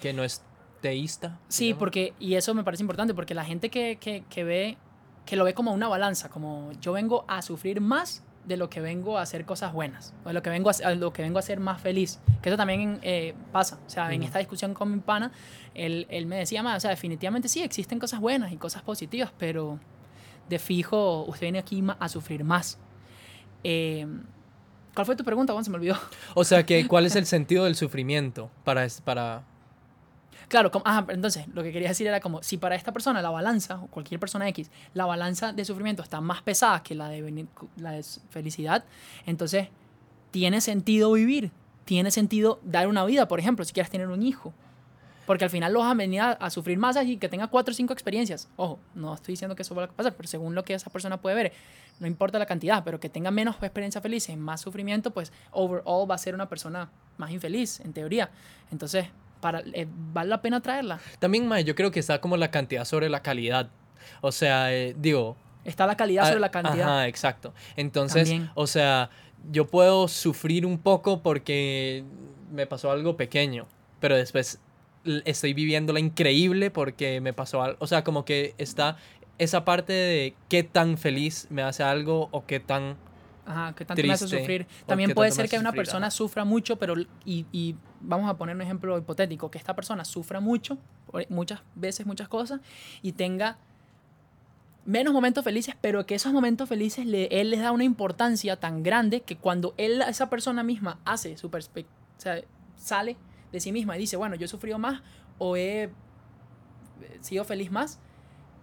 que 0.00 0.12
no 0.12 0.24
es 0.24 0.42
teísta? 0.80 1.38
Sí, 1.48 1.66
digamos? 1.66 1.78
porque, 1.80 2.14
y 2.18 2.34
eso 2.34 2.54
me 2.54 2.64
parece 2.64 2.82
importante, 2.82 3.14
porque 3.14 3.34
la 3.34 3.44
gente 3.44 3.68
que, 3.68 3.98
que, 4.00 4.24
que 4.28 4.42
ve, 4.44 4.78
que 5.26 5.36
lo 5.36 5.44
ve 5.44 5.54
como 5.54 5.72
una 5.72 5.86
balanza, 5.88 6.28
como 6.28 6.72
yo 6.80 6.92
vengo 6.92 7.24
a 7.28 7.42
sufrir 7.42 7.80
más 7.80 8.24
de 8.44 8.56
lo 8.56 8.68
que 8.68 8.80
vengo 8.80 9.18
a 9.18 9.22
hacer 9.22 9.44
cosas 9.44 9.72
buenas, 9.72 10.14
o 10.24 10.28
de 10.28 10.34
lo 10.34 10.42
que 10.42 10.50
vengo 10.50 10.70
a, 10.70 10.94
lo 10.94 11.12
que 11.12 11.22
vengo 11.22 11.38
a 11.38 11.42
ser 11.42 11.60
más 11.60 11.80
feliz, 11.80 12.20
que 12.42 12.48
eso 12.48 12.56
también 12.56 12.98
eh, 13.02 13.34
pasa, 13.52 13.78
o 13.86 13.90
sea, 13.90 14.12
en 14.12 14.22
esta 14.22 14.38
discusión 14.38 14.74
con 14.74 14.92
mi 14.92 15.00
pana, 15.00 15.32
él, 15.74 16.06
él 16.10 16.26
me 16.26 16.36
decía 16.36 16.62
más, 16.62 16.78
o 16.78 16.80
sea, 16.80 16.90
definitivamente 16.90 17.48
sí, 17.48 17.62
existen 17.62 17.98
cosas 17.98 18.20
buenas 18.20 18.52
y 18.52 18.56
cosas 18.56 18.82
positivas, 18.82 19.32
pero 19.38 19.78
de 20.48 20.58
fijo, 20.58 21.24
usted 21.24 21.46
viene 21.46 21.58
aquí 21.58 21.82
a 21.98 22.08
sufrir 22.08 22.44
más. 22.44 22.78
Eh, 23.64 24.06
¿Cuál 24.94 25.06
fue 25.06 25.16
tu 25.16 25.24
pregunta? 25.24 25.52
Juan? 25.52 25.64
Se 25.64 25.70
me 25.70 25.76
olvidó. 25.76 25.96
O 26.34 26.44
sea, 26.44 26.66
que, 26.66 26.86
¿cuál 26.86 27.06
es 27.06 27.16
el 27.16 27.26
sentido 27.26 27.64
del 27.64 27.76
sufrimiento 27.76 28.50
para, 28.64 28.86
para 29.04 29.44
Claro, 30.52 30.70
como, 30.70 30.86
ajá, 30.86 31.06
entonces 31.08 31.46
lo 31.54 31.62
que 31.62 31.72
quería 31.72 31.88
decir 31.88 32.06
era 32.06 32.20
como 32.20 32.42
si 32.42 32.58
para 32.58 32.74
esta 32.74 32.92
persona 32.92 33.22
la 33.22 33.30
balanza, 33.30 33.76
o 33.76 33.86
cualquier 33.86 34.20
persona 34.20 34.46
X, 34.50 34.70
la 34.92 35.06
balanza 35.06 35.54
de 35.54 35.64
sufrimiento 35.64 36.02
está 36.02 36.20
más 36.20 36.42
pesada 36.42 36.82
que 36.82 36.94
la 36.94 37.08
de, 37.08 37.46
la 37.78 37.92
de 37.92 38.04
felicidad, 38.28 38.84
entonces 39.24 39.68
tiene 40.30 40.60
sentido 40.60 41.10
vivir, 41.12 41.52
tiene 41.86 42.10
sentido 42.10 42.60
dar 42.64 42.86
una 42.86 43.02
vida, 43.06 43.26
por 43.28 43.40
ejemplo, 43.40 43.64
si 43.64 43.72
quieres 43.72 43.90
tener 43.90 44.08
un 44.08 44.22
hijo. 44.22 44.52
Porque 45.24 45.44
al 45.44 45.50
final 45.50 45.72
lo 45.72 45.78
vas 45.78 45.90
a 45.90 45.94
venir 45.94 46.20
a, 46.20 46.32
a 46.32 46.50
sufrir 46.50 46.76
más 46.76 46.98
y 47.02 47.16
que 47.16 47.30
tenga 47.30 47.46
cuatro 47.46 47.72
o 47.72 47.74
cinco 47.74 47.94
experiencias. 47.94 48.50
Ojo, 48.56 48.78
no 48.94 49.14
estoy 49.14 49.32
diciendo 49.32 49.56
que 49.56 49.62
eso 49.62 49.74
va 49.74 49.84
a 49.84 49.88
pasar, 49.88 50.14
pero 50.14 50.28
según 50.28 50.54
lo 50.54 50.64
que 50.64 50.74
esa 50.74 50.90
persona 50.90 51.18
puede 51.18 51.34
ver, 51.34 51.52
no 51.98 52.06
importa 52.06 52.38
la 52.38 52.44
cantidad, 52.44 52.84
pero 52.84 53.00
que 53.00 53.08
tenga 53.08 53.30
menos 53.30 53.56
experiencias 53.62 54.02
felices, 54.02 54.36
más 54.36 54.60
sufrimiento, 54.60 55.12
pues 55.12 55.32
overall 55.50 56.10
va 56.10 56.16
a 56.16 56.18
ser 56.18 56.34
una 56.34 56.50
persona 56.50 56.90
más 57.16 57.30
infeliz, 57.30 57.80
en 57.80 57.94
teoría. 57.94 58.30
Entonces, 58.70 59.06
para, 59.42 59.60
eh, 59.74 59.86
vale 60.14 60.30
la 60.30 60.40
pena 60.40 60.62
traerla. 60.62 61.00
También, 61.18 61.46
mae, 61.46 61.64
yo 61.64 61.74
creo 61.74 61.90
que 61.90 62.00
está 62.00 62.20
como 62.20 62.38
la 62.38 62.50
cantidad 62.50 62.86
sobre 62.86 63.10
la 63.10 63.20
calidad. 63.20 63.68
O 64.22 64.32
sea, 64.32 64.72
eh, 64.72 64.94
digo... 64.96 65.36
Está 65.64 65.86
la 65.86 65.96
calidad 65.96 66.24
sobre 66.24 66.36
ah, 66.36 66.40
la 66.40 66.50
cantidad. 66.50 66.88
Ajá, 66.88 67.08
exacto. 67.08 67.52
Entonces, 67.76 68.28
También. 68.30 68.50
o 68.54 68.66
sea, 68.66 69.10
yo 69.50 69.66
puedo 69.66 70.08
sufrir 70.08 70.64
un 70.64 70.78
poco 70.78 71.22
porque 71.22 72.04
me 72.50 72.66
pasó 72.66 72.90
algo 72.90 73.16
pequeño, 73.16 73.66
pero 74.00 74.16
después 74.16 74.60
estoy 75.24 75.54
viviendo 75.54 75.92
la 75.92 76.00
increíble 76.00 76.70
porque 76.70 77.20
me 77.20 77.32
pasó 77.32 77.62
algo. 77.62 77.76
O 77.80 77.86
sea, 77.86 78.04
como 78.04 78.24
que 78.24 78.54
está 78.58 78.96
esa 79.38 79.64
parte 79.64 79.92
de 79.92 80.34
qué 80.48 80.62
tan 80.62 80.96
feliz 80.96 81.48
me 81.50 81.62
hace 81.62 81.82
algo 81.82 82.28
o 82.30 82.46
qué 82.46 82.60
tan... 82.60 82.96
Ajá, 83.44 83.74
que 83.74 83.84
tanto 83.84 84.02
me 84.02 84.12
hace 84.12 84.26
triste, 84.26 84.38
sufrir. 84.40 84.66
También 84.86 85.14
puede 85.14 85.30
ser 85.32 85.48
que 85.48 85.58
una 85.58 85.70
sufrir, 85.70 85.80
persona 85.80 86.06
ajá. 86.06 86.10
sufra 86.12 86.44
mucho, 86.44 86.76
pero 86.76 86.94
y, 87.24 87.46
y 87.50 87.74
vamos 88.00 88.30
a 88.30 88.36
poner 88.36 88.54
un 88.54 88.62
ejemplo 88.62 88.96
hipotético, 88.98 89.50
que 89.50 89.58
esta 89.58 89.74
persona 89.74 90.04
sufra 90.04 90.40
mucho, 90.40 90.78
muchas 91.28 91.60
veces, 91.74 92.06
muchas 92.06 92.28
cosas, 92.28 92.60
y 93.02 93.12
tenga 93.12 93.58
menos 94.84 95.12
momentos 95.12 95.44
felices, 95.44 95.76
pero 95.80 96.06
que 96.06 96.14
esos 96.14 96.32
momentos 96.32 96.68
felices 96.68 97.06
le, 97.06 97.26
él 97.26 97.50
les 97.50 97.60
da 97.60 97.72
una 97.72 97.84
importancia 97.84 98.58
tan 98.58 98.82
grande 98.82 99.20
que 99.20 99.36
cuando 99.36 99.74
él, 99.76 100.02
esa 100.02 100.28
persona 100.28 100.62
misma 100.62 101.00
hace 101.04 101.36
su 101.36 101.50
perspectiva, 101.50 101.96
o 102.18 102.20
sea, 102.20 102.42
sale 102.76 103.16
de 103.52 103.60
sí 103.60 103.72
misma 103.72 103.96
y 103.96 104.00
dice, 104.00 104.16
bueno, 104.16 104.34
yo 104.34 104.44
he 104.44 104.48
sufrido 104.48 104.78
más 104.78 105.02
o 105.38 105.56
he 105.56 105.90
sido 107.20 107.44
feliz 107.44 107.70
más, 107.70 108.00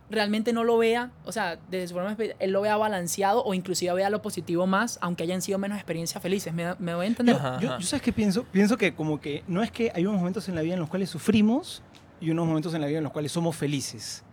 realmente 0.10 0.54
no 0.54 0.64
lo 0.64 0.78
vea, 0.78 1.12
o 1.26 1.32
sea, 1.32 1.60
desde 1.70 1.88
su 1.90 1.94
forma 1.94 2.16
de 2.16 2.36
él 2.40 2.52
lo 2.52 2.62
vea 2.62 2.78
balanceado 2.78 3.44
o 3.44 3.54
inclusive 3.54 3.94
vea 3.94 4.10
lo 4.10 4.22
positivo 4.22 4.66
más, 4.68 4.98
aunque 5.02 5.24
hayan 5.24 5.42
sido 5.42 5.60
menos 5.60 5.78
experiencias 5.78 6.22
felices. 6.22 6.54
¿Me, 6.54 6.76
me 6.80 6.96
voy 6.96 7.06
a 7.06 7.08
entender? 7.10 7.36
Ajá, 7.36 7.60
Yo, 7.60 7.70
ajá. 7.70 7.80
yo 7.80 7.86
sabes 7.86 8.02
qué 8.02 8.12
pienso? 8.14 8.44
Pienso 8.46 8.78
que 8.78 8.94
como 8.96 9.22
que 9.22 9.44
no 9.48 9.62
es 9.62 9.72
que 9.72 9.92
hay 9.94 10.06
unos 10.06 10.20
momentos 10.20 10.50
en 10.50 10.56
la 10.56 10.62
vida 10.62 10.74
en 10.74 10.80
los 10.80 10.90
cuales 10.90 11.10
sufrimos 11.10 11.84
y 12.22 12.32
unos 12.32 12.48
momentos 12.48 12.74
en 12.74 12.82
la 12.82 12.88
vida 12.88 12.98
en 12.98 13.04
los 13.04 13.14
cuales 13.14 13.32
somos 13.32 13.56
felices. 13.56 14.24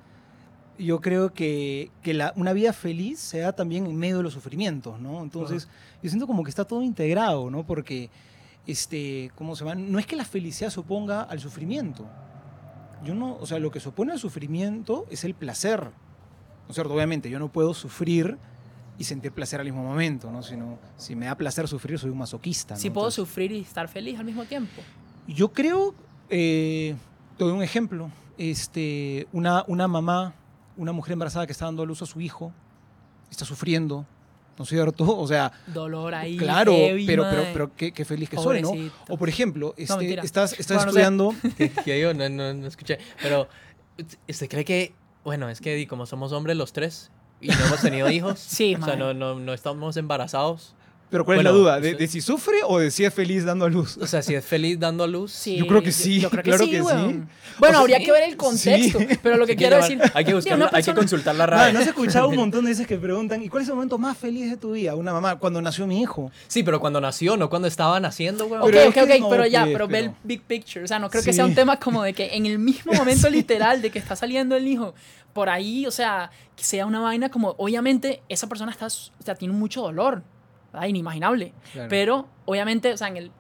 Yo 0.79 1.01
creo 1.01 1.33
que, 1.33 1.91
que 2.03 2.13
la, 2.13 2.33
una 2.37 2.53
vida 2.53 2.73
feliz 2.75 3.19
se 3.19 3.39
da 3.39 3.53
también 3.53 3.87
en 3.87 3.97
medio 3.97 4.19
de 4.19 4.23
los 4.23 4.35
sufrimientos, 4.35 5.01
¿no? 5.01 5.23
Entonces, 5.23 5.69
yo 6.03 6.11
siento 6.11 6.27
como 6.27 6.43
que 6.45 6.51
está 6.51 6.67
todo 6.67 6.83
integrado, 6.83 7.51
¿no? 7.51 7.65
Porque, 7.65 8.11
este, 8.67 9.31
¿cómo 9.37 9.57
se 9.57 9.65
llama? 9.65 9.75
No 9.75 9.99
es 9.99 10.05
que 10.07 10.17
la 10.17 10.25
felicidad 10.27 10.69
se 10.69 10.81
oponga 10.81 11.23
al 11.23 11.41
sufrimiento. 11.41 12.07
Yo 13.05 13.15
no, 13.15 13.37
o 13.37 13.47
sea, 13.47 13.59
lo 13.59 13.71
que 13.71 13.81
se 13.81 13.89
opone 13.89 14.13
al 14.13 14.19
sufrimiento 14.19 15.07
es 15.11 15.25
el 15.25 15.35
placer. 15.35 15.81
¿No 15.83 16.71
es 16.71 16.75
cierto? 16.75 16.95
Obviamente, 16.95 17.31
yo 17.31 17.39
no 17.39 17.53
puedo 17.53 17.75
sufrir 17.75 18.39
y 18.99 19.05
sentir 19.05 19.33
placer 19.33 19.61
al 19.61 19.67
mismo 19.67 19.83
momento, 19.83 20.31
¿no? 20.31 20.43
Sino, 20.43 20.79
si 20.97 21.15
me 21.15 21.27
da 21.27 21.37
placer 21.37 21.69
sufrir, 21.69 21.99
soy 21.99 22.11
un 22.11 22.19
masoquista. 22.19 22.75
¿no? 22.75 22.81
Si 22.81 22.91
puedo 22.91 23.09
Entonces, 23.09 23.29
sufrir 23.29 23.53
y 23.53 23.61
estar 23.61 23.89
feliz 23.89 24.19
al 24.19 24.25
mismo 24.25 24.45
tiempo. 24.45 24.83
yo 25.29 25.53
creo, 25.53 25.95
eh, 26.31 26.97
te 27.37 27.45
doy 27.45 27.53
un 27.53 27.63
ejemplo, 27.63 28.11
este, 28.39 29.29
una, 29.33 29.65
una 29.69 29.87
mamá, 29.87 30.35
una 30.77 30.93
mujer 30.93 31.13
embarazada 31.13 31.47
que 31.47 31.53
está 31.53 31.67
dando 31.67 31.83
a 31.83 31.87
luz 31.87 32.03
a 32.03 32.07
su 32.07 32.21
hijo, 32.21 32.53
está 33.31 33.45
sufriendo, 33.45 34.07
¿no 34.59 34.63
es 34.65 34.69
cierto? 34.69 35.05
O 35.19 35.27
sea, 35.27 35.53
Dolor 35.67 36.15
ahí. 36.15 36.37
claro, 36.37 36.73
heavy, 36.73 37.07
pero, 37.07 37.25
pero, 37.31 37.43
pero 37.53 37.77
qué, 37.77 37.93
qué 37.93 38.05
feliz 38.05 38.29
que 38.29 38.37
soy, 38.37 38.63
¿no? 38.63 38.69
Pobrecito. 38.69 38.95
O 39.09 39.17
por 39.17 39.29
ejemplo, 39.29 39.75
este, 39.77 40.15
estás, 40.25 40.59
estás 40.59 40.77
Bueno, 40.79 40.91
estudiando... 40.91 41.35
que, 41.57 41.71
que 41.71 42.01
yo 42.01 42.15
no, 42.15 42.29
no, 42.29 42.55
no 42.55 42.67
escuché. 42.67 42.99
Pero, 43.23 43.49
¿usted 44.29 44.49
cree 44.49 44.65
que, 44.65 44.95
bueno, 45.25 45.49
es 45.49 45.61
que 45.61 45.87
como 45.87 46.07
somos 46.07 46.33
hombres 46.33 46.57
los 46.57 46.73
tres 46.73 47.11
y 47.41 47.49
no 47.49 47.67
hemos 47.67 47.81
tenido 47.81 48.11
hijos, 48.11 48.39
Sí, 48.47 48.75
o 48.81 48.85
sea, 48.85 48.97
no, 48.97 49.15
no, 49.15 49.39
no 49.39 49.53
estamos 49.53 49.97
embarazados, 49.97 50.75
Pero 51.09 51.25
¿cuál 51.25 51.37
Bueno, 51.37 51.51
es 51.51 51.55
la 51.55 51.61
duda? 51.61 51.81
¿De, 51.81 51.91
sí. 51.93 51.97
de 51.99 52.07
si 52.09 52.21
sufre 52.21 52.57
o 52.67 52.81
de 52.81 52.91
si 52.91 53.05
es 53.05 53.15
feliz 53.15 53.45
dando 53.45 53.65
a 53.65 53.69
luz? 53.69 53.97
o 53.99 54.07
sea, 54.09 54.23
si 54.23 54.35
es 54.35 54.45
feliz 54.45 54.79
dando 54.81 55.05
a 55.05 55.07
luz, 55.07 55.31
Sí, 55.33 55.57
Yo 55.57 55.67
creo 55.69 55.81
que 55.83 55.93
sí, 55.93 56.19
Yo, 56.21 56.31
creo 56.31 56.43
que 56.43 56.51
claro 56.51 56.65
sí, 56.65 56.71
que 56.73 56.77
sí. 56.79 56.83
weón. 56.83 57.29
Bueno, 57.59 57.75
sea, 57.75 57.81
habría 57.83 57.99
sí, 57.99 58.05
que 58.05 58.13
ver 58.13 58.23
el 58.25 58.37
contexto. 58.37 58.99
sí. 58.99 59.07
Pero 59.23 59.37
lo 59.37 59.47
que 59.47 59.55
quiero 59.55 59.77
llevar- 59.77 59.89
decir. 59.89 60.13
hay 60.15 60.25
que 60.25 60.31
Sí, 60.33 60.35
buscar, 60.35 60.57
una 60.57 60.65
hay 60.65 60.71
que 60.71 60.75
persona- 60.77 60.97
consultar 60.99 61.35
la 61.37 61.45
Ah, 61.45 61.47
RAE. 61.47 61.73
¿No 61.73 61.79
has 61.79 61.87
escuchado 61.87 62.29
un 62.29 62.37
montón 62.37 62.65
de 62.65 62.71
veces 62.73 62.87
que 62.89 62.97
preguntan, 62.99 63.41
¿y 63.43 63.49
cuál 63.49 63.63
es 63.63 63.69
el 63.69 63.75
momento 63.77 63.99
más 63.99 64.19
feliz 64.19 64.51
de 64.51 64.57
tu 64.57 64.73
vida? 64.73 64.97
Una 64.97 65.13
mamá, 65.13 65.37
cuando 65.39 65.63
nació 65.63 65.87
mi 65.87 66.01
hijo. 66.03 66.33
Sí, 66.49 66.65
pero 66.65 66.81
cuando 66.81 67.01
nació, 67.01 67.37
no 67.37 67.49
cuando 67.49 67.69
estaba 67.69 68.01
naciendo, 68.01 68.49
güey. 68.49 68.61
Ok, 68.61 68.71
Pero 68.73 68.89
ok, 68.91 68.97
ok, 69.05 69.21
no, 69.21 69.29
pero 69.31 69.47
ya, 69.47 69.61
pues, 69.63 69.73
pero 69.75 69.87
ve 69.89 69.99
el 70.01 70.11
big 70.25 70.43
picture. 70.43 70.85
O 70.85 70.89
sea, 70.89 70.99
no 70.99 71.09
creo 71.09 71.23
que 71.23 71.31
Sí. 71.33 71.37
sea 71.37 71.45
un 71.47 71.55
tema 71.55 71.79
como 71.79 72.03
de 72.03 72.15
que 72.15 72.35
en 72.35 72.47
el 72.47 72.59
mismo 72.59 72.93
momento 72.95 73.31
literal 73.31 73.81
de 73.81 73.91
que 73.91 74.01
está 74.01 74.17
saliendo 74.17 74.57
el 74.57 74.67
hijo, 74.67 74.93
por 75.33 75.51
ahí, 75.51 75.87
o 75.87 75.91
sea, 75.91 76.31
que 76.57 76.65
sea 76.65 76.85
una 76.85 76.99
vaina 77.01 77.29
como, 77.29 77.55
obviamente, 77.59 78.23
esa 78.29 78.49
persona 78.49 78.73
está, 78.73 78.87
o 78.87 79.23
sea, 79.25 79.35
tiene 79.35 79.55
mucho 79.55 79.83
dolor, 79.83 80.23
¿verdad? 80.77 80.89
Inimaginable. 80.89 81.53
Claro. 81.73 81.89
Pero, 81.89 82.29
obviamente, 82.45 82.93
o 82.93 82.97
sea, 82.97 83.09
en 83.09 83.17
el 83.17 83.31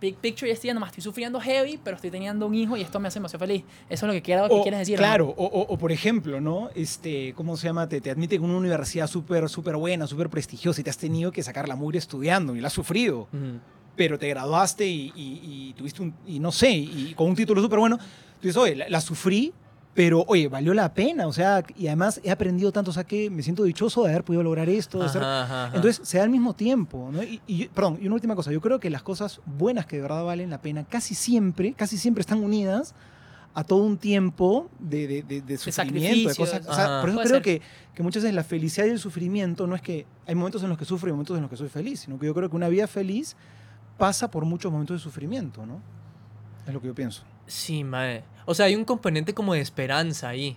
big 0.00 0.16
picture 0.16 0.46
yo 0.48 0.52
estoy 0.52 0.66
diciendo, 0.68 0.80
más 0.80 0.90
estoy 0.90 1.02
sufriendo 1.02 1.40
heavy, 1.40 1.78
pero 1.82 1.96
estoy 1.96 2.10
teniendo 2.10 2.46
un 2.46 2.54
hijo 2.54 2.76
y 2.76 2.82
esto 2.82 3.00
me 3.00 3.08
hace 3.08 3.18
demasiado 3.18 3.46
feliz. 3.46 3.64
Eso 3.88 4.06
es 4.06 4.08
lo 4.08 4.12
que, 4.12 4.20
quiero, 4.22 4.46
que 4.48 4.54
O, 4.54 4.62
quieres 4.62 4.80
decir. 4.80 4.94
¿no? 4.98 4.98
Claro, 5.04 5.28
o, 5.36 5.44
o- 5.46 5.66
o 5.72 5.78
por 5.78 5.90
ejemplo, 5.90 6.40
¿no? 6.40 6.68
Este, 6.74 7.32
¿Cómo 7.34 7.56
se 7.56 7.66
llama? 7.66 7.88
Te, 7.88 8.00
te 8.00 8.10
admiten 8.10 8.42
en 8.44 8.50
una 8.50 8.58
universidad 8.58 9.06
súper 9.06 9.48
súper 9.48 9.76
buena, 9.76 10.06
súper 10.06 10.28
prestigiosa 10.28 10.80
y 10.80 10.84
te 10.84 10.90
has 10.90 10.98
tenido 10.98 11.32
que 11.32 11.42
sacar 11.42 11.66
la 11.68 11.76
mugre 11.76 11.98
estudiando 11.98 12.54
y 12.54 12.60
la 12.60 12.66
has 12.68 12.74
sufrido. 12.74 13.20
Ujú. 13.32 13.58
Pero 13.96 14.18
te 14.18 14.28
graduaste 14.28 14.86
y, 14.86 15.10
y- 15.16 15.40
y 15.70 15.72
tuviste 15.72 16.02
un, 16.02 16.14
y 16.26 16.38
no 16.38 16.52
sé, 16.52 16.70
y 16.70 17.14
con 17.16 17.28
un 17.28 17.34
título 17.34 17.62
súper 17.62 17.78
bueno. 17.78 17.96
Tú 17.96 18.02
dices, 18.48 18.56
oye, 18.58 18.76
la, 18.76 18.88
la 18.90 19.00
sufrí, 19.00 19.54
pero 19.96 20.24
oye, 20.28 20.46
valió 20.46 20.72
la 20.74 20.92
pena. 20.94 21.26
O 21.26 21.32
sea, 21.32 21.64
y 21.76 21.88
además 21.88 22.20
he 22.22 22.30
aprendido 22.30 22.70
tanto, 22.70 22.90
o 22.90 22.94
sea, 22.94 23.02
que 23.04 23.30
me 23.30 23.42
siento 23.42 23.64
dichoso 23.64 24.04
de 24.04 24.10
haber 24.10 24.22
podido 24.22 24.42
lograr 24.44 24.68
esto. 24.68 25.02
Ajá, 25.02 25.42
ajá, 25.42 25.64
ajá. 25.66 25.76
Entonces, 25.76 26.06
se 26.06 26.18
da 26.18 26.24
al 26.24 26.30
mismo 26.30 26.54
tiempo, 26.54 27.08
¿no? 27.10 27.22
Y, 27.22 27.40
y- 27.46 27.66
perdón, 27.68 27.98
y 28.00 28.06
una 28.06 28.14
última 28.14 28.36
cosa, 28.36 28.52
yo 28.52 28.60
creo 28.60 28.78
que 28.78 28.90
las 28.90 29.02
cosas 29.02 29.40
buenas 29.46 29.86
que 29.86 29.96
de 29.96 30.02
verdad 30.02 30.22
valen 30.24 30.50
la 30.50 30.60
pena 30.60 30.84
casi 30.84 31.14
siempre, 31.16 31.72
casi 31.72 31.96
siempre 31.98 32.20
están 32.20 32.44
unidas 32.44 32.94
a 33.54 33.64
todo 33.64 33.82
un 33.84 33.96
tiempo 33.96 34.68
de, 34.78 35.06
de, 35.08 35.22
de- 35.22 35.40
de 35.40 35.56
sufrimiento, 35.86 36.28
de 36.28 36.34
cosas. 36.36 36.66
o 36.68 36.74
sea, 36.74 37.00
por 37.00 37.08
eso 37.08 37.18
creo 37.30 37.40
que, 37.42 37.62
que 37.94 38.02
muchas 38.02 38.22
veces 38.22 38.34
la 38.36 38.44
felicidad 38.44 38.86
y 38.86 38.90
el 38.90 38.98
sufrimiento 38.98 39.66
no 39.66 39.74
es 39.74 39.80
que 39.80 40.04
hay 40.26 40.34
momentos 40.34 40.62
en 40.62 40.68
los 40.68 40.76
que 40.76 40.84
sufro 40.84 41.08
y 41.08 41.12
momentos 41.12 41.34
en 41.36 41.40
los 41.42 41.50
que 41.50 41.56
soy 41.56 41.70
feliz, 41.70 42.00
sino 42.00 42.18
que 42.18 42.26
yo 42.26 42.34
creo 42.34 42.50
que 42.50 42.56
una 42.56 42.68
vida 42.68 42.86
feliz 42.86 43.34
pasa 43.96 44.30
por 44.30 44.44
muchos 44.44 44.70
momentos 44.70 45.00
de 45.00 45.02
sufrimiento, 45.02 45.64
¿no? 45.64 45.80
Es 46.66 46.74
lo 46.74 46.82
que 46.82 46.88
yo 46.88 46.94
pienso. 46.94 47.22
Sí, 47.46 47.84
mae. 47.84 48.24
O 48.44 48.54
sea, 48.54 48.66
hay 48.66 48.76
un 48.76 48.84
componente 48.84 49.34
como 49.34 49.54
de 49.54 49.60
esperanza 49.60 50.28
ahí. 50.28 50.56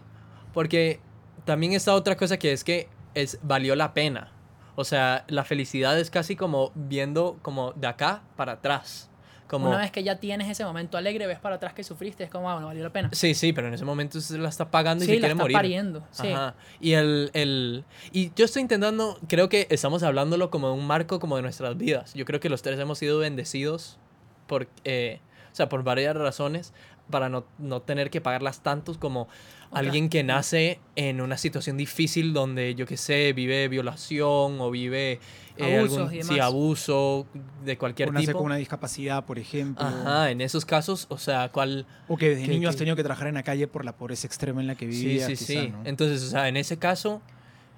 Porque 0.53 0.99
también 1.45 1.73
está 1.73 1.93
otra 1.93 2.17
cosa 2.17 2.37
que 2.37 2.51
es 2.51 2.63
que 2.63 2.89
es, 3.13 3.39
valió 3.43 3.75
la 3.75 3.93
pena. 3.93 4.31
O 4.75 4.83
sea, 4.83 5.25
la 5.27 5.43
felicidad 5.43 5.99
es 5.99 6.09
casi 6.09 6.35
como 6.35 6.71
viendo 6.75 7.37
como 7.41 7.73
de 7.73 7.87
acá 7.87 8.23
para 8.35 8.53
atrás. 8.53 9.09
Como, 9.47 9.67
Una 9.67 9.79
vez 9.79 9.89
que 9.91 10.03
ya 10.03 10.19
tienes 10.19 10.47
ese 10.47 10.63
momento 10.63 10.95
alegre, 10.95 11.25
ves 11.25 11.39
para 11.39 11.55
atrás 11.55 11.73
que 11.73 11.83
sufriste, 11.83 12.23
es 12.23 12.29
como, 12.29 12.49
ah, 12.51 12.53
bueno, 12.53 12.67
valió 12.67 12.83
la 12.83 12.93
pena. 12.93 13.09
Sí, 13.13 13.33
sí, 13.33 13.51
pero 13.51 13.67
en 13.67 13.73
ese 13.73 13.83
momento 13.83 14.19
usted 14.19 14.37
la 14.37 14.47
está 14.47 14.69
pagando 14.69 15.03
y 15.03 15.07
Sí, 15.07 15.13
se 15.13 15.19
la 15.19 15.21
quiere 15.21 15.31
está 15.33 15.43
morir. 15.43 15.55
pariendo. 15.57 16.07
Sí. 16.11 16.27
Ajá. 16.31 16.53
Y 16.79 16.93
el, 16.93 17.31
el 17.33 17.83
y 18.11 18.31
yo 18.35 18.45
estoy 18.45 18.61
intentando, 18.61 19.17
creo 19.27 19.49
que 19.49 19.65
estamos 19.71 20.03
hablándolo 20.03 20.51
como 20.51 20.67
de 20.67 20.73
un 20.75 20.85
marco 20.85 21.19
como 21.19 21.35
de 21.35 21.41
nuestras 21.41 21.75
vidas. 21.77 22.13
Yo 22.13 22.25
creo 22.25 22.39
que 22.39 22.47
los 22.49 22.61
tres 22.61 22.79
hemos 22.79 22.99
sido 22.99 23.17
bendecidos 23.17 23.97
por, 24.45 24.67
eh, 24.83 25.19
o 25.51 25.55
sea, 25.55 25.69
por 25.69 25.83
varias 25.83 26.15
razones 26.15 26.73
para 27.09 27.27
no, 27.27 27.43
no 27.57 27.81
tener 27.81 28.11
que 28.11 28.21
pagarlas 28.21 28.61
tantos 28.61 28.99
como 28.99 29.27
alguien 29.71 30.09
que 30.09 30.23
nace 30.23 30.79
en 30.95 31.21
una 31.21 31.37
situación 31.37 31.75
difícil 31.75 32.33
donde, 32.33 32.75
yo 32.75 32.85
qué 32.85 32.97
sé, 32.97 33.33
vive 33.33 33.67
violación 33.67 34.59
o 34.61 34.69
vive 34.69 35.19
eh, 35.57 35.77
algún 35.79 36.09
sí, 36.23 36.39
abuso 36.39 37.25
de 37.65 37.77
cualquier 37.79 38.09
O 38.09 38.11
nace 38.11 38.27
tipo. 38.27 38.37
con 38.37 38.45
una 38.45 38.55
discapacidad, 38.57 39.25
por 39.25 39.39
ejemplo. 39.39 39.83
Ajá, 39.85 40.29
en 40.31 40.41
esos 40.41 40.65
casos, 40.65 41.07
o 41.09 41.17
sea, 41.17 41.49
¿cuál, 41.51 41.85
O 42.07 42.15
que 42.15 42.29
desde 42.29 42.43
Que- 42.43 42.49
niño 42.51 42.69
has 42.69 42.75
que- 42.75 42.79
tenido 42.79 42.95
que 42.95 43.03
trabajar 43.03 43.27
en 43.27 43.35
la 43.35 43.43
calle 43.43 43.67
por 43.67 43.85
la 43.85 43.93
pobreza 43.97 44.27
extrema 44.27 44.61
en 44.61 44.67
la 44.67 44.75
que 44.75 44.91
Sí, 44.91 45.05
vivías. 45.05 45.25
sí, 45.27 45.33
quizá, 45.33 45.61
sí. 45.61 45.69
¿no? 45.69 45.81
Entonces, 45.85 46.23
o 46.23 46.29
sea, 46.29 46.47
en 46.47 46.57
ese 46.57 46.77
caso, 46.77 47.21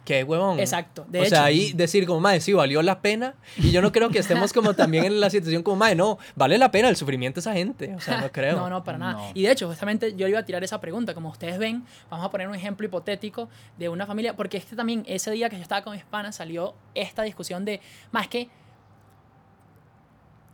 qué 0.05 0.23
huevón. 0.23 0.59
Exacto. 0.59 1.05
De 1.07 1.19
o 1.19 1.21
hecho, 1.21 1.35
sea, 1.35 1.45
ahí 1.45 1.73
decir 1.73 2.05
como, 2.05 2.19
madre, 2.19 2.41
sí, 2.41 2.53
valió 2.53 2.81
la 2.81 3.01
pena. 3.01 3.35
Y 3.57 3.71
yo 3.71 3.81
no 3.81 3.91
creo 3.91 4.09
que 4.09 4.19
estemos 4.19 4.53
como 4.53 4.73
también 4.73 5.05
en 5.05 5.19
la 5.19 5.29
situación 5.29 5.63
como, 5.63 5.77
madre, 5.77 5.95
no, 5.95 6.17
vale 6.35 6.57
la 6.57 6.71
pena 6.71 6.89
el 6.89 6.95
sufrimiento 6.95 7.35
de 7.35 7.41
esa 7.41 7.53
gente. 7.53 7.93
O 7.95 7.99
sea, 7.99 8.21
no 8.21 8.29
creo. 8.31 8.57
No, 8.57 8.69
no, 8.69 8.83
para 8.83 8.97
nada. 8.97 9.13
No. 9.13 9.31
Y 9.33 9.43
de 9.43 9.51
hecho, 9.51 9.67
justamente 9.67 10.15
yo 10.15 10.27
iba 10.27 10.39
a 10.39 10.45
tirar 10.45 10.63
esa 10.63 10.81
pregunta. 10.81 11.13
Como 11.13 11.29
ustedes 11.29 11.57
ven, 11.57 11.83
vamos 12.09 12.25
a 12.25 12.29
poner 12.29 12.47
un 12.47 12.55
ejemplo 12.55 12.85
hipotético 12.85 13.49
de 13.77 13.89
una 13.89 14.05
familia, 14.05 14.35
porque 14.35 14.57
este 14.57 14.75
también, 14.75 15.03
ese 15.07 15.31
día 15.31 15.49
que 15.49 15.55
yo 15.57 15.61
estaba 15.61 15.83
con 15.83 15.93
mis 15.93 16.03
panas, 16.03 16.35
salió 16.35 16.73
esta 16.95 17.23
discusión 17.23 17.65
de, 17.65 17.81
más 18.11 18.27
que, 18.27 18.49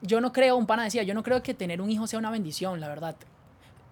yo 0.02 0.22
no 0.22 0.32
creo, 0.32 0.58
un 0.58 0.68
pana 0.68 0.84
decía, 0.84 1.04
yo 1.04 1.14
no 1.14 1.24
creo 1.24 1.42
que 1.42 1.54
tener 1.54 1.82
un 1.82 1.90
hijo 1.90 2.06
sea 2.08 2.20
una 2.20 2.30
bendición, 2.30 2.80
la 2.80 2.88
verdad. 2.88 3.16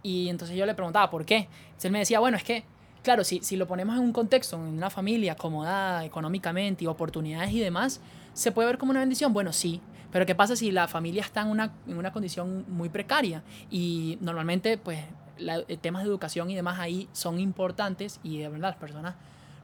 Y 0.04 0.30
entonces 0.30 0.56
yo 0.56 0.66
le 0.66 0.76
preguntaba, 0.76 1.10
¿por 1.10 1.26
qué? 1.26 1.48
Entonces 1.48 1.86
él 1.86 1.92
me 1.92 2.00
decía, 2.00 2.20
bueno, 2.20 2.38
es 2.38 2.44
que, 2.44 2.64
claro, 3.06 3.24
si, 3.24 3.40
si 3.42 3.56
lo 3.56 3.68
ponemos 3.68 3.96
en 3.96 4.02
un 4.02 4.12
contexto, 4.12 4.58
en 4.58 4.64
una 4.64 4.90
familia 4.90 5.34
acomodada 5.34 6.04
económicamente 6.04 6.84
y 6.84 6.88
oportunidades 6.88 7.52
y 7.54 7.60
demás, 7.62 8.02
¿se 8.34 8.52
puede 8.52 8.68
ver 8.68 8.78
como 8.78 8.90
una 8.92 9.00
bendición? 9.00 9.32
Bueno, 9.32 9.54
sí. 9.54 9.80
Pero 10.12 10.26
¿qué 10.26 10.34
pasa 10.36 10.56
si 10.56 10.72
la 10.72 10.88
familia 10.88 11.22
está 11.22 11.42
en 11.42 11.48
una, 11.48 11.72
en 11.88 11.98
una 11.98 12.12
condición 12.12 12.66
muy 12.68 12.90
precaria? 12.90 13.44
Y 13.70 14.18
normalmente, 14.22 14.78
pues, 14.78 15.00
la- 15.38 15.64
eh, 15.68 15.78
temas 15.78 16.04
de 16.04 16.10
educación 16.10 16.50
y 16.50 16.56
demás 16.56 16.80
ahí 16.80 17.08
son 17.14 17.40
importantes 17.40 18.20
y 18.24 18.40
de 18.40 18.50
verdad 18.50 18.70
las 18.70 18.78
personas, 18.78 19.16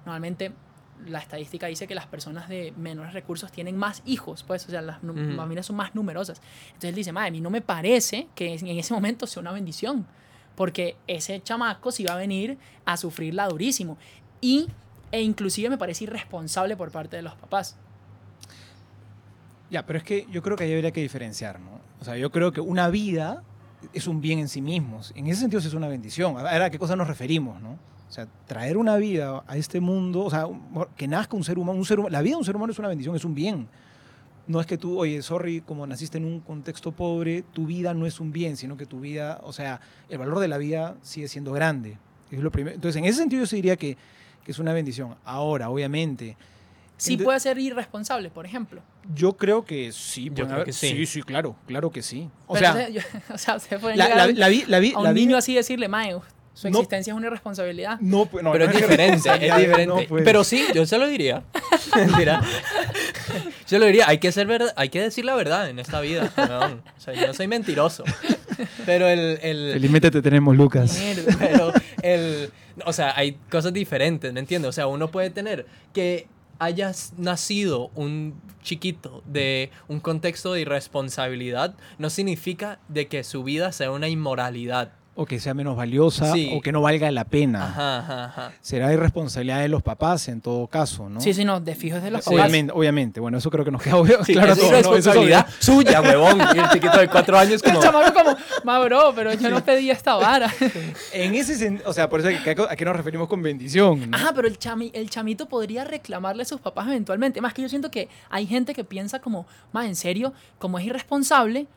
normalmente 0.05 0.51
la 1.07 1.19
estadística 1.19 1.65
dice 1.67 1.87
que 1.87 1.95
las 1.95 2.05
personas 2.05 2.47
de 2.47 2.73
menores 2.77 3.13
recursos 3.13 3.51
tienen 3.51 3.75
más 3.75 4.03
hijos, 4.05 4.43
pues, 4.43 4.67
o 4.67 4.69
sea, 4.71 4.81
las 4.81 5.01
Ujú. 5.03 5.35
familias 5.35 5.65
son 5.65 5.77
más 5.77 5.95
numerosas. 5.95 6.41
Entonces 6.67 6.89
él 6.89 6.95
dice, 6.95 7.11
madre, 7.11 7.29
a 7.29 7.31
mí 7.31 7.41
no 7.41 7.49
me 7.49 7.61
parece 7.61 8.27
que 8.35 8.53
en 8.53 8.67
ese 8.67 8.93
momento 8.93 9.25
sea 9.25 9.41
una 9.41 9.51
bendición, 9.51 10.05
porque 10.55 10.95
ese 11.07 11.41
chamaco 11.41 11.91
sí 11.91 12.03
va 12.03 12.13
a 12.13 12.17
venir 12.17 12.57
a 12.85 12.97
sufrirla 12.97 13.47
durísimo. 13.47 13.97
Y, 14.39 14.67
e 15.11 15.21
inclusive 15.21 15.69
me 15.69 15.77
parece 15.77 16.05
irresponsable 16.05 16.75
por 16.75 16.91
parte 16.91 17.15
de 17.15 17.21
los 17.21 17.35
papás. 17.35 17.75
Ya, 19.69 19.85
pero 19.85 19.97
es 19.97 20.03
que 20.03 20.27
yo 20.29 20.41
creo 20.41 20.57
que 20.57 20.65
ahí 20.65 20.73
habría 20.73 20.91
que 20.91 21.01
diferenciar, 21.01 21.59
¿no? 21.59 21.79
O 22.01 22.03
sea, 22.03 22.17
yo 22.17 22.31
creo 22.31 22.51
que 22.51 22.59
una 22.59 22.89
vida 22.89 23.43
es 23.93 24.07
un 24.07 24.19
bien 24.21 24.39
en 24.39 24.49
sí 24.49 24.61
mismo. 24.61 24.99
En 25.15 25.27
ese 25.27 25.41
sentido 25.41 25.59
es 25.59 25.73
una 25.73 25.87
bendición. 25.87 26.37
A 26.37 26.43
ver, 26.43 26.61
¿a 26.63 26.69
qué 26.69 26.77
cosa 26.77 26.95
nos 26.95 27.07
referimos, 27.07 27.61
no? 27.61 27.77
O 28.09 28.13
sea, 28.13 28.27
traer 28.45 28.75
una 28.75 28.97
vida 28.97 29.43
a 29.47 29.55
este 29.55 29.79
mundo, 29.79 30.25
o 30.25 30.29
sea, 30.29 30.45
que 30.97 31.07
nazca 31.07 31.37
un 31.37 31.45
ser 31.45 31.57
humano, 31.57 31.79
un 31.79 31.85
ser 31.85 31.97
la 31.99 32.21
vida 32.21 32.33
de 32.33 32.39
un 32.39 32.43
ser 32.43 32.57
humano 32.57 32.73
es 32.73 32.79
una 32.79 32.89
bendición, 32.89 33.15
es 33.15 33.23
un 33.23 33.33
bien. 33.33 33.69
No 34.47 34.59
es 34.59 34.67
que 34.67 34.77
tú, 34.77 34.99
oye, 34.99 35.21
sorry, 35.21 35.61
como 35.61 35.85
naciste 35.87 36.17
en 36.17 36.25
un 36.25 36.39
contexto 36.41 36.91
pobre, 36.91 37.43
tu 37.53 37.67
vida 37.67 37.93
no 37.93 38.05
es 38.05 38.19
un 38.19 38.31
bien, 38.31 38.57
sino 38.57 38.75
que 38.77 38.85
tu 38.85 38.99
vida, 38.99 39.39
o 39.43 39.53
sea, 39.53 39.79
el 40.09 40.17
valor 40.17 40.39
de 40.39 40.47
la 40.47 40.57
vida 40.57 40.95
sigue 41.01 41.27
siendo 41.27 41.51
grande. 41.53 41.97
Es 42.31 42.39
lo 42.39 42.51
primero. 42.51 42.75
Entonces, 42.75 42.97
en 42.99 43.05
ese 43.05 43.19
sentido 43.19 43.41
yo 43.43 43.45
sí 43.47 43.57
diría 43.57 43.75
que, 43.77 43.97
que 44.43 44.51
es 44.51 44.59
una 44.59 44.73
bendición. 44.73 45.15
Ahora, 45.25 45.69
obviamente, 45.69 46.35
Sí 46.97 47.17
puede 47.17 47.39
ser 47.39 47.57
irresponsable, 47.57 48.29
por 48.29 48.45
ejemplo. 48.45 48.81
yo 49.15 49.35
creo 49.35 49.65
que 49.65 49.91
sí. 49.91 50.29
Yo 50.35 50.47
creo 50.47 50.63
que 50.63 50.71
sí. 50.71 50.89
Sí, 50.89 51.05
sí, 51.07 51.23
claro, 51.23 51.55
claro 51.65 51.89
que 51.89 52.03
sí. 52.03 52.29
O 52.45 52.53
Pero 52.53 52.73
sea, 52.73 52.89
yo- 52.89 53.01
o 53.33 53.37
sea, 53.39 53.57
pueden 53.79 53.97
la, 53.97 54.05
llegar 54.05 54.17
la, 54.17 54.33
la 54.33 54.47
vi- 54.49 54.65
la 54.67 54.79
vi- 54.79 54.93
a 54.93 54.99
un 54.99 55.03
la 55.05 55.11
vi- 55.13 55.25
niño 55.25 55.35
así 55.37 55.55
decirle, 55.55 55.87
mae, 55.87 56.15
su 56.61 56.69
No. 56.69 56.79
existencia 56.79 57.11
es 57.11 57.17
una 57.17 57.27
irresponsabilidad. 57.27 57.99
No, 57.99 58.25
pues, 58.27 58.43
no, 58.43 58.51
Pero 58.51 58.65
no 58.65 58.71
es 58.71 58.77
diferente, 58.77 59.21
ya, 59.25 59.35
es 59.35 59.57
diferente. 59.57 59.85
no, 59.87 60.07
pues. 60.07 60.23
Pero 60.23 60.43
sí, 60.43 60.65
yo 60.75 60.85
se 60.85 60.97
lo 60.97 61.07
diría. 61.07 61.43
Mentira. 61.95 62.41
Yo 63.67 63.79
lo 63.79 63.85
diría, 63.85 64.05
hay 64.07 64.19
que 64.19 64.31
ser 64.31 64.47
verdad, 64.47 64.73
hay 64.75 64.89
que 64.89 65.01
decir 65.01 65.25
la 65.25 65.35
verdad 65.35 65.69
en 65.69 65.79
esta 65.79 66.01
vida. 66.01 66.31
O 66.35 67.01
sea, 67.01 67.13
yo 67.13 67.27
no 67.27 67.33
soy 67.33 67.47
mentiroso. 67.47 68.03
Pero 68.85 69.07
el, 69.07 69.39
el, 69.41 69.73
Felizmente 69.73 70.11
te 70.11 70.21
tenemos, 70.21 70.55
Lucas. 70.55 70.99
Pero 71.39 71.73
el, 72.03 72.51
o 72.85 72.93
sea, 72.93 73.13
hay 73.15 73.33
cosas 73.49 73.73
diferentes, 73.73 74.31
¿me 74.33 74.39
entiendes? 74.39 74.69
O 74.69 74.73
sea, 74.73 74.87
uno 74.87 75.09
puede 75.09 75.29
tener 75.29 75.65
que 75.93 76.27
hayas 76.59 77.13
nacido 77.17 77.89
un 77.95 78.39
chiquito 78.61 79.23
de 79.25 79.71
un 79.87 79.99
contexto 79.99 80.53
de 80.53 80.61
irresponsabilidad, 80.61 81.73
no 81.97 82.11
significa 82.11 82.77
de 82.87 83.07
que 83.07 83.23
su 83.23 83.43
vida 83.43 83.71
sea 83.71 83.89
una 83.89 84.09
inmoralidad. 84.09 84.91
O 85.13 85.25
que 85.25 85.39
sea 85.39 85.53
menos 85.53 85.75
valiosa 85.75 86.31
Sí. 86.31 86.51
o 86.55 86.61
que 86.61 86.71
no 86.71 86.81
valga 86.81 87.11
la 87.11 87.25
pena. 87.25 87.65
Ajá, 87.67 87.97
ajá, 87.99 88.25
ajá. 88.25 88.51
Será 88.61 88.93
irresponsabilidad 88.93 89.59
de 89.59 89.67
los 89.67 89.83
papás 89.83 90.27
en 90.29 90.39
todo 90.41 90.67
caso, 90.67 91.09
¿no? 91.09 91.19
Sí, 91.19 91.33
sí, 91.33 91.43
no, 91.43 91.59
de 91.59 91.75
fijo 91.75 91.97
es 91.97 92.03
de 92.03 92.11
los 92.11 92.23
Sí. 92.23 92.29
papás. 92.29 92.43
Obviamente, 92.45 92.73
obviamente. 92.73 93.19
Bueno, 93.19 93.37
eso 93.37 93.51
creo 93.51 93.65
que 93.65 93.71
nos 93.71 93.81
queda 93.81 93.97
obvio- 93.97 94.23
Sí, 94.23 94.33
claro 94.33 94.53
es 94.53 94.69
responsabilidad 94.71 95.47
suya, 95.59 96.01
huevón. 96.01 96.39
Y 96.55 96.59
el 96.59 96.69
chiquito 96.69 96.97
de 96.97 97.07
cuatro 97.09 97.37
años 97.37 97.61
El 97.63 97.71
como... 97.73 97.81
chamaco 97.83 98.13
como, 98.13 98.37
ma 98.63 98.79
bro, 98.79 99.11
pero 99.15 99.33
yo 99.33 99.49
no 99.49 99.63
pedí 99.63 99.91
esta 99.91 100.15
vara. 100.15 100.51
En 101.13 101.35
ese 101.35 101.55
sentido, 101.55 101.89
o 101.89 101.93
sea, 101.93 102.09
por 102.09 102.21
eso 102.21 102.29
a 102.69 102.75
qué 102.75 102.85
nos 102.85 102.95
referimos 102.95 103.27
con 103.27 103.41
bendición. 103.41 104.09
¿no? 104.11 104.15
Ajá, 104.17 104.31
pero 104.33 104.47
el, 104.47 104.57
chami, 104.57 104.91
el 104.93 105.09
chamito 105.09 105.45
podría 105.47 105.83
reclamarle 105.83 106.43
a 106.43 106.45
sus 106.45 106.61
papás 106.61 106.87
eventualmente. 106.87 107.41
Más 107.41 107.53
que 107.53 107.61
yo 107.61 107.69
siento 107.69 107.91
que 107.91 108.07
hay 108.29 108.45
gente 108.47 108.73
que 108.73 108.83
piensa 108.85 109.19
como, 109.19 109.45
más 109.73 109.85
en 109.87 109.95
serio, 109.95 110.33
como 110.57 110.79
es 110.79 110.85
irresponsable. 110.85 111.67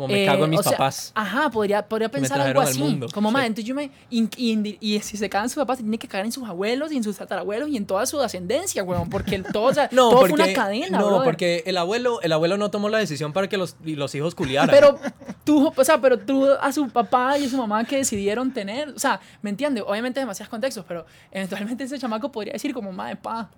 Como 0.00 0.12
me 0.14 0.22
eh, 0.22 0.26
cago 0.26 0.44
en 0.44 0.50
mis 0.50 0.60
o 0.60 0.62
sea, 0.62 0.72
papás. 0.72 1.12
Ajá, 1.14 1.50
podría, 1.50 1.86
podría 1.86 2.08
pensar 2.08 2.40
algo 2.40 2.60
al 2.60 2.68
así. 2.68 2.78
mundo. 2.78 3.06
Como, 3.12 3.28
Sí. 3.30 3.32
más, 3.34 3.44
entonces 3.46 3.64
yo 3.64 3.74
me. 3.74 3.90
Y, 4.10 4.28
y- 4.36 4.78
y 4.80 5.00
si 5.00 5.16
se 5.16 5.28
cagan 5.28 5.48
sus 5.48 5.56
papás, 5.56 5.78
se 5.78 5.82
tiene 5.82 5.98
que 5.98 6.08
cagar 6.08 6.26
en 6.26 6.32
sus 6.32 6.48
abuelos 6.48 6.92
y 6.92 6.96
en 6.96 7.04
sus 7.04 7.16
tatarabuelos 7.16 7.68
y 7.68 7.76
en 7.76 7.86
toda 7.86 8.06
su 8.06 8.20
ascendencia, 8.20 8.82
weón. 8.84 9.10
Porque 9.10 9.34
el- 9.34 9.44
todo, 9.44 9.64
o 9.64 9.74
sea, 9.74 9.88
No, 9.92 10.10
todo 10.10 10.20
porque, 10.20 10.34
fue 10.36 10.44
una 10.44 10.52
cadena, 10.54 10.98
no 10.98 11.06
brother. 11.06 11.24
porque 11.24 11.62
el 11.66 11.76
abuelo, 11.76 12.20
el 12.22 12.32
abuelo 12.32 12.56
no 12.56 12.70
tomó 12.70 12.88
la 12.88 12.98
decisión 12.98 13.32
para 13.32 13.48
que 13.48 13.56
los, 13.56 13.76
los 13.84 14.14
hijos 14.14 14.34
culiaran. 14.34 14.70
Pero 14.70 14.98
tú, 15.44 15.72
o 15.74 15.84
sea, 15.84 16.00
pero 16.00 16.18
tú 16.18 16.46
a 16.60 16.72
su 16.72 16.88
papá 16.88 17.38
y 17.38 17.46
a 17.46 17.48
su 17.48 17.56
mamá 17.56 17.84
que 17.84 17.96
decidieron 17.96 18.52
tener, 18.52 18.90
o 18.90 18.98
sea, 18.98 19.20
¿me 19.42 19.50
entiendes? 19.50 19.84
Obviamente 19.86 20.20
demasiados 20.20 20.48
contextos, 20.50 20.84
pero 20.86 21.06
eventualmente 21.30 21.84
ese 21.84 21.98
chamaco 21.98 22.30
podría 22.30 22.52
decir 22.52 22.72
como, 22.74 22.92
madre, 22.92 23.16
pa, 23.16 23.50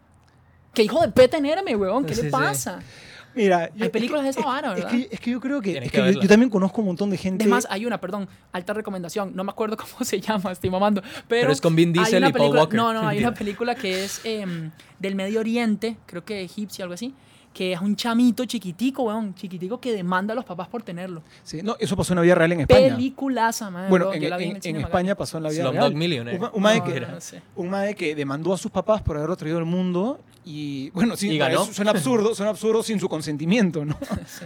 qué 0.72 0.84
hijo 0.84 1.00
de 1.00 1.08
P 1.08 1.26
tenerme, 1.28 1.74
weón, 1.76 2.04
¿qué 2.04 2.14
Sí, 2.14 2.22
le 2.22 2.30
sí. 2.30 2.70
Mira, 3.34 3.70
Hay 3.80 3.88
películas 3.90 4.24
de 4.24 4.30
esa 4.30 4.40
es- 4.40 4.46
vara, 4.46 4.70
es 4.70 4.74
¿verdad? 4.76 4.90
que, 4.90 5.08
es 5.10 5.20
que 5.20 5.30
yo 5.30 5.40
creo 5.40 5.60
que, 5.60 5.78
es 5.78 5.84
que 5.84 6.02
que 6.02 6.12
yo, 6.14 6.20
yo 6.22 6.28
también 6.28 6.50
conozco 6.50 6.80
un 6.80 6.88
montón 6.88 7.10
de 7.10 7.16
gente. 7.16 7.44
Es 7.44 7.50
más, 7.50 7.66
hay 7.70 7.86
una, 7.86 8.00
perdón, 8.00 8.28
alta 8.52 8.72
recomendación, 8.72 9.32
no 9.34 9.44
me 9.44 9.50
acuerdo 9.50 9.76
cómo 9.78 10.04
se 10.04 10.20
llama, 10.20 10.52
estoy 10.52 10.70
mamando, 10.70 11.00
pero... 11.00 11.42
Pero 11.42 11.52
es 11.52 11.60
con 11.60 11.76
Vin 11.76 11.92
Diesel 11.92 12.26
y 12.26 12.32
Paul 12.32 12.56
Walker. 12.56 12.76
No, 12.76 12.92
no, 12.92 13.06
hay 13.06 13.18
una 13.18 13.32
película 13.34 13.74
que 13.74 14.04
es 14.04 14.20
em, 14.24 14.70
del 14.98 15.14
Medio 15.14 15.40
Oriente, 15.40 15.96
creo 16.06 16.24
que 16.24 16.42
egipcio, 16.42 16.84
algo 16.84 16.94
así, 16.94 17.14
que 17.52 17.72
es 17.72 17.80
un 17.80 17.96
chamito 17.96 18.44
chiquitico, 18.44 19.02
weón, 19.02 19.34
chiquitico 19.34 19.80
que 19.80 19.92
demanda 19.92 20.32
a 20.32 20.36
los 20.36 20.44
papás 20.44 20.68
por 20.68 20.82
tenerlo. 20.82 21.22
Sí, 21.42 21.60
no, 21.62 21.76
eso 21.80 21.96
pasó 21.96 22.12
en 22.12 22.16
la 22.18 22.22
vida 22.22 22.34
real 22.36 22.52
en 22.52 22.60
España. 22.60 22.94
Peliculaza, 22.94 23.70
man. 23.70 23.90
bueno, 23.90 24.06
bro, 24.10 24.14
en, 24.14 24.62
cine 24.62 24.80
España 24.80 25.14
pasó 25.16 25.36
en 25.38 25.42
la 25.42 25.50
vida 25.50 25.62
Slumdog 25.62 25.80
real. 25.82 25.94
Millionaire. 25.94 26.36
Un, 26.38 26.42
ma- 26.42 26.50
un 26.54 26.62
mae 26.62 26.78
No, 26.78 26.84
que, 26.84 27.00
no, 27.00 27.08
no 27.08 27.20
sé. 27.20 27.42
un 27.56 27.68
mae 27.70 27.94
que 27.96 28.14
demandó 28.14 28.52
a 28.54 28.58
sus 28.58 28.70
papás 28.70 29.02
por 29.02 29.16
haberlo 29.16 29.36
traído 29.36 29.58
al 29.58 29.64
mundo 29.64 30.20
y, 30.44 30.90
bueno, 30.90 31.16
sí, 31.16 31.28
¿Y 31.32 31.38
ganó? 31.38 31.64
eso 31.64 31.72
suena 31.72 31.90
absurdo, 31.90 32.34
suena 32.36 32.50
absurdo 32.50 32.82
sin 32.82 32.98
su 33.00 33.08
consentimiento, 33.08 33.84
¿no? 33.84 33.96
Sí. 34.26 34.44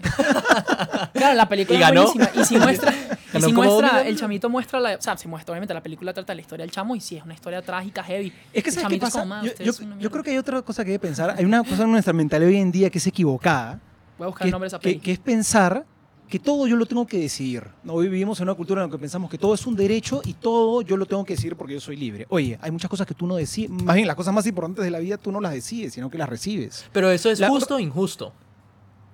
Claro, 1.12 1.34
la 1.36 1.48
película 1.48 1.78
¿Y 1.78 1.82
es 1.82 1.88
ganó? 1.88 2.04
buenísima. 2.12 2.30
Y 2.42 2.44
si 2.46 2.58
muestra, 2.58 2.92
y 3.38 3.40
¿Ganó 3.42 3.46
si 3.48 3.52
como 3.54 3.70
muestra 3.80 4.02
el 4.06 4.16
chamito 4.18 4.48
muestra 4.48 4.80
la, 4.80 4.94
o 4.96 5.02
sea, 5.02 5.16
se 5.16 5.28
muestra 5.28 5.52
obviamente 5.52 5.74
la 5.74 5.82
película 5.82 6.12
trata 6.12 6.34
la 6.34 6.40
historia 6.40 6.64
del 6.64 6.70
chamo 6.72 6.94
y 6.96 7.00
sí 7.00 7.16
es 7.16 7.24
una 7.24 7.34
historia 7.34 7.60
trágica, 7.62 8.02
heavy. 8.02 8.32
Es 8.52 8.62
que 8.62 8.70
El 8.70 8.74
¿sabes 8.76 8.88
qué 8.90 8.98
pasa? 8.98 9.20
como, 9.20 9.34
"Ma, 9.34 9.42
Yo, 9.44 9.52
yo- 9.62 9.70
es 9.70 9.80
una 9.80 9.90
yo 9.90 9.96
mierda". 9.96 10.10
creo 10.10 10.24
que 10.24 10.30
hay 10.30 10.38
otra 10.38 10.62
cosa 10.62 10.84
que 10.84 10.92
hay 10.92 10.96
que 10.96 11.00
pensar. 11.06 11.34
Hay 11.36 11.44
una 11.44 11.62
cosa 11.64 11.82
en 11.84 11.90
nuestra 11.92 12.12
mentalidad 12.12 12.48
hoy 12.50 12.56
en 12.58 12.72
día 12.72 12.90
que 12.90 12.98
es 12.98 13.06
equivocada, 13.06 13.80
voy 14.18 14.24
a 14.24 14.28
buscar 14.28 14.44
que, 14.44 14.48
el 14.48 14.52
nombre 14.52 14.66
de 14.66 14.68
esa 14.68 14.78
que- 14.78 14.88
peli. 14.90 15.00
que 15.00 15.12
es 15.12 15.18
pensar 15.18 15.84
que 16.28 16.38
todo 16.38 16.66
yo 16.66 16.74
lo 16.76 16.86
tengo 16.86 17.06
que 17.06 17.18
decidir. 17.18 17.64
¿no? 17.84 17.92
Hoy 17.92 18.08
vivimos 18.08 18.40
en 18.40 18.44
una 18.44 18.54
cultura 18.54 18.82
en 18.82 18.88
la 18.88 18.92
que 18.92 18.98
pensamos 18.98 19.30
que 19.30 19.36
todo 19.38 19.54
es 19.54 19.66
un 19.66 19.76
derecho 19.76 20.20
y 20.24 20.32
todo 20.32 20.80
yo 20.82 20.96
lo 20.96 21.06
tengo 21.06 21.24
que 21.24 21.34
decidir 21.34 21.54
porque 21.54 21.74
yo 21.74 21.80
soy 21.80 21.96
libre. 21.96 22.26
Oye, 22.30 22.58
hay 22.62 22.70
muchas 22.70 22.88
cosas 22.90 23.06
que 23.06 23.14
tú 23.14 23.26
no 23.26 23.36
decides. 23.36 23.70
Más 23.70 23.94
bien, 23.94 24.06
las 24.06 24.16
cosas 24.16 24.32
más 24.34 24.46
importantes 24.46 24.82
de 24.84 24.90
la 24.90 24.98
vida 25.00 25.18
tú 25.18 25.30
no 25.30 25.40
las 25.40 25.52
decides, 25.52 25.92
sino 25.92 26.08
que 26.10 26.16
las 26.18 26.28
recibes. 26.28 26.86
Pero 26.92 27.10
eso 27.10 27.30
es 27.30 27.38
La- 27.40 27.48
justo 27.50 27.76
o 27.76 27.78
injusto. 27.78 28.32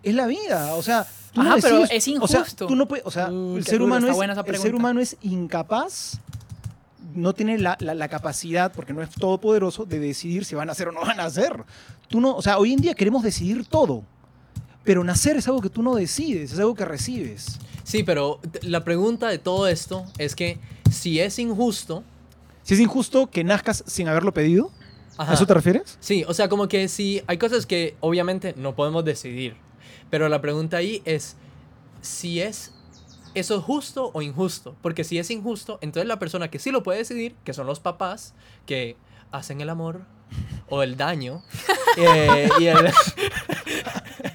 Es 0.02 0.14
la 0.14 0.26
vida, 0.28 0.74
o 0.76 0.82
sea, 0.82 1.04
Ajá, 1.36 1.56
no 1.56 1.62
pero 1.62 1.84
es 1.84 2.08
O 2.20 2.26
sea, 2.26 2.40
injusto. 2.40 2.66
tú 2.66 2.74
no 2.76 2.86
puedes, 2.88 3.06
o 3.06 3.10
sea, 3.10 3.30
Uy, 3.30 3.58
el 3.58 3.64
qué 3.64 3.70
ser 3.70 3.78
duro, 3.78 3.86
humano 3.86 4.06
está 4.06 4.10
es 4.12 4.16
buena 4.16 4.32
esa 4.34 4.42
el 4.46 4.56
ser 4.58 4.74
humano 4.74 5.00
es 5.00 5.16
incapaz 5.22 6.18
no 7.14 7.32
tiene 7.32 7.58
la, 7.58 7.76
la- 7.80 7.94
la 7.94 8.08
capacidad, 8.08 8.72
porque 8.72 8.92
no 8.92 9.02
es 9.02 9.10
todopoderoso, 9.10 9.84
de 9.84 9.98
decidir 9.98 10.44
si 10.44 10.54
van 10.54 10.68
a 10.68 10.72
hacer 10.72 10.88
o 10.88 10.92
no 10.92 11.00
van 11.00 11.18
a 11.18 11.24
hacer. 11.24 11.64
Tú 12.08 12.20
no, 12.20 12.36
o 12.36 12.42
sea, 12.42 12.58
hoy 12.58 12.72
en 12.72 12.80
día 12.80 12.94
queremos 12.94 13.22
decidir 13.24 13.64
todo, 13.66 14.04
pero 14.84 15.02
nacer 15.02 15.36
es 15.36 15.46
algo 15.48 15.60
que 15.60 15.70
tú 15.70 15.82
no 15.82 15.94
decides, 15.96 16.52
es 16.52 16.58
algo 16.58 16.74
que 16.74 16.84
recibes. 16.84 17.58
Sí, 17.82 18.04
pero 18.04 18.38
la 18.62 18.84
pregunta 18.84 19.26
de 19.28 19.38
todo 19.38 19.66
esto 19.66 20.04
es 20.18 20.36
que 20.36 20.58
si 20.90 21.18
es 21.20 21.38
injusto... 21.40 22.04
Si 22.62 22.74
es 22.74 22.80
injusto 22.80 23.28
que 23.28 23.42
nazcas 23.42 23.82
sin 23.88 24.06
haberlo 24.06 24.32
pedido, 24.32 24.70
Ajá. 25.16 25.32
¿a 25.32 25.34
eso 25.34 25.46
te 25.46 25.54
refieres? 25.54 25.96
Sí, 25.98 26.24
o 26.28 26.34
sea, 26.34 26.48
como 26.48 26.68
que 26.68 26.86
si 26.86 27.22
hay 27.26 27.38
cosas 27.38 27.66
que 27.66 27.96
obviamente 28.00 28.54
no 28.56 28.76
podemos 28.76 29.04
decidir, 29.04 29.56
pero 30.10 30.28
la 30.28 30.40
pregunta 30.40 30.78
ahí 30.78 31.02
es 31.04 31.36
si 32.02 32.40
es 32.40 32.72
eso 33.34 33.56
es 33.58 33.62
justo 33.62 34.10
o 34.12 34.22
injusto, 34.22 34.74
porque 34.82 35.04
si 35.04 35.18
es 35.18 35.30
injusto, 35.30 35.78
entonces 35.82 36.08
la 36.08 36.18
persona 36.18 36.50
que 36.50 36.58
sí 36.58 36.72
lo 36.72 36.82
puede 36.82 36.98
decidir, 36.98 37.36
que 37.44 37.52
son 37.52 37.66
los 37.66 37.78
papás 37.78 38.34
que 38.66 38.96
hacen 39.30 39.60
el 39.60 39.70
amor 39.70 40.00
o 40.68 40.82
el 40.82 40.96
daño, 40.96 41.42
eh, 41.96 42.48
y 42.58 42.66
el- 42.66 42.90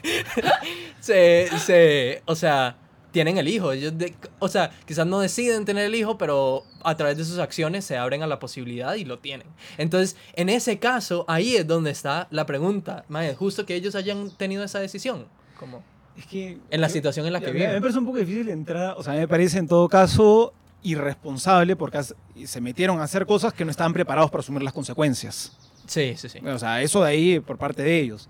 se, 1.00 1.50
se, 1.60 2.22
o 2.26 2.36
sea, 2.36 2.78
tienen 3.12 3.38
el 3.38 3.48
hijo. 3.48 3.72
Ellos 3.72 3.98
de- 3.98 4.16
o 4.40 4.48
sea, 4.48 4.72
quizás 4.86 5.08
no 5.08 5.20
deciden 5.20 5.66
tener 5.66 5.86
el 5.86 5.96
hijo, 5.96 6.18
pero 6.18 6.64
a 6.84 6.96
través 6.96 7.18
de 7.18 7.26
sus 7.26 7.40
acciones 7.40 7.86
se 7.86 7.98
abren 7.98 8.24
a 8.24 8.28
la 8.28 8.40
posibilidad 8.40 8.96
y 8.96 9.06
lo 9.06 9.20
tienen. 9.20 9.48
Entonces, 9.78 10.18
en 10.34 10.50
ese 10.50 10.80
caso, 10.80 11.26
ahí 11.28 11.56
es 11.56 11.68
donde 11.68 11.92
está 11.92 12.28
la 12.32 12.46
pregunta. 12.46 13.06
¿es 13.22 13.38
justo 13.38 13.66
que 13.66 13.76
ellos 13.76 13.96
hayan 13.96 14.32
tenido 14.32 14.64
esa 14.64 14.80
decisión? 14.80 15.26
Como 15.60 15.84
Es 16.18 16.26
que... 16.26 16.60
en 16.70 16.82
la 16.82 16.89
situación 16.89 17.26
en 17.26 17.34
la 17.34 17.39
que 17.39 17.49
A 17.49 17.53
mí 17.53 17.60
me 17.60 17.82
parece 17.82 17.99
un 17.99 18.06
poco 18.06 18.18
difícil 18.18 18.49
entrar, 18.49 18.95
o 18.97 19.03
sea, 19.03 19.14
me 19.14 19.28
parece 19.28 19.58
en 19.60 19.68
todo 19.68 19.88
caso 19.89 20.53
irresponsable 20.84 21.76
porque 21.76 21.99
se 22.45 22.62
metieron 22.62 22.99
a 22.99 23.03
hacer 23.03 23.26
cosas 23.26 23.53
que 23.53 23.66
no 23.66 23.72
estaban 23.72 23.93
preparados 23.93 24.30
para 24.30 24.41
asumir 24.41 24.62
las 24.62 24.74
consecuencias. 24.74 25.58
Sí, 25.88 26.14
sí, 26.16 26.30
sí. 26.30 26.39
O 26.39 26.60
sea, 26.60 26.82
eso 26.82 27.03
de 27.03 27.10
ahí 27.10 27.39
por 27.39 27.58
parte 27.58 27.84
de 27.84 27.99
ellos. 27.99 28.30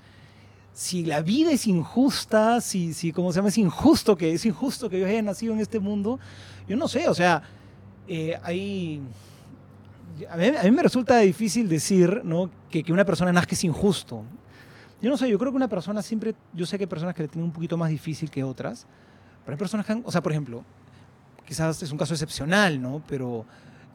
Si 0.74 1.06
la 1.06 1.22
vida 1.22 1.52
es 1.52 1.68
injusta, 1.68 2.60
si, 2.62 2.94
si 2.94 3.12
¿cómo 3.12 3.32
se 3.32 3.38
llama? 3.38 3.50
Es 3.50 3.58
injusto 3.58 4.18
que 4.18 4.34
es 4.34 4.46
injusto 4.46 4.90
que 4.90 5.00
yo 5.00 5.06
haya 5.06 5.22
nacido 5.22 5.54
en 5.54 5.60
este 5.60 5.80
mundo, 5.80 6.20
yo 6.68 6.76
no 6.76 6.88
sé, 6.88 7.08
o 7.08 7.14
sea, 7.14 7.44
eh, 8.08 8.38
hay... 8.44 9.02
A 10.30 10.38
mí, 10.38 10.48
a 10.48 10.64
mí 10.64 10.72
me 10.72 10.84
resulta 10.84 11.20
difícil 11.20 11.68
decir 11.68 12.22
¿no? 12.24 12.50
que, 12.70 12.84
que 12.84 12.94
una 12.94 13.04
persona 13.04 13.34
nazca 13.34 13.54
es 13.54 13.64
injusto. 13.66 14.24
Yo 15.02 15.10
no 15.10 15.18
sé, 15.18 15.30
yo 15.30 15.38
creo 15.38 15.52
que 15.52 15.58
una 15.58 15.68
persona 15.68 16.02
siempre, 16.02 16.36
yo 16.54 16.66
sé 16.66 16.78
que 16.78 16.84
hay 16.86 16.88
personas 16.90 17.14
que 17.16 17.24
le 17.24 17.28
tienen 17.28 17.46
un 17.46 17.52
poquito 17.54 17.78
más 17.78 17.90
difícil 17.90 18.30
que 18.30 18.44
otras, 18.44 18.88
pero 19.44 19.54
hay 19.56 19.60
personas 19.60 19.86
que, 19.86 19.92
han- 19.92 20.04
o 20.06 20.12
sea, 20.12 20.22
por 20.24 20.32
ejemplo, 20.32 20.64
quizás 21.46 21.82
es 21.84 21.92
un 21.92 21.98
caso 21.98 22.14
excepcional, 22.14 22.82
¿no? 22.82 23.02
Pero 23.08 23.46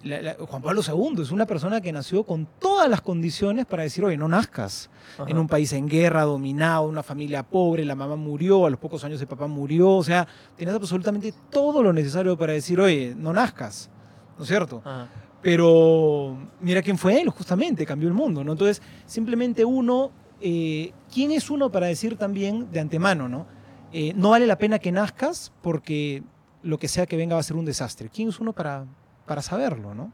la- 0.05 0.23
la- 0.23 0.35
Juan 0.35 0.63
Pablo 0.63 0.83
II 0.87 1.23
es 1.23 1.31
una 1.31 1.47
persona 1.47 1.81
que 1.81 1.91
nació 1.93 2.23
con 2.25 2.47
todas 2.59 2.89
las 2.89 3.01
condiciones 3.01 3.67
para 3.67 3.83
decir, 3.83 4.05
oye, 4.05 4.17
no 4.17 4.29
nazcas 4.29 4.89
en 5.19 5.33
Ajá. 5.33 5.41
un 5.41 5.49
país 5.49 5.73
en 5.73 5.89
guerra, 5.89 6.23
dominado, 6.23 6.87
una 6.87 7.03
familia 7.03 7.43
pobre, 7.43 7.85
la 7.85 7.95
mamá 7.95 8.17
murió, 8.17 8.67
a 8.67 8.71
los 8.71 8.79
pocos 8.79 9.03
años 9.05 9.21
el 9.21 9.27
papá 9.27 9.47
murió, 9.47 9.91
o 9.91 10.05
sea, 10.05 10.27
tenías 10.57 10.77
absolutamente 10.77 11.35
todo 11.51 11.83
lo 11.83 11.93
necesario 11.93 12.37
para 12.39 12.53
decir, 12.53 12.79
oye, 12.81 13.15
no 13.17 13.33
nazcas, 13.33 13.91
¿no 14.39 14.45
es 14.45 14.49
cierto? 14.49 14.81
Ajá. 14.85 15.09
Pero 15.43 16.37
mira 16.61 16.83
quién 16.83 16.97
fue 16.99 17.21
él, 17.21 17.29
justamente, 17.31 17.85
cambió 17.87 18.09
el 18.09 18.15
mundo, 18.15 18.45
¿no? 18.45 18.53
Entonces, 18.53 18.81
simplemente 19.07 19.65
uno, 19.65 20.11
eh, 20.41 20.93
¿quién 21.13 21.31
es 21.33 21.51
uno 21.51 21.71
para 21.71 21.87
decir 21.87 22.17
también 22.17 22.71
de 22.73 22.81
antemano, 22.81 23.29
¿no? 23.29 23.47
Eh, 23.93 24.13
no 24.15 24.31
vale 24.31 24.47
la 24.47 24.57
pena 24.59 24.79
que 24.79 24.93
nazcas 24.93 25.53
porque 25.63 26.23
lo 26.63 26.79
que 26.79 26.89
sea 26.89 27.07
que 27.07 27.17
venga 27.17 27.35
va 27.35 27.41
a 27.41 27.45
ser 27.45 27.57
un 27.57 27.65
desastre. 27.65 28.09
¿Quién 28.09 28.29
es 28.29 28.39
uno 28.41 28.53
para, 28.53 28.87
para 29.27 29.43
saberlo, 29.43 29.95
¿no? 29.95 30.13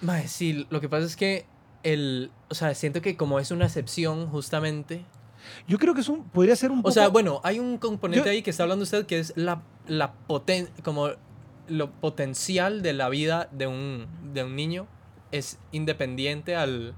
Mae, 0.00 0.28
sí, 0.28 0.66
lo 0.70 0.80
que 0.80 0.88
pasa 0.88 1.06
es 1.06 1.16
que 1.16 1.46
el, 1.82 2.30
o 2.48 2.54
sea, 2.54 2.74
siento 2.74 3.00
que 3.02 3.16
como 3.16 3.38
es 3.40 3.50
una 3.50 3.64
excepción 3.66 4.28
justamente, 4.28 5.04
Yo 5.68 5.78
creo 5.78 5.94
que 5.94 6.00
es 6.02 6.08
un, 6.08 6.24
podría 6.24 6.54
ser 6.56 6.70
un 6.70 6.78
poco... 6.78 6.88
O 6.88 6.92
sea, 6.92 7.08
bueno, 7.08 7.40
hay 7.44 7.58
un 7.58 7.78
componente 7.78 8.26
Yo- 8.26 8.30
ahí 8.32 8.42
que 8.42 8.50
está 8.50 8.64
hablando 8.64 8.82
usted 8.82 9.06
que 9.06 9.18
es 9.18 9.32
la, 9.36 9.62
la 9.88 10.12
poten 10.12 10.68
como 10.84 11.10
lo 11.68 11.90
potencial 11.90 12.82
de 12.82 12.92
la 12.92 13.08
vida 13.08 13.48
de 13.52 13.66
un, 13.66 14.06
de 14.32 14.44
un 14.44 14.54
niño 14.54 14.86
es 15.32 15.58
independiente 15.72 16.54
al, 16.56 16.94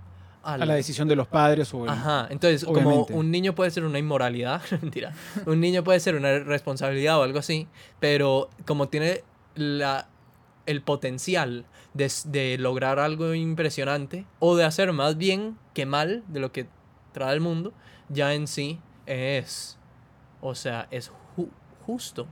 a 0.54 0.58
la 0.66 0.74
decisión 0.74 1.08
de 1.08 1.16
los 1.16 1.26
padres 1.28 1.72
o 1.74 1.84
el- 1.84 1.90
Ajá, 1.90 2.26
entonces 2.30 2.64
Obviamente. 2.64 3.06
como 3.08 3.20
un 3.20 3.30
niño 3.30 3.54
puede 3.54 3.70
ser 3.70 3.84
una 3.84 3.98
inmoralidad, 3.98 4.62
mentira, 4.82 5.12
un 5.46 5.60
niño 5.60 5.84
puede 5.84 6.00
ser 6.00 6.14
una 6.14 6.38
responsabilidad 6.40 7.18
o 7.18 7.22
algo 7.22 7.38
así, 7.38 7.66
pero 8.00 8.48
como 8.66 8.88
tiene 8.88 9.22
la, 9.54 10.08
el 10.66 10.82
potencial 10.82 11.64
de, 11.94 12.10
de 12.26 12.56
lograr 12.58 12.98
algo 12.98 13.34
impresionante 13.34 14.24
o 14.38 14.56
de 14.56 14.64
hacer 14.64 14.92
más 14.92 15.16
bien 15.16 15.58
que 15.74 15.86
mal 15.86 16.22
de 16.28 16.40
lo 16.40 16.52
que 16.52 16.66
trae 17.12 17.34
el 17.34 17.40
mundo, 17.40 17.72
ya 18.08 18.34
en 18.34 18.46
sí 18.46 18.78
es, 19.06 19.78
o 20.40 20.54
sea, 20.54 20.86
es 20.90 21.10
ju- 21.36 21.48
justo. 21.86 22.26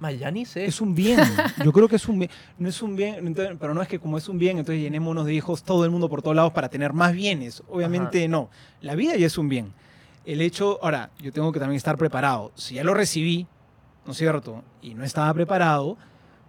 Ma, 0.00 0.10
ya 0.10 0.30
ni 0.30 0.44
sé. 0.46 0.64
Es 0.64 0.80
un 0.80 0.94
bien. 0.94 1.20
Yo 1.64 1.72
creo 1.72 1.86
que 1.86 1.96
es 1.96 2.08
un 2.08 2.18
bien. 2.18 2.30
No 2.58 2.68
es 2.68 2.82
un 2.82 2.96
bien, 2.96 3.16
entonces- 3.26 3.56
pero 3.60 3.74
no 3.74 3.82
es 3.82 3.88
que 3.88 3.98
como 3.98 4.16
es 4.18 4.28
un 4.28 4.38
bien, 4.38 4.58
entonces 4.58 4.82
llenémonos 4.82 5.26
de 5.26 5.34
hijos 5.34 5.62
todo 5.62 5.84
el 5.84 5.90
mundo 5.90 6.08
por 6.08 6.22
todos 6.22 6.34
lados 6.34 6.52
para 6.52 6.68
tener 6.70 6.92
más 6.94 7.12
bienes. 7.12 7.62
Obviamente 7.68 8.26
no. 8.28 8.50
La 8.80 8.94
vida 8.94 9.14
ya 9.16 9.26
es 9.26 9.36
un 9.38 9.48
bien. 9.48 9.72
El 10.24 10.40
hecho, 10.40 10.78
ahora, 10.82 11.10
yo 11.20 11.32
tengo 11.32 11.52
que 11.52 11.60
también 11.60 11.76
estar 11.76 11.96
preparado. 11.98 12.50
Si 12.54 12.74
ya 12.74 12.84
lo 12.84 12.94
recibí, 12.94 13.46
¿no 14.06 14.12
es 14.12 14.18
cierto? 14.18 14.64
Y 14.82 14.94
no 14.94 15.04
estaba 15.04 15.32
preparado, 15.34 15.96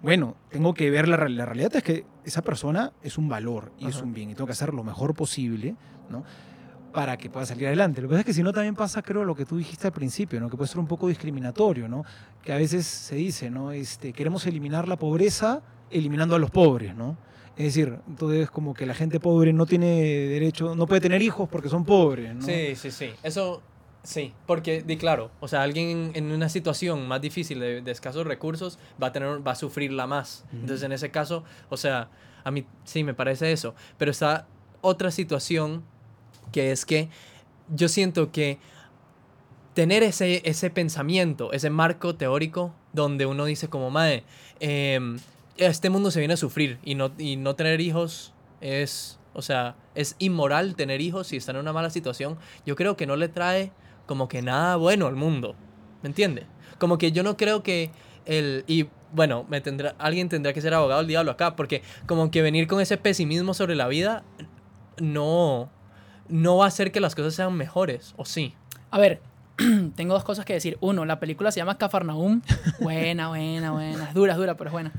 bueno, 0.01 0.35
tengo 0.49 0.73
que 0.73 0.89
ver 0.89 1.07
la, 1.07 1.17
la 1.29 1.45
realidad 1.45 1.75
es 1.75 1.83
que 1.83 2.05
esa 2.23 2.41
persona 2.41 2.91
es 3.03 3.17
un 3.17 3.27
valor 3.29 3.71
y 3.77 3.87
es 3.87 4.01
un 4.01 4.13
bien 4.13 4.29
y 4.29 4.33
tengo 4.35 4.45
que 4.47 4.53
hacer 4.53 4.73
lo 4.73 4.83
mejor 4.83 5.13
posible, 5.13 5.75
¿no? 6.09 6.23
Para 6.93 7.17
que 7.17 7.29
pueda 7.29 7.45
salir 7.45 7.67
adelante. 7.67 8.01
Lo 8.01 8.07
que 8.07 8.13
pasa 8.13 8.19
es 8.21 8.25
que 8.25 8.33
si 8.33 8.43
no 8.43 8.51
también 8.51 8.75
pasa, 8.75 9.01
creo, 9.01 9.23
lo 9.23 9.35
que 9.35 9.45
tú 9.45 9.57
dijiste 9.57 9.87
al 9.87 9.93
principio, 9.93 10.39
¿no? 10.39 10.49
Que 10.49 10.57
puede 10.57 10.67
ser 10.67 10.79
un 10.79 10.87
poco 10.87 11.07
discriminatorio, 11.07 11.87
¿no? 11.87 12.03
Que 12.43 12.53
a 12.53 12.57
veces 12.57 12.85
se 12.85 13.15
dice, 13.15 13.49
¿no? 13.49 13.71
Este, 13.71 14.13
queremos 14.13 14.45
eliminar 14.45 14.87
la 14.87 14.97
pobreza 14.97 15.61
eliminando 15.89 16.35
a 16.35 16.39
los 16.39 16.51
pobres, 16.51 16.95
¿no? 16.95 17.17
Es 17.57 17.65
decir, 17.65 17.99
entonces 18.07 18.49
como 18.49 18.73
que 18.73 18.85
la 18.85 18.93
gente 18.93 19.19
pobre 19.19 19.53
no 19.53 19.65
tiene 19.65 20.01
derecho, 20.01 20.73
no 20.73 20.87
puede 20.87 21.01
tener 21.01 21.21
hijos 21.21 21.49
porque 21.49 21.69
son 21.69 21.85
pobres, 21.85 22.33
¿no? 22.33 22.41
Sí, 22.41 22.75
sí, 22.75 22.91
sí. 22.91 23.11
Eso, 23.23 23.61
sí. 24.03 24.33
Porque, 24.47 24.83
claro, 24.97 25.31
o 25.39 25.47
sea, 25.47 25.61
alguien 25.61 26.11
en 26.15 26.31
una 26.31 26.49
situación 26.49 27.07
más 27.07 27.21
difícil 27.21 27.59
de, 27.59 27.81
de 27.81 27.91
escasos 27.91 28.25
recursos 28.25 28.79
va 29.01 29.07
a, 29.07 29.11
tener, 29.11 29.45
va 29.45 29.51
a 29.51 29.55
sufrirla 29.55 30.07
más. 30.07 30.45
Ujú. 30.47 30.61
Entonces, 30.61 30.83
en 30.83 30.91
ese 30.93 31.11
caso, 31.11 31.43
o 31.69 31.77
sea, 31.77 32.09
a 32.43 32.51
mí 32.51 32.65
sí 32.83 33.03
me 33.03 33.13
parece 33.13 33.51
eso. 33.51 33.75
Pero 33.97 34.11
está 34.11 34.47
otra 34.81 35.11
situación 35.11 35.83
que 36.51 36.71
es 36.71 36.85
que 36.85 37.09
yo 37.73 37.87
siento 37.87 38.31
que 38.31 38.59
tener 39.73 40.03
ese, 40.03 40.41
ese 40.45 40.69
pensamiento, 40.69 41.53
ese 41.53 41.69
marco 41.69 42.15
teórico 42.15 42.73
donde 42.93 43.25
uno 43.25 43.45
dice 43.45 43.69
como, 43.69 43.89
mae, 43.89 44.23
em, 44.59 45.17
este 45.57 45.89
mundo 45.89 46.11
se 46.11 46.19
viene 46.19 46.33
a 46.33 46.37
sufrir 46.37 46.79
y 46.83 46.95
no, 46.95 47.11
y 47.17 47.37
no 47.37 47.55
tener 47.55 47.79
hijos 47.81 48.33
es, 48.59 49.19
o 49.33 49.41
sea, 49.41 49.75
es 49.95 50.15
inmoral 50.19 50.75
tener 50.75 51.01
hijos 51.01 51.31
y 51.33 51.37
estar 51.37 51.55
en 51.55 51.61
una 51.61 51.73
mala 51.73 51.89
situación, 51.89 52.37
yo 52.65 52.75
creo 52.75 52.97
que 52.97 53.05
no 53.05 53.15
le 53.15 53.29
trae 53.29 53.71
como 54.05 54.27
que 54.27 54.41
nada 54.41 54.75
bueno 54.75 55.07
al 55.07 55.15
mundo, 55.15 55.55
¿me 56.01 56.09
entiende? 56.09 56.45
Como 56.77 56.97
que 56.97 57.11
yo 57.11 57.23
no 57.23 57.37
creo 57.37 57.63
que 57.63 57.91
el, 58.25 58.65
y 58.67 58.87
bueno, 59.13 59.45
me 59.49 59.61
tendrá, 59.61 59.95
alguien 59.99 60.29
tendrá 60.29 60.53
que 60.53 60.61
ser 60.61 60.73
abogado 60.73 60.99
del 60.99 61.07
diablo 61.07 61.31
acá, 61.31 61.55
porque 61.55 61.81
como 62.07 62.31
que 62.31 62.41
venir 62.41 62.67
con 62.67 62.81
ese 62.81 62.97
pesimismo 62.97 63.53
sobre 63.53 63.75
la 63.75 63.87
vida 63.87 64.23
no, 64.99 65.69
no 66.29 66.57
va 66.57 66.65
a 66.65 66.67
hacer 66.67 66.91
que 66.91 66.99
las 66.99 67.15
cosas 67.15 67.33
sean 67.35 67.53
mejores, 67.55 68.13
¿o 68.17 68.25
sí? 68.25 68.53
A 68.89 68.99
ver, 68.99 69.21
tengo 69.95 70.13
dos 70.13 70.23
cosas 70.23 70.45
que 70.45 70.53
decir. 70.53 70.77
Uno, 70.81 71.05
la 71.05 71.19
película 71.19 71.51
se 71.51 71.59
llama 71.59 71.77
Cafarnaum. 71.77 72.41
Buena, 72.79 73.29
buena, 73.29 73.71
buena. 73.71 74.05
Es 74.09 74.13
dura, 74.13 74.33
es 74.33 74.37
dura, 74.37 74.55
pero 74.55 74.69
es 74.69 74.71
buena. 74.71 74.91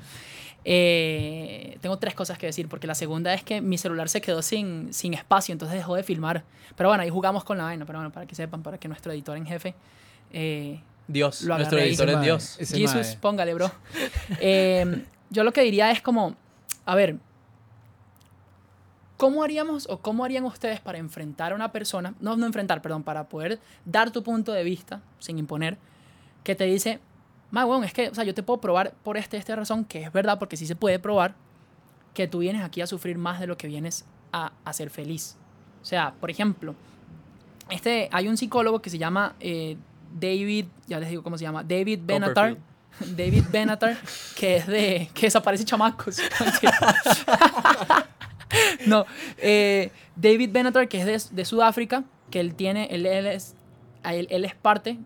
Eh, 0.65 1.77
tengo 1.81 1.99
tres 1.99 2.15
cosas 2.15 2.39
que 2.39 2.47
decir, 2.47 2.69
porque 2.69 2.87
la 2.87 2.95
segunda 2.95 3.35
es 3.35 3.43
que 3.43 3.61
mi 3.61 3.79
celular 3.79 4.09
se 4.09 4.21
quedó 4.21 4.43
sin, 4.43 4.93
sin 4.95 5.13
espacio, 5.15 5.53
entonces 5.53 5.77
dejó 5.77 5.97
de 5.97 6.03
filmar. 6.05 6.45
Pero 6.77 6.89
bueno, 6.89 7.03
ahí 7.03 7.11
jugamos 7.11 7.45
con 7.45 7.59
la 7.59 7.65
vaina, 7.65 7.85
pero 7.85 7.99
bueno, 7.99 8.13
para 8.13 8.27
que 8.27 8.35
sepan, 8.35 8.63
para 8.63 8.79
que 8.79 8.89
nuestro 8.89 9.13
editor 9.13 9.37
en 9.37 9.47
jefe... 9.47 9.75
eh, 10.33 10.81
Dios, 11.09 11.43
Lo 11.43 11.57
nuestro 11.57 11.79
editor 11.79 12.09
es 12.09 12.21
Dios. 12.23 12.57
ese 12.61 12.79
Jesus, 12.79 12.95
mae. 12.95 13.17
póngale, 13.21 13.55
bro. 13.55 13.71
Eh, 14.41 15.05
yo 15.31 15.43
lo 15.45 15.53
que 15.53 15.63
diría 15.63 15.91
es 15.91 16.01
como, 16.01 16.37
a 16.87 16.95
ver, 16.95 17.17
¿cómo 19.17 19.43
haríamos 19.43 19.89
o 19.89 19.99
cómo 19.99 20.25
harían 20.25 20.45
ustedes 20.45 20.81
para 20.81 20.99
enfrentar 20.99 21.53
a 21.53 21.55
una 21.55 21.73
persona, 21.73 22.15
no, 22.21 22.37
no 22.37 22.47
enfrentar, 22.47 22.83
perdón, 22.83 23.03
para 23.03 23.29
poder 23.29 23.61
dar 23.85 24.11
tu 24.11 24.23
punto 24.23 24.53
de 24.53 24.65
vista 24.65 25.01
sin 25.19 25.39
imponer, 25.39 25.79
que 26.45 26.55
te 26.55 26.65
dice, 26.65 27.01
ma, 27.51 27.65
weón, 27.65 27.85
es 27.85 27.93
que, 27.93 28.09
o 28.09 28.15
sea, 28.15 28.25
yo 28.25 28.35
te 28.35 28.43
puedo 28.43 28.61
probar 28.61 28.95
por 29.03 29.17
este, 29.17 29.37
esta 29.37 29.55
razón, 29.57 29.85
que 29.85 30.03
es 30.03 30.13
verdad, 30.13 30.39
porque 30.39 30.57
sí 30.57 30.67
se 30.67 30.77
puede 30.77 30.99
probar, 30.99 31.35
que 32.15 32.29
tú 32.29 32.39
vienes 32.39 32.63
aquí 32.63 32.81
a 32.81 32.87
sufrir 32.87 33.17
más 33.19 33.41
de 33.41 33.47
lo 33.47 33.57
que 33.57 33.69
vienes 33.69 34.05
a, 34.33 34.53
a 34.65 34.73
ser 34.73 34.91
feliz. 34.91 35.37
O 35.81 35.85
sea, 35.85 36.15
por 36.21 36.31
ejemplo, 36.31 36.75
este, 37.71 38.09
hay 38.13 38.29
un 38.29 38.37
psicólogo 38.37 38.83
que 38.83 38.91
se 38.91 38.99
llama 38.99 39.35
eh, 39.41 39.77
David, 40.13 40.67
ya 40.87 41.01
les 41.01 41.09
digo 41.09 41.23
cómo 41.23 41.39
se 41.39 41.45
llama, 41.45 41.63
David 41.63 42.01
Benatar. 42.03 42.57
David 43.17 43.45
Benatar, 43.51 43.97
que 44.37 44.57
es 44.57 44.67
de. 44.67 45.11
que 45.15 45.27
desaparece 45.27 45.65
chamacos. 45.65 46.19
no, 48.87 49.07
eh, 49.39 49.91
David 50.17 50.51
Benatar, 50.53 50.89
que 50.89 51.01
es 51.01 51.35
de, 51.35 51.45
Sudáfrica, 51.45 52.05
que 52.31 52.41
él 52.41 52.55
tiene, 52.55 52.89
él, 52.91 53.07
es, 53.07 53.55
él, 54.05 54.45
es 54.45 54.55
parte, 54.55 54.99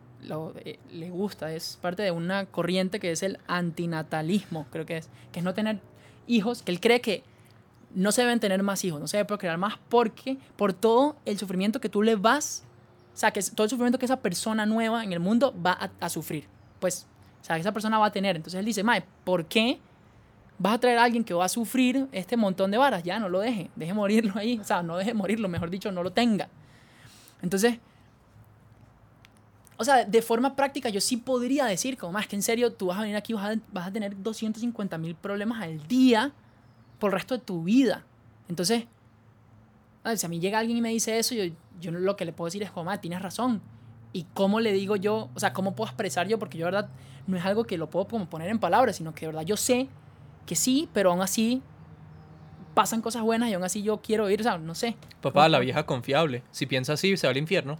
eh, 0.64 0.78
le 0.90 1.10
gusta, 1.10 1.52
es 1.52 1.78
parte 1.80 2.02
de 2.02 2.10
una 2.10 2.46
corriente 2.46 3.00
que 3.00 3.10
es 3.10 3.22
el 3.22 3.38
antinatalismo, 3.46 4.66
creo 4.70 4.86
que 4.86 4.98
es, 4.98 5.08
que 5.32 5.40
es 5.40 5.44
no 5.44 5.54
tener 5.54 5.80
hijos, 6.26 6.62
que 6.62 6.72
él 6.72 6.80
cree 6.80 7.00
que 7.00 7.22
no 7.94 8.12
se 8.12 8.22
deben 8.22 8.40
tener 8.40 8.62
más 8.62 8.84
hijos, 8.84 9.00
no 9.00 9.06
se 9.06 9.16
debe 9.16 9.26
procrear 9.26 9.58
más 9.58 9.78
porque 9.88 10.36
por 10.56 10.72
todo 10.72 11.16
el 11.24 11.38
sufrimiento 11.38 11.80
que 11.80 11.88
tú 11.88 12.02
le 12.02 12.16
vas, 12.16 12.64
o 13.14 13.16
sea, 13.16 13.30
que 13.30 13.40
todo 13.42 13.64
el 13.64 13.70
sufrimiento 13.70 13.98
que 13.98 14.04
esa 14.04 14.20
persona 14.20 14.66
nueva 14.66 15.02
en 15.02 15.12
el 15.12 15.20
mundo 15.20 15.54
va 15.64 15.90
a, 16.00 16.08
sufrir, 16.10 16.46
pues, 16.80 17.06
o 17.40 17.44
sea, 17.44 17.56
esa 17.56 17.72
persona 17.72 17.98
va 17.98 18.06
a 18.06 18.12
tener. 18.12 18.36
Entonces 18.36 18.58
él 18.58 18.66
dice, 18.66 18.82
Mae, 18.82 19.02
¿por 19.24 19.46
qué 19.46 19.78
vas 20.58 20.74
a 20.74 20.78
traer 20.78 20.98
a 20.98 21.04
alguien 21.04 21.24
que 21.24 21.34
va 21.34 21.44
a 21.44 21.48
sufrir 21.48 22.08
este 22.12 22.36
montón 22.36 22.70
de 22.70 22.78
varas? 22.78 23.02
Ya, 23.02 23.18
no 23.18 23.28
lo 23.28 23.40
deje, 23.40 23.70
deje 23.76 23.94
morirlo 23.94 24.32
ahí, 24.36 24.58
o 24.58 24.64
sea, 24.64 24.82
no 24.82 24.96
deje 24.96 25.14
morirlo, 25.14 25.48
mejor 25.48 25.70
dicho, 25.70 25.92
no 25.92 26.02
lo 26.02 26.12
tenga. 26.12 26.48
Entonces, 27.42 27.78
o 29.76 29.84
sea, 29.84 30.04
de 30.04 30.22
forma 30.22 30.56
práctica 30.56 30.88
yo 30.88 31.00
sí 31.00 31.18
podría 31.18 31.66
decir, 31.66 31.98
como 31.98 32.12
más 32.12 32.26
que 32.26 32.36
en 32.36 32.42
serio, 32.42 32.72
tú 32.72 32.86
vas 32.86 32.98
a 32.98 33.02
venir 33.02 33.16
aquí, 33.16 33.34
vas 33.34 33.56
a, 33.56 33.60
vas 33.72 33.88
a 33.88 33.92
tener 33.92 34.20
250 34.22 34.96
mil 34.98 35.14
problemas 35.14 35.62
al 35.62 35.86
día 35.86 36.32
por 36.98 37.10
el 37.10 37.14
resto 37.14 37.36
de 37.36 37.44
tu 37.44 37.62
vida. 37.62 38.04
Entonces, 38.48 38.84
a 40.02 40.16
si 40.16 40.24
a 40.24 40.28
mí 40.28 40.40
llega 40.40 40.58
alguien 40.58 40.78
y 40.78 40.80
me 40.80 40.88
dice 40.90 41.18
eso, 41.18 41.34
yo, 41.34 41.44
yo 41.80 41.90
lo 41.90 42.16
que 42.16 42.24
le 42.24 42.32
puedo 42.32 42.46
decir 42.46 42.62
es, 42.62 42.70
como, 42.70 42.90
"Ah, 42.90 43.00
tienes 43.00 43.20
razón. 43.20 43.60
¿Y 44.12 44.24
cómo 44.32 44.60
le 44.60 44.72
digo 44.72 44.96
yo? 44.96 45.28
O 45.34 45.40
sea, 45.40 45.52
¿cómo 45.52 45.74
puedo 45.74 45.88
expresar 45.88 46.26
yo? 46.26 46.38
Porque 46.38 46.56
yo, 46.56 46.64
de 46.66 46.72
verdad, 46.72 46.88
no 47.26 47.36
es 47.36 47.44
algo 47.44 47.64
que 47.64 47.76
lo 47.76 47.90
puedo 47.90 48.06
como 48.08 48.30
poner 48.30 48.48
en 48.48 48.58
palabras, 48.58 48.96
sino 48.96 49.14
que, 49.14 49.26
de 49.26 49.32
verdad, 49.32 49.42
yo 49.42 49.58
sé 49.58 49.88
que 50.46 50.56
sí, 50.56 50.88
pero 50.92 51.10
aún 51.10 51.20
así 51.20 51.62
pasan 52.74 53.00
cosas 53.00 53.22
buenas 53.22 53.48
y 53.50 53.54
aún 53.54 53.64
así 53.64 53.82
yo 53.82 53.98
quiero 53.98 54.28
ir, 54.30 54.40
o 54.40 54.42
sea, 54.42 54.58
no 54.58 54.74
sé. 54.74 54.96
Papá, 55.20 55.48
la 55.48 55.58
vieja 55.58 55.84
confiable. 55.86 56.42
Si 56.50 56.66
piensa 56.66 56.92
así, 56.92 57.16
se 57.16 57.26
va 57.26 57.30
al 57.30 57.36
infierno. 57.36 57.78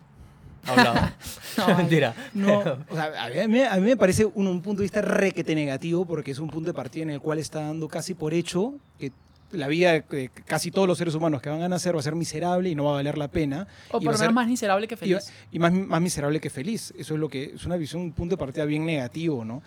Hablado. 0.67 0.97
No, 1.57 1.75
Mentira. 1.77 2.15
No, 2.35 2.59
o 2.91 2.95
sea, 2.95 3.13
a 3.25 3.49
mí, 3.49 3.63
a 3.63 3.77
mí 3.77 3.81
me 3.81 3.97
parece 3.97 4.27
un, 4.27 4.47
un 4.47 4.61
punto 4.61 4.81
de 4.81 4.85
vista 4.85 5.01
requete 5.01 5.55
negativo 5.55 6.05
porque 6.05 6.33
es 6.33 6.39
un 6.39 6.49
punto 6.49 6.69
de 6.69 6.75
partida 6.75 7.05
en 7.05 7.11
el 7.11 7.21
cual 7.21 7.39
está 7.39 7.61
dando 7.61 7.89
casi 7.89 8.13
por 8.13 8.35
hecho 8.35 8.75
que 8.99 9.11
la 9.53 9.69
vida 9.69 9.93
de 9.93 10.31
casi 10.45 10.71
todos 10.71 10.89
los 10.89 10.99
seres 10.99 11.15
humanos 11.15 11.41
que 11.41 11.49
van 11.49 11.63
a 11.63 11.69
nacer 11.69 11.95
va 11.95 12.01
a 12.01 12.03
ser 12.03 12.15
miserable 12.15 12.69
y 12.69 12.75
no 12.75 12.85
va 12.85 12.91
a 12.91 12.95
valer 12.95 13.17
la 13.17 13.29
pena. 13.29 13.67
O 13.91 13.99
y 14.01 14.05
por 14.05 14.15
lo 14.15 14.19
menos 14.19 14.35
más 14.35 14.49
miserable 14.49 14.89
que 14.89 14.95
y 14.95 14.99
feliz. 14.99 15.33
y 15.53 15.59
más, 15.59 15.73
más 15.73 16.01
miserable 16.01 16.41
que 16.41 16.51
feliz. 16.51 16.93
Eso 16.99 17.15
es 17.15 17.21
lo 17.21 17.29
que 17.29 17.53
es 17.55 17.65
una 17.65 17.77
visión, 17.77 18.03
un 18.03 18.13
punto 18.13 18.35
de 18.35 18.39
partida 18.39 18.65
bien 18.65 18.85
negativo, 18.85 19.45
¿no? 19.45 19.63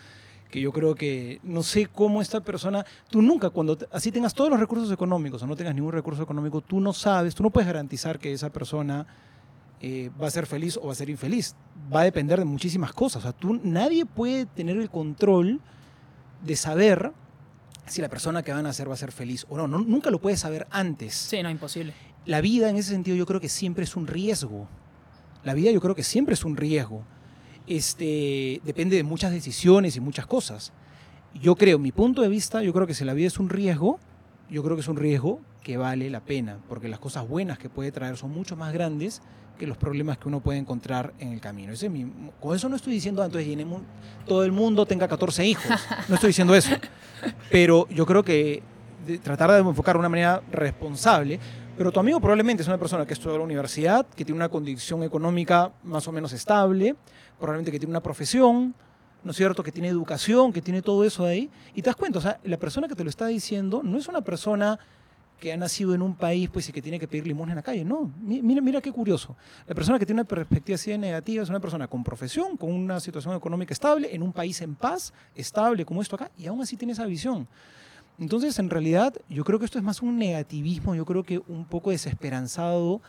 Que 0.50 0.60
yo 0.62 0.72
creo 0.72 0.96
que 0.96 1.40
no 1.44 1.62
sé 1.62 1.86
cómo 1.86 2.22
esta 2.22 2.42
persona, 2.42 2.86
tú 3.10 3.22
nunca 3.22 3.52
cuando 3.52 3.78
así 3.92 4.12
tengas 4.12 4.34
todos 4.34 4.50
los 4.50 4.60
recursos 4.60 4.92
económicos 4.92 5.44
o 5.44 5.48
no 5.48 5.56
tengas 5.56 5.76
ningún 5.76 5.92
recurso 5.92 6.24
económico, 6.24 6.62
tú 6.62 6.80
no 6.80 6.92
sabes, 6.92 7.36
tú 7.36 7.44
no 7.44 7.52
puedes 7.52 7.68
garantizar 7.68 8.18
que 8.18 8.34
esa 8.34 8.50
persona 8.50 9.06
eh, 9.82 10.10
va 10.22 10.28
a 10.28 10.32
ser 10.32 10.46
feliz 10.48 10.78
o 10.78 10.88
va 10.88 10.92
a 10.94 10.96
ser 10.96 11.10
infeliz. 11.10 11.56
Va 11.94 12.02
a 12.02 12.04
depender 12.04 12.40
de 12.40 12.46
muchísimas 12.46 12.94
cosas. 12.94 13.22
O 13.22 13.24
sea, 13.24 13.32
tú, 13.32 13.60
nadie 13.64 14.06
puede 14.06 14.46
tener 14.48 14.76
el 14.78 14.90
control 14.90 15.62
de 16.44 16.56
saber 16.56 17.12
si 17.86 18.02
la 18.02 18.10
persona 18.10 18.44
que 18.44 18.52
van 18.52 18.62
a 18.62 18.70
nacer 18.70 18.90
va 18.90 18.94
a 18.94 18.98
ser 18.98 19.12
feliz 19.12 19.46
o 19.50 19.58
no. 19.58 19.68
no 19.68 19.80
nunca 19.80 20.10
lo 20.12 20.20
puedes 20.20 20.40
saber 20.40 20.68
antes 20.70 21.16
Sí, 21.16 21.42
no, 21.42 21.50
imposible. 21.50 21.94
la 22.26 22.40
vida 22.42 22.70
en 22.70 22.76
ese 22.76 22.92
sentido 22.92 23.18
yo 23.18 23.26
creo 23.26 23.40
que 23.40 23.50
siempre 23.50 23.84
es 23.84 23.96
un 23.96 24.08
riesgo. 24.08 24.68
La 25.44 25.54
vida 25.54 25.72
yo 25.72 25.80
creo 25.80 25.96
que 25.96 26.04
siempre 26.04 26.34
es 26.34 26.44
un 26.44 26.58
riesgo. 26.58 27.04
Este, 27.70 28.62
depende 28.66 28.96
de 28.98 29.04
muchas 29.04 29.32
decisiones 29.32 29.96
y 29.96 30.00
muchas 30.00 30.26
cosas. 30.26 30.74
Yo 31.40 31.56
creo, 31.56 31.78
mi 31.78 31.92
punto 31.92 32.24
de 32.24 32.28
vista, 32.28 32.64
yo 32.64 32.74
creo 32.74 32.88
que 32.88 32.96
si 32.96 33.06
la 33.06 33.14
vida 33.14 33.28
es 33.28 33.38
un 33.40 33.48
riesgo, 33.48 34.00
yo 34.50 34.64
creo 34.64 34.76
que 34.76 34.82
es 34.82 34.88
un 34.88 34.98
riesgo 34.98 35.40
que 35.62 35.78
vale 35.78 36.10
la 36.10 36.20
pena, 36.22 36.58
porque 36.68 36.88
las 36.90 36.98
cosas 36.98 37.28
buenas 37.28 37.60
que 37.60 37.70
puede 37.70 37.92
traer 37.92 38.18
son 38.18 38.32
mucho 38.32 38.56
más 38.56 38.74
grandes 38.74 39.22
que 39.60 39.68
los 39.68 39.78
problemas 39.78 40.18
que 40.18 40.28
uno 40.28 40.40
puede 40.40 40.58
encontrar 40.58 41.14
en 41.20 41.32
el 41.32 41.42
camino. 41.42 41.72
Ese 41.72 41.86
es 41.86 41.92
mi- 41.92 42.12
con 42.40 42.56
eso 42.56 42.70
no 42.70 42.76
estoy 42.76 42.94
diciendo, 42.94 43.22
"Ah, 43.22 43.26
entonces 43.28 43.56
todo 44.26 44.44
el 44.44 44.52
mundo 44.52 44.86
tenga 44.88 45.08
14 45.08 45.46
hijos. 45.46 45.66
No 46.08 46.16
estoy 46.16 46.30
diciendo 46.30 46.56
eso. 46.56 46.72
Pero 47.52 47.88
yo 47.90 48.06
creo 48.08 48.24
que 48.24 48.64
de- 49.06 49.20
tratar 49.20 49.52
de 49.52 49.60
enfocar 49.60 49.96
de 49.96 50.00
una 50.00 50.10
manera 50.10 50.42
responsable. 50.52 51.40
Pero 51.80 51.94
tu 51.94 52.00
amigo 52.02 52.20
probablemente 52.20 52.62
es 52.62 52.68
una 52.68 52.78
persona 52.78 53.06
que 53.06 53.14
estudió 53.14 53.36
en 53.36 53.40
la 53.40 53.46
universidad, 53.46 54.06
que 54.06 54.26
tiene 54.26 54.36
una 54.36 54.50
condición 54.50 55.02
económica 55.02 55.72
más 55.84 56.06
o 56.10 56.12
menos 56.12 56.34
estable, 56.34 56.94
probablemente 57.38 57.72
que 57.72 57.80
tiene 57.80 57.92
una 57.92 58.04
profesión, 58.04 58.76
¿no 59.24 59.32
es 59.32 59.38
cierto? 59.38 59.64
Que 59.64 59.72
tiene 59.72 59.88
educación, 59.88 60.52
que 60.52 60.62
tiene 60.62 60.82
todo 60.82 61.06
eso 61.06 61.24
ahí. 61.24 61.50
Y 61.74 61.82
te 61.82 61.90
das 61.90 61.96
cuenta, 61.96 62.20
o 62.20 62.22
sea, 62.22 62.38
la 62.44 62.58
persona 62.58 62.90
que 62.90 62.96
te 62.96 63.04
lo 63.06 63.10
está 63.10 63.28
diciendo 63.28 63.80
no 63.82 63.98
es 63.98 64.10
una 64.10 64.20
persona 64.20 64.78
que 65.40 65.54
ha 65.54 65.56
nacido 65.56 65.96
en 65.96 66.02
un 66.02 66.16
país 66.16 66.50
pues 66.52 66.68
y 66.68 66.74
que 66.74 66.82
tiene 66.82 67.00
que 67.00 67.08
pedir 67.08 67.26
limosna 67.26 67.54
en 67.54 67.56
la 67.56 67.64
calle. 67.64 67.86
No, 67.86 68.12
Mi- 68.22 68.42
mira, 68.42 68.62
mira 68.62 68.82
qué 68.82 68.92
curioso. 68.92 69.38
La 69.66 69.74
persona 69.74 69.98
que 69.98 70.06
tiene 70.06 70.20
una 70.20 70.28
perspectiva 70.28 70.76
así 70.76 70.92
de 70.92 70.98
negativa 70.98 71.44
es 71.44 71.50
una 71.50 71.62
persona 71.62 71.88
con 71.88 72.04
profesión, 72.04 72.58
con 72.58 72.74
una 72.74 73.00
situación 73.00 73.34
económica 73.38 73.72
estable, 73.74 74.14
en 74.14 74.22
un 74.22 74.34
país 74.34 74.60
en 74.60 74.76
paz, 74.76 75.14
estable 75.34 75.86
como 75.86 76.02
esto 76.02 76.18
acá, 76.18 76.30
y 76.38 76.46
aún 76.48 76.62
así 76.62 76.76
tiene 76.76 76.92
esa 76.92 77.06
visión. 77.06 77.48
Entonces, 78.20 78.58
en 78.60 78.70
realidad, 78.70 79.14
yo 79.30 79.44
creo 79.46 79.60
que 79.60 79.66
esto 79.66 79.78
es 79.78 79.84
más 79.84 80.02
un 80.02 80.18
negativismo, 80.18 80.94
yo 80.96 81.06
creo 81.06 81.24
que 81.24 81.40
un 81.48 81.66
poco 81.66 81.92
desesperanzado 81.92 83.02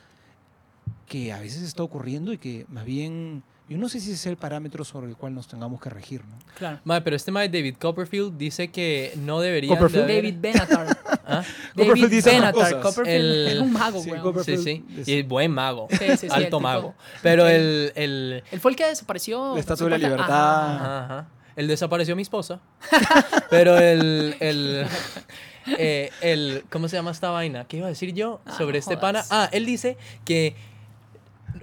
que 1.06 1.32
a 1.32 1.40
veces 1.40 1.62
está 1.62 1.82
ocurriendo 1.82 2.32
y 2.32 2.38
que 2.38 2.66
más 2.68 2.84
bien 2.84 3.42
Yo 3.68 3.78
no 3.78 3.88
sé 3.88 4.00
si 4.00 4.06
ese 4.10 4.14
es 4.14 4.26
el 4.26 4.36
parámetro 4.36 4.82
sobre 4.84 5.06
el 5.08 5.16
cual 5.16 5.32
nos 5.32 5.46
tengamos 5.46 5.80
que 5.80 5.88
regir, 5.90 6.24
¿no? 6.24 6.36
Claro. 6.58 6.80
Mae, 6.82 7.02
pero 7.02 7.14
este 7.14 7.30
mae 7.30 7.48
David 7.48 7.76
Copperfield 7.80 8.36
dice 8.36 8.66
que 8.68 9.12
no 9.16 9.38
debería 9.40 9.70
Copperfield. 9.70 10.08
David 10.08 10.34
Benatar. 10.40 10.86
¿Ah? 11.24 11.44
Copperfield 11.76 11.76
David 11.76 12.10
dice 12.10 12.32
más 12.32 12.40
Benatar. 12.40 12.72
cosas. 12.72 12.82
Copperfield 12.82 13.24
El- 13.24 13.46
es 13.46 13.60
un 13.60 13.72
mago, 13.72 14.02
Sí, 14.02 14.10
weón. 14.10 14.44
Sí, 14.44 14.56
sí. 14.56 14.84
Es- 14.98 15.06
Y 15.08 15.22
buen 15.22 15.52
mago. 15.52 15.86
Sí, 15.88 15.98
sí, 15.98 16.16
sí, 16.16 16.26
el 16.26 16.32
Alto 16.32 16.56
tipo- 16.56 16.60
mago. 16.60 16.94
Pero 17.22 17.46
el, 17.46 17.92
el, 17.94 18.42
Él 18.50 18.58
fue 18.60 18.72
el 18.72 18.76
que 18.76 18.86
desapareció. 18.86 19.54
La 19.54 19.60
Estatua 19.60 19.84
de 19.86 19.90
la 19.90 19.98
Libertad. 19.98 20.26
Ajá. 20.26 20.74
Ajá, 20.74 21.04
ajá. 21.04 21.28
Él 21.60 21.68
desapareció 21.68 22.16
mi 22.16 22.22
esposa. 22.22 22.60
Pero 23.50 23.76
el. 23.78 24.34
el 24.40 24.86
eh, 25.78 26.10
el, 26.22 26.64
¿Cómo 26.70 26.88
se 26.88 26.96
llama 26.96 27.10
esta 27.10 27.30
vaina? 27.30 27.66
¿Qué 27.66 27.76
iba 27.76 27.86
a 27.86 27.90
decir 27.90 28.14
yo 28.14 28.40
Ah, 28.46 28.52
sobre 28.56 28.72
no 28.72 28.78
este 28.78 28.96
pana? 28.96 29.22
Ah, 29.30 29.48
él 29.52 29.66
dice 29.66 29.96
que. 30.24 30.56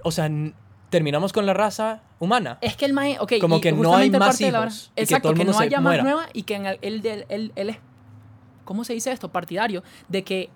O 0.04 0.12
sea, 0.12 0.30
terminamos 0.90 1.32
con 1.32 1.46
la 1.46 1.52
raza 1.54 2.02
humana. 2.20 2.58
Es 2.60 2.76
que 2.76 2.84
el 2.84 2.92
mae, 2.92 3.18
ok, 3.18 3.32
Como 3.40 3.60
que 3.60 3.72
no 3.72 3.96
hay 3.96 4.08
más 4.10 4.40
la- 4.40 4.48
hijos 4.48 4.92
que 4.94 5.02
Exacto, 5.02 5.30
que, 5.30 5.34
mundo 5.36 5.52
no 5.52 5.58
haya 5.58 5.80
más 5.80 6.02
nueva 6.02 6.26
y 6.32 6.44
que 6.44 6.54
en 6.54 6.66
el- 6.66 6.78
él, 6.82 7.24
él- 7.28 7.52
él 7.56 7.70
es, 7.70 7.78
¿cómo 8.64 8.84
se 8.84 8.92
dice 8.92 9.10
esto? 9.10 9.30
Partidario 9.30 9.82
de 10.08 10.22
que 10.22 10.50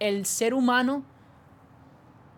el 0.00 0.26
ser 0.26 0.52
humano 0.52 1.04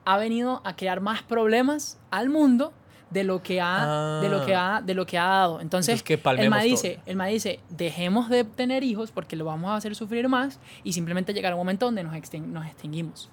ha 0.05 0.19
venido 0.19 0.61
a 0.65 0.77
crear 0.77 1.01
más 1.01 1.23
problemas 1.23 1.99
al 2.11 2.29
mundo 2.29 2.73
de 3.11 3.23
lo 3.25 3.43
que 3.43 3.61
ha, 3.61 4.21
de 4.21 4.29
lo 4.29 4.45
que 4.45 4.55
ha, 4.55 4.83
de 4.85 4.95
lo 4.95 5.07
que 5.07 5.17
ha 5.19 5.25
dado. 5.27 5.61
Entonces, 5.61 6.01
Entonces, 6.01 6.03
que 6.03 6.15
el 6.15 6.21
todo. 6.51 6.65
dice, 6.65 7.01
el 7.07 7.17
mae 7.17 7.33
dice, 7.33 7.61
dejemos 7.71 8.29
de 8.29 8.45
tener 8.45 8.83
hijos 8.85 9.13
porque 9.13 9.37
lo 9.37 9.45
vamos 9.45 9.71
a 9.71 9.77
hacer 9.77 9.95
sufrir 9.95 10.29
más 10.29 10.59
y 10.85 10.93
simplemente 10.93 11.33
llegará 11.33 11.55
un 11.55 11.61
momento 11.61 11.87
donde 11.87 12.03
nos, 12.03 12.15
extin- 12.15 12.47
nos 12.47 12.67
extinguimos. 12.67 13.31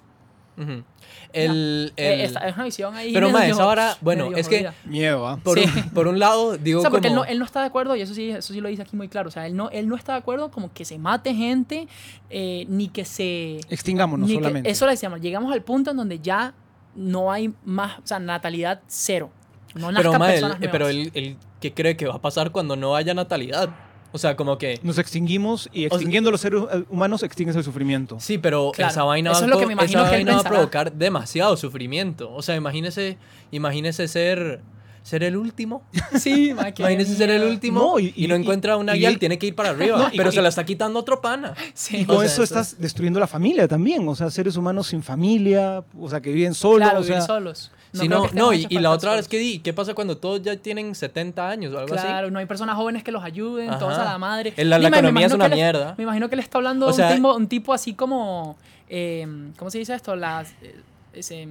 El, 1.32 1.92
Eh, 1.96 2.14
el- 2.14 2.20
esta 2.20 2.46
es 2.46 2.54
una 2.54 2.64
visión 2.64 2.94
ahí. 2.94 3.12
Pero, 3.12 3.36
esa 3.36 3.64
vara- 3.64 3.96
bueno, 4.00 4.30
es 4.36 4.48
que-. 4.48 4.70
Miedo, 4.84 5.26
¿ah? 5.26 5.38
por, 5.42 5.58
Sí. 5.58 5.64
un, 5.76 5.90
por 5.90 6.06
un 6.06 6.18
lado, 6.20 6.56
digo 6.58 6.78
O 6.78 6.82
sea, 6.82 6.90
porque 6.90 7.08
él 7.08 7.14
como... 7.14 7.24
no, 7.24 7.30
él 7.30 7.38
no 7.40 7.44
está 7.44 7.60
de 7.60 7.66
acuerdo, 7.66 7.96
y 7.96 8.02
eso 8.02 8.14
sí, 8.14 8.30
eso 8.30 8.52
sí 8.52 8.60
lo 8.60 8.68
dice 8.68 8.82
aquí 8.82 8.94
muy 8.96 9.08
claro. 9.08 9.28
O 9.28 9.32
sea, 9.32 9.46
él 9.46 9.56
no, 9.56 9.70
él 9.70 9.88
no 9.88 9.96
está 9.96 10.12
de 10.12 10.18
acuerdo 10.18 10.50
como 10.52 10.72
que 10.72 10.84
se 10.84 10.98
mate 10.98 11.34
gente, 11.34 11.88
eh, 12.30 12.66
ni 12.68 12.88
que 12.88 13.04
se. 13.04 13.56
Extingámonos 13.68 14.28
ni 14.28 14.34
que- 14.36 14.40
solamente. 14.42 14.70
eso 14.70 14.86
le 14.86 14.92
decíamos, 14.92 15.20
llegamos 15.20 15.52
al 15.52 15.62
punto 15.62 15.90
en 15.90 15.96
donde 15.96 16.20
ya 16.20 16.54
no 16.94 17.32
hay 17.32 17.52
más, 17.64 17.98
o 17.98 18.02
sea, 18.06 18.20
natalidad 18.20 18.80
cero. 18.86 19.30
No 19.74 19.88
pero, 19.94 20.12
personas 20.12 20.56
eh, 20.60 20.68
pero 20.70 20.86
nuevas. 20.86 21.06
él, 21.06 21.10
él, 21.14 21.36
¿qué 21.60 21.72
cree 21.74 21.96
que 21.96 22.06
va 22.06 22.14
a 22.16 22.20
pasar 22.20 22.50
cuando 22.52 22.76
no 22.76 22.94
haya 22.96 23.14
natalidad? 23.14 23.70
O 24.12 24.18
sea, 24.18 24.36
como 24.36 24.58
que... 24.58 24.78
Nos 24.84 24.98
extinguimos 24.98 25.68
y 25.72 25.80
sea- 25.80 25.86
extinguiendo 25.88 26.30
los 26.30 26.40
seres 26.40 26.62
humanos 26.88 27.24
extingues 27.24 27.56
el 27.56 27.64
sufrimiento. 27.64 28.18
Sí, 28.20 28.38
pero 28.38 28.70
Claro, 28.72 28.92
esa 28.92 29.02
vaina, 29.02 29.32
eso 29.32 29.40
va, 29.40 29.46
es 29.46 29.50
lo 29.50 29.56
a 29.56 29.60
que 29.60 29.66
me 29.66 29.72
esa 29.72 29.86
que 30.04 30.10
vaina 30.10 30.34
va 30.34 30.40
a 30.40 30.44
provocar 30.44 30.92
demasiado 30.92 31.56
sufrimiento. 31.56 32.32
O 32.32 32.40
sea, 32.40 32.54
imagínese, 32.54 33.18
imagínese 33.50 34.06
ser, 34.06 34.60
ser 35.02 35.24
el 35.24 35.36
último. 35.36 35.82
Sí, 36.16 36.50
Imagínese 36.50 37.16
ser 37.16 37.30
el 37.30 37.42
último 37.42 37.80
No, 37.80 37.98
y, 37.98 38.12
y- 38.14 38.28
no 38.28 38.36
encuentra 38.36 38.76
una 38.76 38.94
y 38.94 39.00
guía 39.00 39.08
él- 39.08 39.16
y 39.16 39.18
tiene 39.18 39.36
que 39.36 39.48
ir 39.48 39.56
para 39.56 39.70
arriba. 39.70 39.98
No, 39.98 40.10
pero 40.16 40.28
y- 40.30 40.32
se 40.32 40.42
la 40.42 40.48
está 40.48 40.64
quitando 40.64 41.00
otro 41.00 41.20
pana. 41.20 41.54
Sí. 41.74 41.96
Y 42.02 42.04
con 42.04 42.18
O 42.18 42.20
sea, 42.20 42.26
eso 42.26 42.44
eso 42.44 42.54
estás 42.54 42.80
destruyendo 42.80 43.18
la 43.18 43.26
familia 43.26 43.66
también. 43.66 44.06
O 44.06 44.14
sea, 44.14 44.30
seres 44.30 44.56
humanos 44.56 44.86
sin 44.86 45.02
familia, 45.02 45.82
o 45.98 46.08
sea, 46.08 46.20
que 46.20 46.30
viven 46.32 46.54
solos. 46.54 46.86
Claro, 46.88 47.00
o 47.00 47.02
sea, 47.02 47.16
vivir 47.16 47.26
solos. 47.26 47.72
No, 48.08 48.28
no, 48.32 48.52
y, 48.52 48.66
y 48.68 48.78
la 48.78 48.90
otra 48.90 49.16
es 49.18 49.28
que, 49.28 49.38
di, 49.38 49.60
¿qué 49.60 49.72
pasa 49.72 49.94
cuando 49.94 50.16
todos 50.18 50.42
ya 50.42 50.56
tienen 50.56 50.94
70 50.94 51.48
años 51.48 51.72
o 51.72 51.78
algo 51.78 51.94
Claro, 51.94 52.26
así? 52.26 52.32
no 52.32 52.38
hay 52.40 52.46
personas 52.46 52.74
jóvenes 52.76 53.04
que 53.04 53.12
los 53.12 53.22
ayuden, 53.22 53.70
Ajá. 53.70 53.78
todos 53.78 53.98
a 53.98 54.04
la 54.04 54.18
madre. 54.18 54.52
El- 54.56 54.68
la- 54.70 54.78
la 54.78 54.90
me 54.90 54.96
economía 54.98 55.26
es 55.26 55.32
una 55.32 55.48
mierda. 55.48 55.94
Me 55.96 56.02
imagino 56.04 56.28
que 56.28 56.36
le 56.36 56.42
está 56.42 56.58
hablando 56.58 56.86
O 56.88 56.92
sea- 56.92 57.10
un, 57.10 57.14
tipo, 57.16 57.34
un 57.34 57.46
tipo 57.48 57.72
así 57.72 57.94
como. 57.94 58.56
eh, 58.88 59.26
¿Cómo 59.56 59.70
se 59.70 59.78
dice 59.78 59.94
esto? 59.94 60.16
Las, 60.16 60.50
eh, 60.62 60.74
ese, 61.12 61.46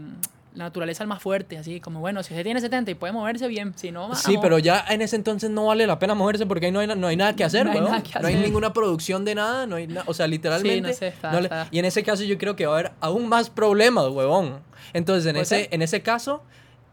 la 0.55 0.65
naturaleza 0.65 1.03
es 1.03 1.07
más 1.07 1.21
fuerte, 1.21 1.57
así 1.57 1.79
como, 1.79 1.99
bueno, 1.99 2.21
si 2.23 2.33
usted 2.33 2.43
tiene 2.43 2.61
70 2.61 2.91
y 2.91 2.93
puede 2.95 3.11
moverse 3.13 3.47
bien, 3.47 3.73
si 3.75 3.91
no, 3.91 4.13
Sí, 4.15 4.37
pero 4.41 4.59
ya 4.59 4.85
en 4.89 5.01
ese 5.01 5.15
entonces 5.15 5.49
no 5.49 5.65
vale 5.65 5.87
la 5.87 5.97
pena 5.99 6.13
moverse 6.13 6.45
porque 6.45 6.67
ahí 6.67 6.71
no 6.71 6.79
hay, 6.79 6.87
no 6.87 7.07
hay 7.07 7.15
nada 7.17 7.35
que 7.35 7.43
hacer, 7.43 7.65
No 7.65 7.71
hay 7.71 7.81
nada 7.81 8.03
que 8.03 8.19
No 8.19 8.27
hay 8.27 8.35
hacer. 8.35 8.45
ninguna 8.45 8.71
producción 8.73 9.25
de 9.25 9.35
nada, 9.35 9.65
no 9.65 9.77
hay 9.77 9.87
na- 9.87 10.03
o 10.05 10.13
sea, 10.13 10.27
literalmente. 10.27 10.89
no 10.89 10.93
sé, 10.93 11.07
está- 11.07 11.31
no 11.31 11.39
le- 11.39 11.45
está. 11.45 11.67
Y 11.71 11.79
en 11.79 11.85
ese 11.85 12.03
caso 12.03 12.23
yo 12.23 12.37
creo 12.37 12.55
que 12.55 12.65
va 12.67 12.75
a 12.75 12.79
haber 12.79 12.91
aún 13.01 13.27
más 13.27 13.49
problemas, 13.49 14.07
huevón. 14.09 14.59
Entonces, 14.93 15.25
en 15.29 15.37
ese, 15.37 15.61
ser. 15.63 15.67
en 15.71 15.81
ese 15.81 16.01
caso, 16.01 16.43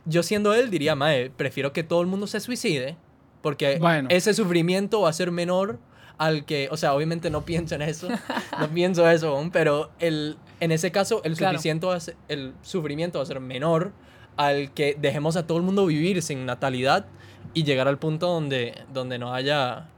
yo 0.07 0.23
siendo 0.23 0.55
él 0.55 0.71
diría, 0.71 0.95
mae, 0.95 1.29
prefiero 1.31 1.73
que 1.75 1.83
todo 1.83 2.01
el 2.01 2.07
mundo 2.07 2.27
se 2.27 2.41
suicide 2.41 2.97
porque 3.43 3.79
Bueno. 3.79 4.09
ese 4.11 4.33
sufrimiento 4.33 5.03
va 5.03 5.11
a 5.11 5.13
ser 5.13 5.31
menor 5.31 5.79
al 6.19 6.45
que, 6.45 6.69
o 6.71 6.77
sea, 6.77 6.95
obviamente 6.95 7.31
no 7.31 7.45
pienso 7.45 7.75
en 7.75 7.83
eso, 7.83 8.09
no 8.59 8.69
pienso 8.71 9.09
eso, 9.11 9.49
pero 9.53 9.91
el, 9.99 10.37
en 10.61 10.73
ese 10.73 10.91
caso 10.93 11.23
el, 11.25 11.37
Claro. 11.37 11.55
suficiente 11.59 11.87
va 11.87 11.97
a 11.97 12.01
ser- 12.01 12.17
el 12.29 12.55
sufrimiento 12.63 13.19
va 13.19 13.23
a 13.25 13.27
ser 13.27 13.41
menor 13.41 13.93
al 14.37 14.73
que 14.73 14.97
dejemos 15.01 15.37
a 15.37 15.47
todo 15.47 15.59
el 15.59 15.65
mundo 15.65 15.87
vivir 15.87 16.23
sin 16.23 16.47
natalidad 16.47 17.07
y 17.55 17.65
llegar 17.65 17.89
al 17.89 17.99
punto 17.99 18.29
donde, 18.29 18.75
donde 18.93 19.19
no 19.19 19.33
haya, 19.35 19.89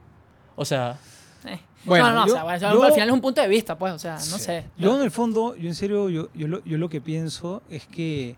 o 0.55 0.65
sea, 0.65 0.97
Eh. 1.45 1.59
Bueno, 1.85 2.09
no, 2.09 2.13
no, 2.21 2.27
yo- 2.27 2.33
o 2.33 2.35
sea, 2.35 2.43
bueno, 2.43 2.57
eso 2.57 2.73
yo- 2.73 2.83
al 2.83 2.93
final 2.93 3.07
es 3.09 3.13
un 3.13 3.19
punto 3.21 3.41
de 3.41 3.47
vista, 3.49 3.77
pues, 3.77 3.91
o 3.93 3.99
sea, 3.99 4.13
no 4.13 4.37
sé. 4.37 4.63
Yo 4.77 4.95
en 4.95 5.01
el 5.03 5.11
fondo, 5.11 5.55
yo 5.57 5.67
en 5.67 5.75
serio, 5.75 6.07
yo, 6.09 6.29
yo, 6.33 6.47
lo, 6.47 6.63
yo 6.63 6.77
lo 6.77 6.87
que 6.87 7.01
pienso 7.01 7.61
es 7.69 7.85
que, 7.85 8.37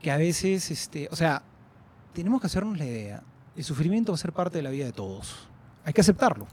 que 0.00 0.12
a 0.12 0.16
veces, 0.16 0.70
este, 0.70 1.08
o 1.10 1.16
sea, 1.16 1.42
tenemos 2.12 2.40
que 2.40 2.46
hacernos 2.46 2.78
la 2.78 2.84
idea. 2.84 3.22
El 3.56 3.64
sufrimiento 3.64 4.12
va 4.12 4.14
a 4.14 4.18
ser 4.18 4.32
parte 4.32 4.58
de 4.58 4.62
la 4.62 4.70
vida 4.70 4.84
de 4.84 4.92
todos. 4.92 5.48
Hay 5.84 5.92
que 5.92 6.00
aceptarlo. 6.00 6.46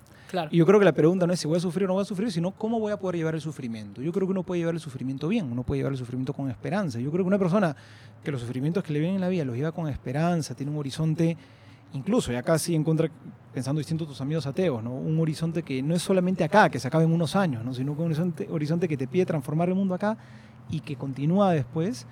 Y 0.51 0.57
yo 0.57 0.65
creo 0.65 0.79
que 0.79 0.85
la 0.85 0.93
pregunta 0.93 1.25
no 1.27 1.33
es 1.33 1.39
si 1.39 1.47
voy 1.47 1.57
a 1.57 1.59
sufrir 1.59 1.85
o 1.85 1.87
no 1.87 1.93
voy 1.93 2.01
a 2.01 2.05
sufrir, 2.05 2.31
sino 2.31 2.51
cómo 2.51 2.79
voy 2.79 2.91
a 2.91 2.97
poder 2.97 3.17
llevar 3.17 3.35
el 3.35 3.41
sufrimiento. 3.41 4.01
Yo 4.01 4.11
creo 4.11 4.27
que 4.27 4.31
uno 4.31 4.43
puede 4.43 4.59
llevar 4.59 4.75
el 4.75 4.79
sufrimiento 4.79 5.27
bien, 5.27 5.51
uno 5.51 5.63
puede 5.63 5.79
llevar 5.79 5.93
el 5.93 5.97
sufrimiento 5.97 6.33
con 6.33 6.49
esperanza. 6.49 6.99
Yo 6.99 7.11
creo 7.11 7.23
que 7.23 7.27
una 7.27 7.39
persona 7.39 7.75
que 8.23 8.31
los 8.31 8.41
sufrimientos 8.41 8.83
que 8.83 8.93
le 8.93 8.99
vienen 8.99 9.15
en 9.15 9.21
la 9.21 9.29
vida 9.29 9.45
los 9.45 9.55
lleva 9.55 9.71
con 9.71 9.87
esperanza, 9.87 10.55
tiene 10.55 10.71
un 10.71 10.77
horizonte, 10.77 11.37
incluso 11.93 12.31
ya 12.31 12.43
casi 12.43 12.75
en 12.75 12.83
contra, 12.83 13.09
pensando 13.53 13.79
distinto 13.79 14.05
tus 14.05 14.19
amigos 14.19 14.45
ateos, 14.45 14.83
¿no? 14.83 14.93
un 14.93 15.19
horizonte 15.19 15.63
que 15.63 15.81
no 15.81 15.95
es 15.95 16.01
solamente 16.01 16.43
acá, 16.43 16.69
que 16.69 16.79
se 16.79 16.87
acabe 16.87 17.05
en 17.05 17.11
unos 17.11 17.35
años, 17.35 17.63
¿no? 17.63 17.73
sino 17.73 17.95
que 17.95 18.01
un 18.01 18.07
horizonte, 18.07 18.47
horizonte 18.51 18.87
que 18.87 18.97
te 18.97 19.07
pide 19.07 19.25
transformar 19.25 19.69
el 19.69 19.75
mundo 19.75 19.93
acá 19.93 20.17
y 20.69 20.81
que 20.81 20.95
continúa 20.95 21.51
después. 21.51 22.05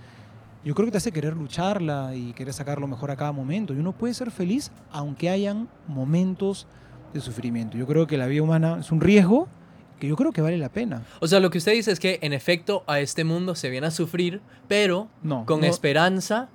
Yo 0.64 0.74
creo 0.76 0.86
que 0.86 0.92
te 0.92 0.98
hace 0.98 1.12
querer 1.12 1.36
lucharla 1.36 2.16
y 2.16 2.32
querer 2.34 2.54
sacar 2.54 2.80
lo 2.80 2.88
mejor 2.88 3.12
a 3.12 3.18
cada 3.18 3.34
momento. 3.34 3.74
Y 3.74 3.80
uno 3.80 3.92
puede 3.92 4.14
ser 4.14 4.32
feliz 4.32 4.72
aunque 4.92 5.30
hayan 5.30 5.68
momentos 5.88 6.68
de 7.14 7.22
sufrimiento. 7.22 7.78
Yo 7.78 7.86
creo 7.88 8.08
que 8.08 8.18
la 8.18 8.28
vida 8.28 8.42
humana 8.42 8.78
es 8.80 8.92
un 8.92 9.00
riesgo 9.02 9.48
que 10.00 10.08
yo 10.08 10.16
creo 10.16 10.32
que 10.34 10.42
vale 10.42 10.58
la 10.58 10.70
pena. 10.70 11.04
o 11.20 11.28
sea, 11.28 11.40
lo 11.40 11.50
que 11.50 11.58
usted 11.60 11.72
dice 11.74 11.92
es 11.92 12.00
que 12.00 12.20
en 12.22 12.34
efecto 12.34 12.84
a 12.88 13.00
este 13.00 13.24
mundo 13.24 13.56
se 13.56 13.70
viene 13.70 13.88
a 13.88 13.92
sufrir, 13.92 14.42
pero 14.68 15.08
No, 15.22 15.46
con 15.46 15.62
no, 15.62 15.68
esperanza, 15.68 16.50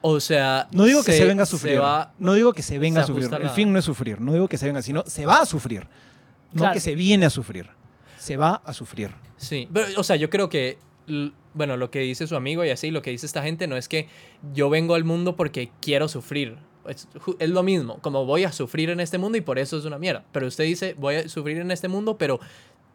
o 0.00 0.18
sea, 0.20 0.66
no 0.72 0.84
digo 0.84 1.02
que 1.04 1.12
se, 1.12 1.24
venga 1.24 1.44
a 1.44 1.46
sufrir. 1.46 1.80
va- 1.80 2.12
no 2.18 2.34
digo 2.34 2.52
que 2.52 2.62
se 2.62 2.78
venga 2.78 3.00
se 3.00 3.04
a 3.04 3.06
sufrir. 3.14 3.30
El 3.42 3.50
fin 3.50 3.72
no 3.72 3.78
es 3.78 3.84
sufrir. 3.84 4.20
No 4.20 4.32
digo 4.32 4.48
que 4.48 4.58
se 4.58 4.66
venga, 4.66 4.82
sino 4.82 5.04
se 5.06 5.24
va 5.24 5.38
a 5.40 5.46
sufrir. 5.46 5.86
No 6.52 6.60
Claro. 6.60 6.74
que 6.74 6.80
se 6.80 6.94
viene 6.94 7.26
a 7.26 7.30
sufrir. 7.30 7.68
Se 8.18 8.36
va 8.36 8.60
a 8.64 8.72
sufrir. 8.72 9.10
Sí, 9.36 9.68
pero, 9.72 9.86
o 9.98 10.02
sea, 10.04 10.16
yo 10.16 10.28
creo 10.30 10.48
que, 10.48 10.78
bueno, 11.54 11.76
lo 11.76 11.90
que 11.90 12.00
dice 12.00 12.26
su 12.26 12.36
amigo 12.36 12.64
y 12.64 12.70
así, 12.70 12.90
lo 12.90 13.02
que 13.02 13.10
dice 13.10 13.26
esta 13.26 13.42
gente 13.42 13.66
no 13.66 13.76
es 13.76 13.88
que 13.88 14.08
yo 14.52 14.68
vengo 14.70 14.94
al 14.94 15.04
mundo 15.04 15.36
porque 15.36 15.70
quiero 15.80 16.08
sufrir. 16.08 16.56
Es, 16.88 17.08
es 17.38 17.50
lo 17.50 17.62
mismo, 17.62 17.98
como 18.00 18.24
voy 18.26 18.44
a 18.44 18.52
sufrir 18.52 18.90
en 18.90 19.00
este 19.00 19.18
mundo 19.18 19.38
y 19.38 19.40
por 19.40 19.58
eso 19.58 19.76
es 19.78 19.84
una 19.84 19.98
mierda. 19.98 20.24
Pero 20.32 20.46
usted 20.46 20.64
dice, 20.64 20.94
voy 20.98 21.16
a 21.16 21.28
sufrir 21.28 21.58
en 21.58 21.70
este 21.70 21.88
mundo, 21.88 22.16
pero 22.18 22.40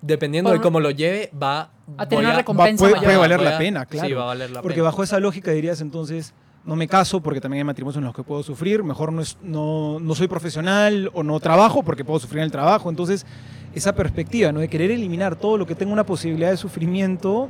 dependiendo 0.02 0.50
de 0.52 0.58
Por- 0.58 0.64
cómo 0.64 0.80
lo 0.80 0.92
lleve, 0.92 1.30
va 1.42 1.72
A 1.98 2.08
tener 2.08 2.24
una 2.24 2.34
Va- 2.34 2.38
recompensa 2.40 2.82
puede, 2.84 2.94
mayor. 2.94 3.06
puede 3.06 3.18
valer 3.18 3.42
la 3.42 3.56
a- 3.56 3.58
pena, 3.58 3.86
claro. 3.86 4.08
Sí, 4.08 4.14
va 4.14 4.24
a 4.24 4.26
valer 4.28 4.52
la 4.52 4.62
Porque 4.62 4.76
pena. 4.76 4.86
bajo 4.86 5.04
esa 5.04 5.20
lógica 5.20 5.52
dirías 5.52 5.82
entonces, 5.82 6.34
no 6.66 6.76
me 6.76 6.88
caso 6.88 7.22
porque 7.22 7.42
también 7.42 7.60
hay 7.62 7.66
matrimonios 7.66 7.98
en 7.98 8.04
los 8.04 8.14
que 8.16 8.24
puedo 8.24 8.44
sufrir, 8.44 8.84
mejor 8.84 9.12
no, 9.12 9.22
es, 9.22 9.38
no, 9.42 10.00
no 10.00 10.14
soy 10.16 10.28
profesional 10.28 11.10
o 11.14 11.24
no 11.24 11.40
trabajo 11.40 11.84
porque 11.84 12.06
puedo 12.06 12.20
sufrir 12.20 12.40
en 12.40 12.46
el 12.46 12.52
trabajo. 12.52 12.90
Entonces, 12.90 13.26
esa 13.74 13.94
perspectiva 13.96 14.52
¿no? 14.52 14.60
de 14.60 14.68
querer 14.68 14.92
eliminar 14.92 15.36
todo 15.36 15.58
lo 15.58 15.66
que 15.66 15.76
tenga 15.76 15.92
una 15.94 16.06
posibilidad 16.06 16.52
de 16.52 16.58
sufrimiento, 16.58 17.50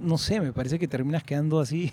no 0.00 0.18
sé, 0.18 0.40
me 0.40 0.52
parece 0.52 0.78
que 0.78 0.88
terminas 0.88 1.22
quedando 1.22 1.60
así. 1.60 1.92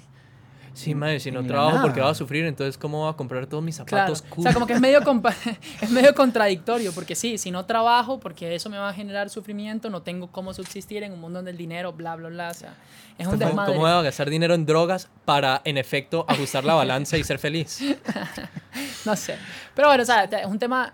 Sí, 0.73 0.95
madre, 0.95 1.19
si 1.19 1.29
no 1.31 1.45
trabajo 1.45 1.81
porque 1.81 2.01
va 2.01 2.09
a 2.09 2.15
sufrir, 2.15 2.45
entonces 2.45 2.77
¿cómo 2.79 3.01
voy 3.01 3.09
a 3.09 3.13
comprar 3.15 3.45
todos 3.45 3.63
mis 3.63 3.79
Claro. 3.79 4.15
zapatos 4.15 4.23
O 4.31 4.35
cool? 4.35 4.43
sea, 4.43 4.53
como 4.53 4.65
que 4.65 4.73
es 4.73 4.81
medio, 4.81 4.99
es 5.81 5.91
medio 5.91 6.15
contradictorio, 6.15 6.91
porque 6.93 7.13
sí, 7.15 7.37
si 7.37 7.51
no 7.51 7.65
trabajo, 7.65 8.19
porque 8.19 8.55
eso 8.55 8.69
me 8.69 8.77
va 8.79 8.89
a 8.89 8.93
generar 8.93 9.29
sufrimiento, 9.29 9.89
no 9.91 10.01
tengo 10.01 10.31
cómo 10.31 10.53
subsistir 10.53 11.03
en 11.03 11.13
un 11.13 11.21
mundo 11.21 11.39
donde 11.39 11.51
el 11.51 11.57
dinero, 11.57 11.93
bla, 11.93 12.15
bla, 12.15 12.29
bla. 12.29 12.49
O 12.49 12.53
sea, 12.55 12.73
es 13.17 13.27
un 13.27 13.33
¿Cómo, 13.33 13.45
desmadre. 13.45 13.73
cómo 13.73 13.81
voy 13.85 13.91
a 13.91 14.01
gastar 14.01 14.29
dinero 14.29 14.55
en 14.55 14.65
drogas 14.65 15.09
para, 15.25 15.61
en 15.63 15.77
efecto, 15.77 16.25
ajustar 16.27 16.63
la 16.63 16.73
balanza 16.73 17.17
y 17.17 17.23
ser 17.23 17.37
feliz? 17.39 17.79
No 19.05 19.15
sé. 19.15 19.37
Pero 19.75 19.89
bueno, 19.89 20.03
o 20.03 20.05
sea, 20.05 20.23
es 20.23 20.45
un 20.45 20.57
tema, 20.57 20.93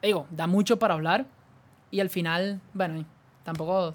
digo, 0.00 0.26
da 0.30 0.46
mucho 0.46 0.78
para 0.78 0.94
hablar 0.94 1.26
y 1.90 1.98
al 2.00 2.08
final, 2.08 2.60
bueno, 2.72 3.04
tampoco, 3.44 3.94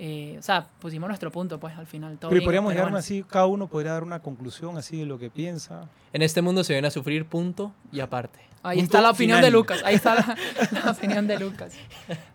eh, 0.00 0.36
o 0.38 0.42
sea, 0.42 0.66
pusimos 0.78 1.08
nuestro 1.08 1.32
punto, 1.32 1.58
pues, 1.58 1.76
al 1.76 1.86
final. 1.86 2.18
Todo 2.18 2.30
Pero 2.30 2.40
bien, 2.40 2.44
podríamos 2.46 2.72
llegar 2.72 2.86
bueno. 2.86 2.98
así, 2.98 3.24
cada 3.24 3.46
uno 3.46 3.66
podría 3.66 3.92
dar 3.92 4.04
una 4.04 4.20
conclusión 4.20 4.76
así 4.78 4.98
de 4.98 5.06
lo 5.06 5.18
que 5.18 5.28
piensa. 5.28 5.88
En 6.12 6.22
este 6.22 6.40
mundo 6.40 6.62
se 6.62 6.72
viene 6.72 6.86
a 6.88 6.90
sufrir, 6.92 7.26
punto 7.26 7.72
y 7.90 8.00
aparte. 8.00 8.38
Ahí 8.62 8.78
Punto 8.78 8.96
está 8.96 9.00
la 9.02 9.10
opinión 9.10 9.38
de 9.40 9.46
final. 9.48 9.52
Lucas, 9.60 9.82
ahí 9.84 9.94
está 9.96 10.14
la, 10.16 10.36
la 10.84 10.90
opinión 10.90 11.26
de 11.26 11.38
Lucas. 11.38 11.74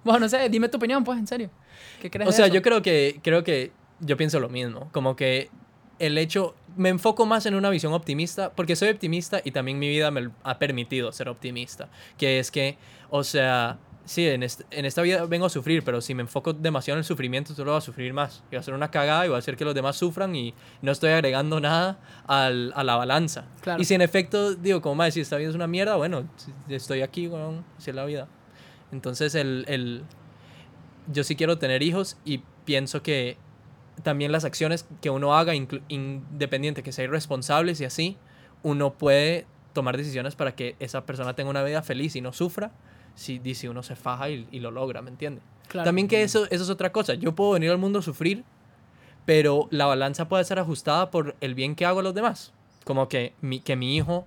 Bueno, 0.04 0.22
no 0.22 0.30
sé, 0.30 0.48
dime 0.50 0.68
tu 0.70 0.78
opinión, 0.78 1.04
pues, 1.04 1.18
en 1.20 1.28
serio. 1.28 1.50
¿Qué 2.02 2.10
crees 2.10 2.28
O 2.28 2.32
de 2.32 2.36
sea, 2.36 2.46
eso? 2.46 2.54
yo 2.56 2.62
creo 2.62 2.82
que, 2.82 3.20
creo 3.24 3.44
que 3.44 3.72
yo 4.00 4.18
pienso 4.18 4.40
lo 4.40 4.50
mismo. 4.50 4.90
Como 4.92 5.16
que 5.16 5.50
el 6.00 6.18
hecho, 6.18 6.56
me 6.76 6.90
enfoco 6.90 7.26
más 7.26 7.46
en 7.46 7.56
una 7.56 7.70
visión 7.70 7.94
optimista, 7.94 8.52
porque 8.52 8.76
soy 8.76 8.90
optimista 8.90 9.42
y 9.44 9.52
también 9.52 9.80
mi 9.80 9.88
vida 9.88 10.12
me 10.12 10.30
ha 10.44 10.60
permitido 10.60 11.12
ser 11.12 11.30
optimista, 11.30 11.88
que 12.18 12.40
es 12.40 12.52
que, 12.52 12.78
o 13.10 13.24
sea, 13.24 13.78
sí, 14.06 14.28
en, 14.28 14.44
est- 14.44 14.62
en 14.72 14.86
esta 14.86 15.02
vida 15.02 15.26
vengo 15.26 15.46
a 15.46 15.50
sufrir, 15.50 15.84
pero 15.84 16.02
si 16.02 16.14
me 16.16 16.22
enfoco 16.22 16.54
demasiado 16.54 16.96
en 16.98 17.00
el 17.00 17.06
sufrimiento, 17.06 17.54
solo 17.54 17.72
voy 17.72 17.78
a 17.78 17.82
sufrir 17.82 18.14
más. 18.14 18.44
Y 18.52 18.56
va 18.56 18.60
a 18.62 18.64
ser 18.64 18.74
una 18.74 18.92
cagada 18.92 19.26
y 19.26 19.30
va 19.30 19.36
a 19.36 19.40
hacer 19.40 19.56
que 19.56 19.66
los 19.66 19.74
demás 19.76 19.96
sufran 19.96 20.36
y 20.36 20.54
no 20.82 20.92
estoy 20.92 21.12
agregando 21.12 21.60
nada 21.60 22.00
al- 22.28 22.74
a 22.76 22.84
la 22.84 22.96
balanza. 22.96 23.46
Claro. 23.62 23.82
Y 23.82 23.86
si 23.86 23.94
en 23.94 24.02
efecto, 24.02 24.56
digo, 24.56 24.82
como 24.82 24.96
más, 24.96 25.14
si 25.14 25.22
esta 25.22 25.38
vida 25.38 25.50
es 25.50 25.56
una 25.56 25.68
mierda, 25.68 25.96
bueno, 25.96 26.28
estoy 26.70 27.02
aquí, 27.02 27.28
bueno, 27.28 27.64
así 27.78 27.90
es 27.92 27.96
la 27.96 28.06
vida. 28.06 28.28
Entonces, 28.92 29.36
el, 29.36 29.66
el, 29.68 30.04
yo 31.12 31.24
sí 31.24 31.36
quiero 31.36 31.58
tener 31.58 31.82
hijos 31.84 32.18
y 32.26 32.42
pienso 32.66 33.02
que 33.02 33.38
también 34.04 34.32
las 34.32 34.44
acciones 34.46 34.86
que 35.02 35.10
uno 35.10 35.36
haga, 35.36 35.54
independiente 35.56 36.84
que 36.84 36.92
sea 36.92 37.06
irresponsables 37.06 37.80
y 37.82 37.86
así, 37.86 38.18
uno 38.64 38.94
puede 38.94 39.46
tomar 39.74 39.98
decisiones 39.98 40.36
para 40.36 40.56
que 40.56 40.76
esa 40.80 41.06
persona 41.06 41.36
tenga 41.36 41.50
una 41.50 41.64
vida 41.64 41.82
feliz 41.82 42.16
y 42.16 42.22
no 42.22 42.34
sufra 42.34 42.72
si, 43.16 43.40
si 43.56 43.68
uno 43.68 43.84
se 43.84 43.96
faja 43.96 44.30
y, 44.30 44.48
y 44.52 44.60
lo 44.60 44.72
logra, 44.72 45.02
¿me 45.02 45.10
entiende? 45.10 45.42
Claro. 45.68 45.86
También 45.86 46.08
que 46.08 46.24
eso, 46.24 46.46
eso 46.46 46.64
es 46.64 46.70
otra 46.70 46.92
cosa. 46.92 47.14
Yo 47.16 47.34
puedo 47.34 47.52
venir 47.52 47.72
al 47.72 47.78
mundo 47.78 48.00
a 48.00 48.02
sufrir, 48.02 48.44
pero 49.26 49.68
la 49.72 49.86
balanza 49.86 50.28
puede 50.28 50.44
ser 50.44 50.60
ajustada 50.60 51.10
por 51.12 51.36
el 51.42 51.56
bien 51.56 51.76
que 51.76 51.86
hago 51.86 52.00
a 52.00 52.04
los 52.04 52.14
demás. 52.14 52.52
Como 52.84 53.08
que 53.08 53.34
mi, 53.42 53.60
que 53.60 53.76
mi 53.76 53.96
hijo 53.96 54.26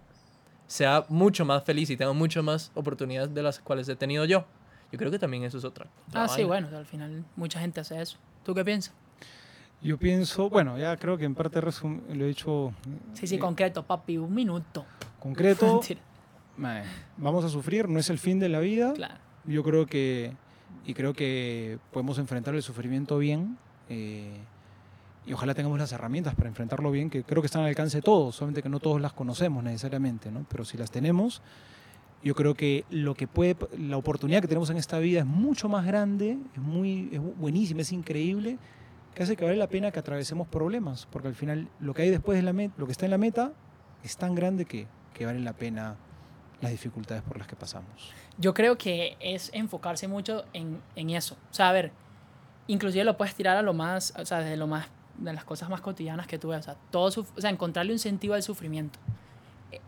sea 0.67 1.05
mucho 1.09 1.45
más 1.45 1.63
feliz 1.65 1.91
y 1.91 1.97
tenga 1.97 2.13
mucho 2.13 2.43
más 2.43 2.71
oportunidades 2.75 3.33
de 3.35 3.43
las 3.43 3.59
cuales 3.61 3.89
he 3.89 3.97
tenido 3.97 4.25
yo. 4.25 4.45
Yo 4.91 4.99
creo 4.99 5.11
que 5.11 5.19
también 5.19 5.43
eso 5.45 5.59
es 5.59 5.65
otra. 5.65 5.87
otra 6.09 6.25
Ah, 6.25 6.29
sí, 6.29 6.43
bueno, 6.45 6.69
al 6.77 6.87
final 6.87 7.25
mucha 7.37 7.61
gente 7.61 7.81
hace 7.81 8.01
eso. 8.01 8.17
¿Tú 8.45 8.55
qué 8.55 8.65
piensas? 8.65 8.95
Yo 9.83 9.99
pienso, 9.99 10.49
bueno, 10.49 10.79
ya 10.79 10.97
creo 10.97 11.19
que 11.19 11.25
en 11.27 11.35
parte 11.35 11.61
resum- 11.61 12.01
lo 12.15 12.25
he 12.25 12.31
hecho 12.31 12.73
Sí, 13.13 13.27
sí, 13.27 13.35
eh, 13.37 13.39
concreto, 13.39 13.83
papi, 13.85 14.17
un 14.17 14.35
minuto. 14.35 14.87
concreto. 15.21 15.81
Vamos 17.17 17.45
a 17.45 17.49
sufrir, 17.49 17.89
no 17.89 17.99
es 17.99 18.11
el 18.11 18.19
fin 18.19 18.39
de 18.39 18.49
la 18.49 18.61
vida. 18.61 18.93
claro. 18.95 19.15
Yo 19.45 19.63
creo 19.63 19.87
que, 19.87 20.33
y 20.85 20.95
creo 20.95 21.15
que 21.15 21.79
podemos 21.93 22.19
enfrentar 22.19 22.55
el 22.55 22.63
sufrimiento 22.63 23.19
bien. 23.19 23.59
eh, 23.89 24.37
y 25.27 25.33
ojalá 25.33 25.55
tengamos 25.55 25.79
las 25.79 25.91
herramientas 25.91 26.35
para 26.37 26.49
enfrentarlo 26.49 26.91
bien, 26.93 27.11
que 27.11 27.25
creo 27.25 27.43
que 27.43 27.47
están 27.47 27.63
al 27.63 27.69
alcance 27.69 27.99
de 27.99 28.03
todos, 28.03 28.37
solamente 28.37 28.63
que 28.63 28.69
no 28.69 28.79
todos 28.79 29.01
las 29.01 29.13
conocemos 29.13 29.63
necesariamente, 29.65 30.31
¿no? 30.31 30.47
Pero 30.49 30.65
si 30.65 30.79
las 30.79 30.93
tenemos, 30.93 31.43
yo 32.23 32.35
creo 32.37 32.55
que 32.55 32.85
lo 32.91 33.15
que 33.15 33.27
puede, 33.27 33.57
la 33.77 33.97
oportunidad 33.97 34.41
que 34.41 34.47
tenemos 34.47 34.71
en 34.71 34.77
esta 34.77 34.99
vida 35.01 35.21
es 35.21 35.27
mucho 35.27 35.69
más 35.69 35.85
grande, 35.85 36.39
es 36.55 36.63
muy, 36.63 37.09
es 37.13 37.21
buenísima, 37.21 37.81
es 37.81 37.91
increíble, 37.91 38.59
que 39.15 39.25
hace 39.25 39.37
que 39.37 39.45
vale 39.45 39.57
la 39.57 39.69
pena 39.69 39.91
que 39.91 39.99
atravesemos 39.99 40.47
problemas, 40.47 41.09
porque 41.11 41.27
al 41.27 41.35
final 41.35 41.69
lo 41.81 41.93
que 41.93 42.03
hay 42.03 42.11
después 42.11 42.39
de 42.39 42.43
la 42.43 42.53
meta, 42.53 42.75
lo 42.79 42.87
que 42.87 42.93
está 42.93 43.07
en 43.07 43.11
la 43.11 43.19
meta, 43.19 43.53
es 44.05 44.17
tan 44.17 44.37
grande 44.37 44.65
que, 44.65 44.87
que 45.13 45.27
vale 45.27 45.41
la 45.41 45.55
pena 45.55 45.97
las 46.61 46.71
dificultades 46.71 47.23
por 47.23 47.39
las 47.39 47.47
que 47.47 47.57
pasamos. 47.57 48.13
Yo 48.39 48.55
creo 48.55 48.79
que 48.79 49.17
es 49.21 49.51
enfocarse 49.53 50.09
mucho 50.09 50.45
en, 50.53 50.81
en 50.95 51.11
eso. 51.11 51.37
O 51.51 51.55
sea, 51.55 51.69
a 51.69 51.73
ver, 51.73 51.93
inclusive 52.67 53.05
lo 53.05 53.17
puedes 53.17 53.35
tirar 53.35 53.57
a 53.57 53.63
lo 53.63 53.75
más, 53.75 54.15
o 54.17 54.25
sea, 54.25 54.41
desde 54.41 54.57
lo 54.57 54.67
más, 54.67 54.87
de 55.19 55.33
las 55.33 55.45
cosas 55.45 55.69
más 55.69 55.81
cotidianas 55.81 56.27
que 56.27 56.39
tú 56.39 56.49
ves. 56.49 56.61
O 56.61 56.63
sea, 56.63 56.77
todo 56.91 57.25
o 57.37 57.41
sea, 57.41 57.51
encontrarle 57.51 57.93
un 57.93 57.99
sentido 57.99 58.35
al 58.35 58.43
sufrimiento. 58.43 58.99
Eh, 59.73 59.81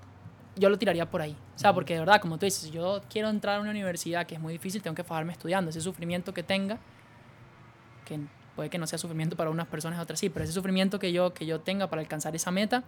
Yo 0.56 0.68
lo 0.70 0.78
tiraría 0.78 1.10
por 1.10 1.22
ahí. 1.22 1.36
O 1.56 1.58
sea, 1.58 1.72
porque 1.72 1.94
de 1.94 2.00
verdad, 2.00 2.20
como 2.20 2.38
tú 2.38 2.44
dices, 2.44 2.62
si 2.62 2.70
yo 2.70 3.00
quiero 3.10 3.28
entrar 3.28 3.56
a 3.56 3.60
una 3.60 3.70
universidad 3.70 4.26
que 4.26 4.34
es 4.34 4.40
muy 4.40 4.52
difícil, 4.52 4.82
tengo 4.82 4.94
que 4.94 5.04
fajarme 5.04 5.32
estudiando. 5.32 5.70
Ese 5.70 5.80
sufrimiento 5.80 6.32
que 6.34 6.42
tenga, 6.42 6.78
que 8.04 8.20
puede 8.54 8.70
que 8.70 8.78
no 8.78 8.86
sea 8.86 8.98
sufrimiento 8.98 9.36
para 9.36 9.50
unas 9.50 9.68
personas 9.68 9.98
y 9.98 10.02
otras 10.02 10.18
sí, 10.18 10.30
pero 10.30 10.44
ese 10.44 10.52
sufrimiento 10.52 10.98
que 10.98 11.12
yo, 11.12 11.32
que 11.32 11.46
yo 11.46 11.60
tenga 11.60 11.88
para 11.88 12.02
alcanzar 12.02 12.34
esa 12.34 12.50
meta, 12.50 12.84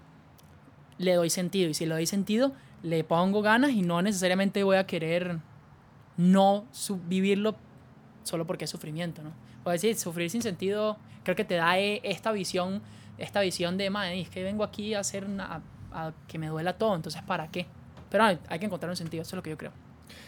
le 1.01 1.15
doy 1.15 1.31
sentido. 1.31 1.71
Y 1.71 1.75
si 1.75 1.87
le 1.87 1.95
doy 1.95 2.07
sentido, 2.07 2.53
le 2.83 3.03
pongo 3.05 3.41
ganas 3.43 3.71
y 3.73 3.83
no 3.83 4.03
necesariamente 4.03 4.63
voy 4.63 4.77
a 4.77 4.87
querer 4.87 5.39
no 6.19 6.67
vivirlo 7.09 7.57
solo 8.23 8.47
porque 8.47 8.67
es 8.67 8.71
sufrimiento, 8.71 9.23
¿no? 9.23 9.33
O 9.65 9.71
decir, 9.71 9.97
sufrir 9.97 10.31
sin 10.31 10.43
sentido, 10.43 10.99
creo 11.25 11.35
que 11.37 11.45
te 11.45 11.55
da 11.55 11.79
eh, 11.79 12.01
esta 12.05 12.33
visión, 12.33 12.83
esta 13.19 13.41
visión 13.41 13.79
de, 13.79 13.89
"Mae, 13.91 14.21
es 14.21 14.29
que 14.29 14.43
vengo 14.43 14.63
aquí 14.63 14.93
a 14.95 15.01
hacer 15.01 15.25
una, 15.25 15.63
a, 15.93 16.07
a 16.07 16.13
que 16.29 16.39
me 16.39 16.49
duela 16.49 16.75
todo, 16.75 16.95
entonces 16.95 17.23
¿para 17.23 17.49
qué? 17.49 17.67
Pero 18.11 18.25
hay, 18.25 18.39
hay 18.49 18.59
que 18.59 18.67
encontrar 18.67 18.91
un 18.91 18.97
sentido, 18.97 19.23
eso 19.23 19.31
es 19.31 19.37
lo 19.37 19.43
que 19.43 19.51
yo 19.51 19.59
creo. 19.59 19.73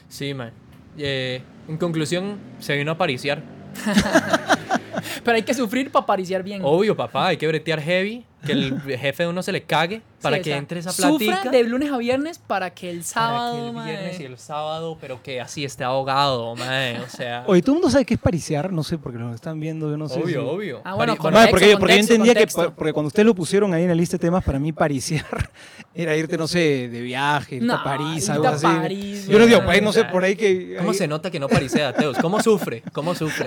Sí, 0.09 0.33
man. 0.33 0.53
Eh, 0.97 1.43
en 1.69 1.77
conclusión, 1.77 2.39
se 2.59 2.77
vino 2.77 2.93
a 2.93 2.99
pariciar. 2.99 3.43
Pero 5.25 5.37
hay 5.37 5.43
que 5.43 5.55
sufrir 5.55 5.91
para 5.91 6.07
pariciar 6.07 6.43
bien. 6.43 6.63
Obvio, 6.65 6.97
papá, 6.97 7.29
hay 7.29 7.37
que 7.37 7.47
bretear 7.49 7.81
heavy, 7.81 8.25
que 8.47 8.53
el 8.53 8.81
jefe 8.99 9.23
de 9.25 9.29
uno 9.29 9.43
se 9.43 9.53
le 9.53 9.63
cague 9.63 10.03
para 10.21 10.37
Sí, 10.37 10.41
o 10.41 10.45
que 10.45 10.51
sea, 10.51 10.59
entre 10.59 10.81
esa 10.81 10.93
Sufra 10.93 11.27
platica. 11.27 11.51
de 11.51 11.65
lunes 11.65 11.91
a 11.91 11.97
viernes 11.99 12.39
para 12.39 12.71
que 12.71 12.91
el 12.91 12.99
para 12.99 13.05
sábado, 13.09 13.57
que 13.61 13.67
el 13.69 13.73
mae, 13.73 13.91
viernes 13.91 14.21
y 14.21 14.25
el 14.25 14.39
sábado, 14.39 14.99
pero 15.01 15.23
que 15.23 15.41
así 15.41 15.65
esté 15.65 15.83
ahogado, 15.85 16.55
man. 16.55 17.01
O 17.05 17.09
sea, 17.09 17.45
Oye, 17.47 17.61
¿todo 17.63 17.73
el 17.73 17.81
mundo 17.81 17.91
sabe 17.91 18.05
qué 18.05 18.15
es 18.15 18.21
pariciar? 18.21 18.73
No 18.73 18.83
sé, 18.85 18.99
porque 18.99 19.19
lo 19.19 19.35
están 19.35 19.59
viendo, 19.61 19.91
yo 19.91 19.97
no 19.97 20.09
sé. 20.09 20.21
obvio, 20.21 20.27
si- 20.43 20.49
obvio. 20.49 20.81
Ah, 20.85 20.95
bueno, 20.95 21.17
con- 21.17 21.33
No, 21.33 21.39
Contexto, 21.41 21.51
porque, 21.59 21.77
porque 21.79 21.95
yo 21.95 22.01
entendía 22.01 22.35
contexto. 22.35 22.63
que, 22.65 22.71
porque 22.71 22.93
cuando 22.93 23.09
ustedes 23.09 23.27
lo 23.27 23.35
pusieron 23.35 23.75
ahí 23.75 23.83
en 23.83 23.89
la 23.89 23.95
lista 23.95 24.17
de 24.17 24.21
temas, 24.21 24.45
para 24.45 24.59
mí 24.59 24.73
pariciar 24.73 25.25
era 25.95 26.17
irte, 26.17 26.37
no 26.39 26.47
sé, 26.47 26.89
de 26.89 27.01
viaje, 27.01 27.57
irte 27.57 27.67
No, 27.67 27.75
a 27.75 27.85
París, 27.85 28.29
algo 28.31 28.47
así. 28.49 28.67
París, 28.67 29.27
yo 29.29 29.39
no 29.39 29.47
digo, 29.47 29.59
güey. 29.59 29.67
París, 29.69 29.83
no 29.83 29.93
sé, 29.93 30.05
por 30.05 30.23
ahí 30.25 30.37
que... 30.37 30.77
¿Cómo 30.79 30.91
ahí- 30.93 30.97
se 30.97 31.09
nota 31.09 31.31
que 31.31 31.41
no 31.41 31.49
parisea, 31.49 31.93
Teos? 31.93 32.17
¿Cómo 32.19 32.41
sufre? 32.43 32.83
¿Cómo 32.93 33.15
sufre? 33.15 33.47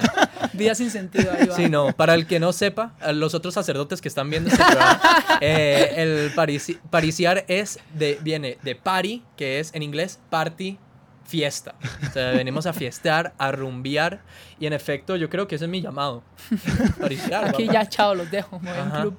Vida 0.55 0.75
sin 0.75 0.89
sentido 0.89 1.31
ahí 1.31 1.47
va. 1.47 1.55
Sí, 1.55 1.69
no. 1.69 1.93
Para 1.93 2.13
el 2.15 2.25
que 2.27 2.39
no 2.39 2.51
sepa, 2.53 2.93
los 3.13 3.33
otros 3.33 3.53
sacerdotes 3.53 4.01
que 4.01 4.07
están 4.07 4.29
viendo 4.29 4.49
este 4.49 4.63
programa, 4.63 4.99
eh, 5.41 5.93
el 5.97 6.33
parisi- 6.35 6.79
pariciar 6.89 7.45
es 7.47 7.79
de, 7.93 8.17
viene 8.21 8.57
de 8.63 8.75
party, 8.75 9.23
que 9.37 9.59
es 9.59 9.73
en 9.73 9.83
inglés 9.83 10.19
party, 10.29 10.77
fiesta. 11.25 11.73
O 12.07 12.11
sea, 12.13 12.31
venimos 12.31 12.65
a 12.67 12.73
fiestear, 12.73 13.33
a 13.39 13.51
rumbear. 13.51 14.21
Y 14.59 14.67
en 14.67 14.73
efecto, 14.73 15.15
yo 15.15 15.27
creo 15.29 15.47
que 15.47 15.55
ese 15.55 15.65
es 15.65 15.71
mi 15.71 15.81
llamado. 15.81 16.23
Pariciar. 16.99 17.45
Aquí 17.45 17.65
papá. 17.65 17.73
ya, 17.83 17.89
chao, 17.89 18.15
los 18.15 18.29
dejo, 18.29 18.59
voy 18.59 18.71
un 18.71 18.77
Ajá. 18.77 19.01
club. 19.01 19.17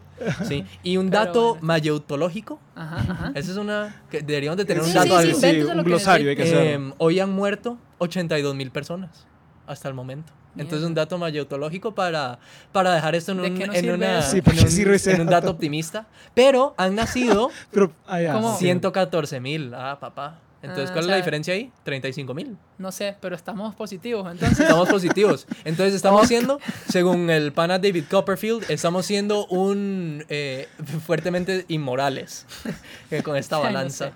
Sí. 0.49 0.64
Y 0.82 0.97
un 0.97 1.11
Pero 1.11 1.24
dato 1.24 1.49
bueno. 1.55 1.66
mayeutológico. 1.66 2.61
Ajá, 2.74 2.97
ajá. 3.12 3.32
Esa 3.34 3.51
es 3.51 3.57
una. 3.59 4.03
que 4.11 4.22
deberíamos 4.22 4.57
de 4.57 4.64
tener 4.64 4.82
un 4.82 4.89
Sí, 4.89 4.95
dato 4.95 5.20
sí, 5.20 5.28
sí, 5.30 5.34
invéntese 5.34 5.72
un 5.72 5.82
glosario 5.84 6.30
hay 6.30 6.37
que. 6.37 6.74
Eh, 6.74 6.93
hoy 6.99 7.20
han 7.20 7.30
muerto 7.32 7.76
82 7.99 8.55
mil 8.55 8.70
personas 8.70 9.26
hasta 9.67 9.89
el 9.89 9.95
momento. 9.95 10.33
Entonces, 10.55 10.79
Mierda. 10.79 10.87
un 10.89 10.95
dato 10.95 11.19
mayeutológico 11.19 11.95
para, 11.95 12.39
para 12.73 12.95
dejar 12.95 13.14
esto 13.14 13.33
en 13.33 13.43
¿De 13.43 13.51
un, 13.51 13.75
en 13.75 13.91
una-? 13.91 14.23
Sí, 14.23 14.41
¿para 14.41 14.57
en 14.57 14.64
un- 14.67 15.11
en 15.11 15.21
un 15.21 15.27
dato 15.27 15.51
optimista. 15.51 16.07
Pero 16.35 16.75
han 16.79 16.95
nacido 16.95 17.51
Pero, 17.71 17.93
ah. 18.07 18.57
114 18.59 19.39
mil. 19.41 19.75
Ah, 19.75 19.99
papá. 20.01 20.39
Entonces, 20.62 20.90
Ah, 20.90 20.92
¿cuál 20.94 20.98
o 20.98 21.00
es 21.00 21.07
la 21.07 21.12
sea- 21.12 21.16
diferencia 21.16 21.54
ahí? 21.54 21.70
35 21.84 22.34
mil. 22.34 22.57
No 22.78 22.90
sé, 22.90 23.16
pero 23.20 23.36
estamos 23.36 23.74
positivos, 23.74 24.30
entonces. 24.32 24.61
Estamos 24.61 24.88
positivos. 24.88 25.46
Entonces, 25.64 25.94
estamos 25.94 26.26
siendo, 26.26 26.59
según 26.88 27.30
el 27.30 27.52
pana 27.52 27.78
David 27.78 28.04
Copperfield, 28.11 28.64
estamos 28.70 29.07
siendo 29.07 29.46
un 29.46 30.24
eh, 30.28 30.68
fuertemente 31.07 31.64
inmorales 31.68 32.46
eh, 33.11 33.22
con 33.22 33.36
esta 33.36 33.57
Ay, 33.59 33.62
no 33.62 33.68
balanza. 33.68 34.07
sé. 34.09 34.12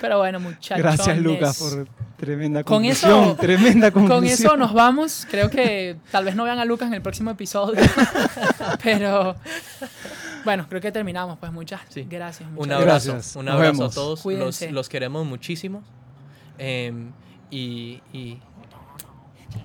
Pero 0.00 0.16
bueno, 0.18 0.40
muchachos. 0.40 0.78
Gracias, 0.78 1.18
Lucas, 1.18 1.58
por 1.58 1.86
tremenda 2.16 2.64
Con 2.64 2.78
conclusión. 2.78 3.22
eso- 3.24 3.36
tremenda 3.40 3.90
conclusión. 3.90 4.20
Con 4.20 4.24
eso 4.26 4.56
nos 4.56 4.72
vamos. 4.72 5.26
Creo 5.30 5.50
que 5.50 5.96
tal 6.10 6.24
vez 6.24 6.34
no 6.36 6.44
vean 6.44 6.58
a 6.58 6.64
Lucas 6.64 6.88
en 6.88 6.94
el 6.94 7.02
próximo 7.02 7.30
episodio. 7.32 7.82
pero 8.82 9.36
bueno, 10.44 10.66
creo 10.68 10.80
que 10.80 10.92
terminamos. 10.92 11.38
Pues 11.38 11.52
muchas 11.52 11.80
Sí. 11.88 12.06
gracias. 12.08 12.48
Un 12.48 12.54
muchas 12.54 12.76
abrazo, 12.80 13.12
Gracias. 13.12 13.36
un 13.36 13.44
Nos 13.46 13.54
abrazo 13.54 13.84
a 13.84 13.90
todos. 13.90 14.24
Los, 14.70 14.88
queremos 14.88 15.26
muchísimo. 15.26 15.82
Y. 17.50 18.00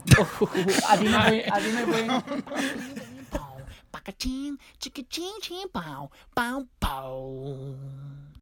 A 0.89 0.95
me. 0.97 1.45
A 1.45 1.59
me. 1.59 2.23